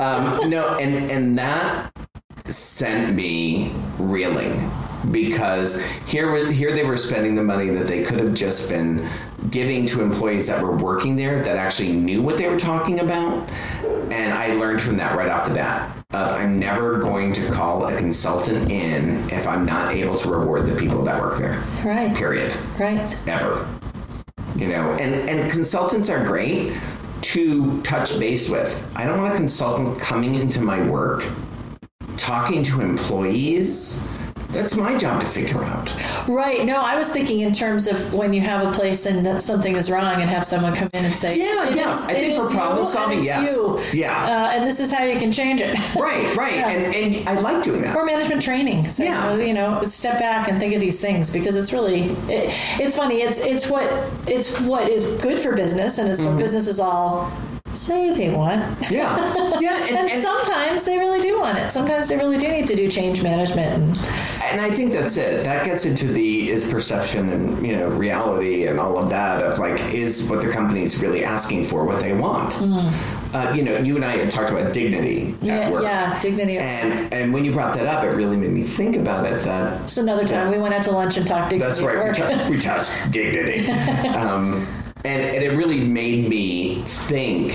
Um, 0.00 0.48
no, 0.48 0.76
and 0.78 1.10
and 1.10 1.38
that 1.38 1.90
sent 2.46 3.14
me 3.14 3.72
reeling 3.98 4.70
because 5.10 5.84
here 6.06 6.46
here 6.50 6.72
they 6.72 6.84
were 6.84 6.96
spending 6.96 7.34
the 7.34 7.42
money 7.42 7.68
that 7.70 7.86
they 7.86 8.02
could 8.02 8.18
have 8.20 8.34
just 8.34 8.68
been 8.70 9.08
giving 9.50 9.86
to 9.86 10.02
employees 10.02 10.46
that 10.46 10.62
were 10.62 10.76
working 10.76 11.16
there 11.16 11.42
that 11.42 11.56
actually 11.56 11.92
knew 11.92 12.22
what 12.22 12.36
they 12.36 12.48
were 12.48 12.58
talking 12.58 13.00
about, 13.00 13.48
and 14.10 14.32
I 14.32 14.54
learned 14.54 14.80
from 14.80 14.96
that 14.98 15.16
right 15.16 15.28
off 15.28 15.48
the 15.48 15.54
bat. 15.54 15.96
Of 16.14 16.30
I'm 16.30 16.60
never 16.60 16.98
going 16.98 17.32
to 17.32 17.50
call 17.50 17.84
a 17.86 17.96
consultant 17.98 18.70
in 18.70 19.28
if 19.30 19.48
I'm 19.48 19.66
not 19.66 19.92
able 19.92 20.16
to 20.18 20.28
reward 20.28 20.64
the 20.66 20.76
people 20.76 21.02
that 21.02 21.20
work 21.20 21.38
there. 21.38 21.58
Right. 21.84 22.16
Period 22.16 22.54
Right. 22.78 23.18
ever. 23.26 23.66
You 24.56 24.68
know, 24.68 24.92
and, 24.92 25.28
and 25.28 25.50
consultants 25.50 26.08
are 26.10 26.24
great 26.24 26.72
to 27.22 27.82
touch 27.82 28.20
base 28.20 28.48
with. 28.48 28.92
I 28.94 29.06
don't 29.06 29.20
want 29.20 29.34
a 29.34 29.36
consultant 29.36 29.98
coming 29.98 30.36
into 30.36 30.60
my 30.60 30.80
work, 30.88 31.28
talking 32.16 32.62
to 32.64 32.80
employees. 32.80 34.06
That's 34.54 34.76
my 34.76 34.96
job 34.96 35.20
to 35.20 35.26
figure 35.26 35.62
out. 35.64 35.94
Right. 36.28 36.64
No, 36.64 36.76
I 36.80 36.96
was 36.96 37.12
thinking 37.12 37.40
in 37.40 37.52
terms 37.52 37.86
of 37.88 38.14
when 38.14 38.32
you 38.32 38.40
have 38.40 38.66
a 38.66 38.72
place 38.72 39.04
and 39.06 39.24
that 39.26 39.42
something 39.42 39.76
is 39.76 39.90
wrong 39.90 40.20
and 40.20 40.30
have 40.30 40.44
someone 40.44 40.74
come 40.74 40.88
in 40.94 41.04
and 41.04 41.12
say, 41.12 41.36
Yeah, 41.36 41.68
"It 41.68 41.76
yeah. 41.76 41.90
is- 41.90 42.08
I 42.08 42.14
think 42.14 42.36
for 42.36 42.44
is 42.44 42.52
problem 42.54 42.86
solving, 42.86 43.24
yes. 43.24 43.50
you." 43.50 43.80
Yeah. 43.92 44.24
Uh, 44.24 44.50
and 44.54 44.64
this 44.64 44.80
is 44.80 44.92
how 44.92 45.04
you 45.04 45.18
can 45.18 45.32
change 45.32 45.60
it. 45.60 45.76
Right, 45.96 46.36
right. 46.36 46.52
And, 46.54 46.94
and 46.94 47.28
I 47.28 47.40
like 47.40 47.62
doing 47.62 47.82
that. 47.82 47.96
or 47.96 48.04
management 48.04 48.42
training. 48.42 48.86
So, 48.88 49.04
Yeah. 49.04 49.34
you 49.36 49.54
know, 49.54 49.82
step 49.84 50.18
back 50.18 50.48
and 50.48 50.58
think 50.60 50.74
of 50.74 50.80
these 50.80 51.00
things 51.00 51.32
because 51.32 51.56
it's 51.56 51.72
really, 51.72 52.10
it, 52.28 52.50
it's 52.80 52.96
funny. 52.96 53.16
It's 53.22 53.40
it's 53.40 53.70
what 53.70 53.84
it's 54.26 54.60
what 54.60 54.88
is 54.88 55.04
good 55.22 55.40
for 55.40 55.54
business, 55.56 55.98
and 55.98 56.08
it's 56.10 56.20
Mm-hmm. 56.20 56.34
what 56.34 56.38
businesses 56.42 56.78
all 56.80 57.30
say 57.74 58.12
they 58.14 58.30
want. 58.30 58.90
Yeah. 58.90 59.32
Yeah. 59.60 59.78
And, 59.88 59.96
And, 59.96 60.10
and, 60.10 60.22
sometimes 60.22 60.84
they 60.84 60.98
really 60.98 61.20
do 61.20 61.38
want 61.38 61.58
it. 61.58 61.70
Sometimes 61.70 62.08
they 62.08 62.16
really 62.16 62.38
do 62.38 62.48
need 62.48 62.66
to 62.66 62.74
do 62.74 62.88
change 62.88 63.22
management. 63.22 63.68
And, 63.72 64.52
and 64.52 64.60
I 64.60 64.68
think 64.68 64.92
that's 64.92 65.16
it. 65.16 65.44
That 65.44 65.64
gets 65.64 65.86
into 65.86 66.06
the 66.08 66.50
is 66.50 66.68
perception 66.70 67.28
and, 67.30 67.64
you 67.64 67.76
know, 67.76 67.88
reality 67.88 68.66
and 68.66 68.80
all 68.80 68.98
of 68.98 69.10
that 69.10 69.42
of 69.44 69.58
like, 69.60 69.94
is 69.94 70.28
what 70.28 70.42
the 70.42 70.50
company's 70.50 71.00
really 71.00 71.24
asking 71.24 71.66
for 71.66 71.84
what 71.84 72.00
they 72.00 72.12
want? 72.12 72.58
Uh, 73.32 73.52
you 73.54 73.62
know, 73.62 73.76
you 73.78 73.94
and 73.96 74.04
I 74.04 74.16
had 74.16 74.30
talked 74.30 74.50
about 74.50 74.72
dignity 74.72 75.34
at 75.42 75.42
yeah, 75.42 75.70
work. 75.70 75.82
yeah, 75.82 76.20
dignity. 76.20 76.58
And 76.58 77.12
and 77.14 77.32
when 77.32 77.44
you 77.44 77.52
brought 77.52 77.74
that 77.74 77.86
up, 77.86 78.04
it 78.04 78.08
really 78.16 78.36
made 78.36 78.50
me 78.50 78.62
think 78.62 78.96
about 78.96 79.24
it. 79.24 79.40
That 79.44 79.82
It's 79.82 79.96
another 79.98 80.26
time 80.26 80.50
we 80.50 80.58
went 80.58 80.74
out 80.74 80.82
to 80.84 80.90
lunch 80.92 81.16
and 81.16 81.26
talked 81.26 81.50
dignity 81.50 81.68
that's 81.68 81.82
at 81.82 82.18
right. 82.18 82.38
We, 82.38 82.44
tou- 82.44 82.50
we 82.50 82.60
touched 82.60 83.10
dignity, 83.12 83.66
um, 84.08 84.66
and, 85.04 85.22
and 85.22 85.42
it 85.42 85.56
really 85.56 85.80
made 85.80 86.28
me 86.28 86.82
think. 86.86 87.52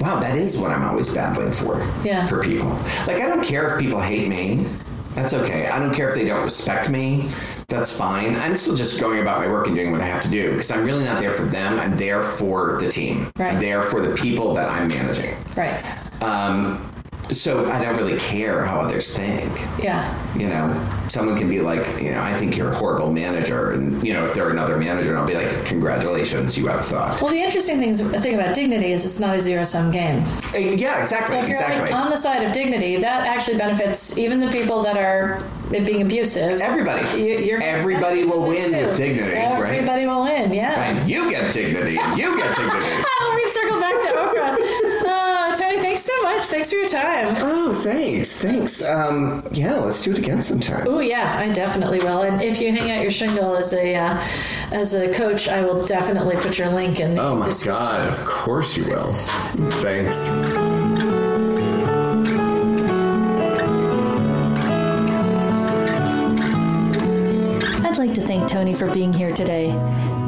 Wow, 0.00 0.20
that 0.20 0.36
is 0.36 0.56
what 0.58 0.70
I'm 0.70 0.82
always 0.84 1.12
battling 1.12 1.52
for. 1.52 1.80
Yeah. 2.04 2.26
For 2.26 2.42
people, 2.42 2.68
like 3.06 3.16
I 3.20 3.28
don't 3.28 3.44
care 3.44 3.74
if 3.74 3.80
people 3.80 4.00
hate 4.00 4.28
me. 4.28 4.66
That's 5.14 5.34
okay. 5.34 5.66
I 5.66 5.80
don't 5.80 5.92
care 5.92 6.08
if 6.08 6.14
they 6.14 6.24
don't 6.24 6.44
respect 6.44 6.88
me. 6.90 7.28
That's 7.66 7.96
fine. 7.96 8.36
I'm 8.36 8.56
still 8.56 8.76
just 8.76 9.00
going 9.00 9.20
about 9.20 9.40
my 9.40 9.50
work 9.50 9.66
and 9.66 9.74
doing 9.74 9.90
what 9.90 10.00
I 10.00 10.06
have 10.06 10.22
to 10.22 10.30
do 10.30 10.52
because 10.52 10.70
I'm 10.70 10.84
really 10.84 11.04
not 11.04 11.20
there 11.20 11.34
for 11.34 11.42
them. 11.42 11.78
I'm 11.80 11.96
there 11.96 12.22
for 12.22 12.78
the 12.80 12.88
team. 12.88 13.30
Right. 13.36 13.54
I'm 13.54 13.60
there 13.60 13.82
for 13.82 14.00
the 14.00 14.14
people 14.14 14.54
that 14.54 14.68
I'm 14.70 14.86
managing. 14.88 15.34
right. 15.56 16.22
Um, 16.22 16.90
so 17.30 17.70
I 17.70 17.82
don't 17.82 17.96
really 17.96 18.18
care 18.18 18.64
how 18.64 18.80
others 18.80 19.16
think. 19.16 19.52
Yeah. 19.82 20.02
You 20.36 20.48
know, 20.48 20.88
someone 21.08 21.36
can 21.36 21.48
be 21.48 21.60
like, 21.60 21.86
you 22.00 22.12
know, 22.12 22.22
I 22.22 22.32
think 22.34 22.56
you're 22.56 22.70
a 22.70 22.74
horrible 22.74 23.12
manager, 23.12 23.72
and 23.72 24.02
you 24.06 24.12
know, 24.14 24.24
if 24.24 24.34
they're 24.34 24.50
another 24.50 24.76
manager, 24.78 25.16
I'll 25.16 25.26
be 25.26 25.34
like, 25.34 25.64
congratulations, 25.66 26.56
you 26.56 26.66
have 26.68 26.84
thought. 26.84 27.20
Well, 27.20 27.32
the 27.32 27.40
interesting 27.42 27.78
things, 27.78 28.00
thing 28.22 28.34
about 28.34 28.54
dignity 28.54 28.92
is 28.92 29.04
it's 29.04 29.20
not 29.20 29.36
a 29.36 29.40
zero 29.40 29.64
sum 29.64 29.90
game. 29.90 30.22
Uh, 30.54 30.58
Yeah, 30.58 31.00
exactly, 31.00 31.36
So 31.36 31.42
if 31.42 31.48
you're 31.48 31.58
exactly. 31.58 31.90
like 31.90 31.94
on 31.94 32.10
the 32.10 32.16
side 32.16 32.42
of 32.44 32.52
dignity, 32.52 32.96
that 32.96 33.26
actually 33.26 33.58
benefits 33.58 34.16
even 34.18 34.40
the 34.40 34.48
people 34.48 34.82
that 34.82 34.96
are 34.96 35.40
being 35.70 36.02
abusive. 36.02 36.60
Everybody, 36.60 37.20
You- 37.20 37.38
you're 37.38 37.62
everybody 37.62 38.24
will 38.24 38.42
win 38.48 38.70
too. 38.72 38.86
with 38.86 38.96
dignity, 38.96 39.34
right? 39.34 39.44
Everybody 39.74 40.06
will 40.06 40.22
win. 40.24 40.52
Yeah. 40.52 40.82
And 40.82 41.08
you 41.10 41.28
get 41.30 41.52
dignity, 41.52 41.92
you 42.16 42.36
get 42.36 42.56
dignity. 42.56 42.86
Let 43.20 43.36
me 43.36 43.46
circle 43.48 43.80
back 43.80 44.00
to 44.02 44.08
Oprah. 44.08 44.87
Oh, 45.50 45.54
Tony, 45.56 45.78
thanks 45.78 46.02
so 46.02 46.22
much. 46.22 46.42
Thanks 46.42 46.70
for 46.70 46.76
your 46.76 46.88
time. 46.88 47.34
Oh, 47.38 47.72
thanks, 47.72 48.42
thanks. 48.42 48.86
Um, 48.86 49.42
yeah, 49.52 49.76
let's 49.76 50.04
do 50.04 50.12
it 50.12 50.18
again 50.18 50.42
sometime. 50.42 50.84
Oh 50.86 51.00
yeah, 51.00 51.38
I 51.38 51.50
definitely 51.50 52.00
will. 52.00 52.20
And 52.20 52.42
if 52.42 52.60
you 52.60 52.70
hang 52.70 52.90
out 52.90 53.00
your 53.00 53.10
shingle 53.10 53.56
as 53.56 53.72
a 53.72 53.96
uh, 53.96 54.22
as 54.72 54.92
a 54.92 55.10
coach, 55.10 55.48
I 55.48 55.62
will 55.62 55.86
definitely 55.86 56.36
put 56.36 56.58
your 56.58 56.68
link 56.68 57.00
in. 57.00 57.14
The 57.14 57.22
Oh 57.22 57.36
my. 57.36 57.52
God! 57.64 58.12
Of 58.12 58.26
course 58.26 58.76
you 58.76 58.84
will. 58.84 59.12
Thanks. 59.80 60.28
I'd 67.86 67.96
like 67.96 68.12
to 68.14 68.20
thank 68.20 68.50
Tony 68.50 68.74
for 68.74 68.92
being 68.92 69.14
here 69.14 69.30
today. 69.30 69.70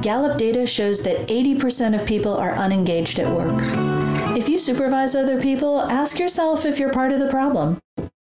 Gallup 0.01 0.39
data 0.39 0.67
shows 0.67 1.03
that 1.03 1.29
80% 1.29 1.95
of 1.95 2.07
people 2.07 2.35
are 2.35 2.53
unengaged 2.53 3.19
at 3.19 3.31
work. 3.31 3.90
If 4.37 4.49
you 4.49 4.59
supervise 4.59 5.17
other 5.17 5.41
people, 5.41 5.83
ask 5.83 6.19
yourself 6.19 6.65
if 6.65 6.79
you're 6.79 6.93
part 6.93 7.13
of 7.13 7.19
the 7.19 7.29
problem. 7.29 7.79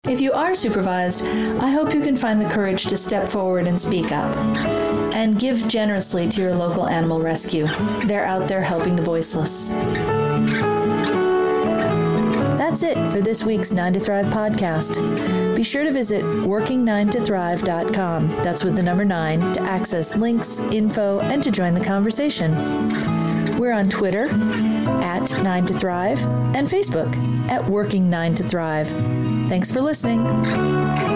If 0.09 0.20
you 0.20 0.32
are 0.32 0.55
supervised, 0.55 1.24
I 1.24 1.70
hope 1.70 1.95
you 1.95 2.01
can 2.01 2.16
find 2.16 2.40
the 2.40 2.49
courage 2.49 2.86
to 2.86 2.97
step 2.97 3.28
forward 3.28 3.66
and 3.66 3.80
speak 3.80 4.11
up. 4.11 4.34
And 5.14 5.38
give 5.38 5.68
generously 5.68 6.28
to 6.30 6.43
your 6.43 6.55
local 6.55 6.88
animal 6.88 7.20
rescue. 7.20 7.66
They're 8.07 8.24
out 8.24 8.49
there 8.49 8.62
helping 8.62 8.97
the 8.97 9.03
voiceless. 9.03 9.72
That's 12.59 12.82
it 12.82 12.97
for 13.12 13.20
this 13.20 13.45
week's 13.45 13.70
9 13.70 13.93
to 13.93 14.01
Thrive 14.01 14.26
podcast. 14.26 15.55
Be 15.55 15.62
sure 15.62 15.84
to 15.84 15.93
visit 15.93 16.24
working9tothrive.com. 16.24 18.28
That's 18.28 18.64
with 18.64 18.76
the 18.76 18.82
number 18.82 19.05
9 19.05 19.53
to 19.53 19.62
access 19.62 20.16
links, 20.16 20.61
info, 20.61 21.20
and 21.20 21.43
to 21.43 21.51
join 21.51 21.74
the 21.74 21.84
conversation. 21.84 23.21
We're 23.62 23.70
on 23.70 23.88
Twitter 23.88 24.24
at 24.24 25.30
9 25.40 25.66
to 25.66 25.74
Thrive 25.74 26.20
and 26.56 26.66
Facebook 26.66 27.16
at 27.48 27.64
Working 27.64 28.10
9 28.10 28.34
to 28.34 28.42
Thrive. 28.42 28.88
Thanks 29.48 29.70
for 29.70 29.80
listening. 29.80 31.11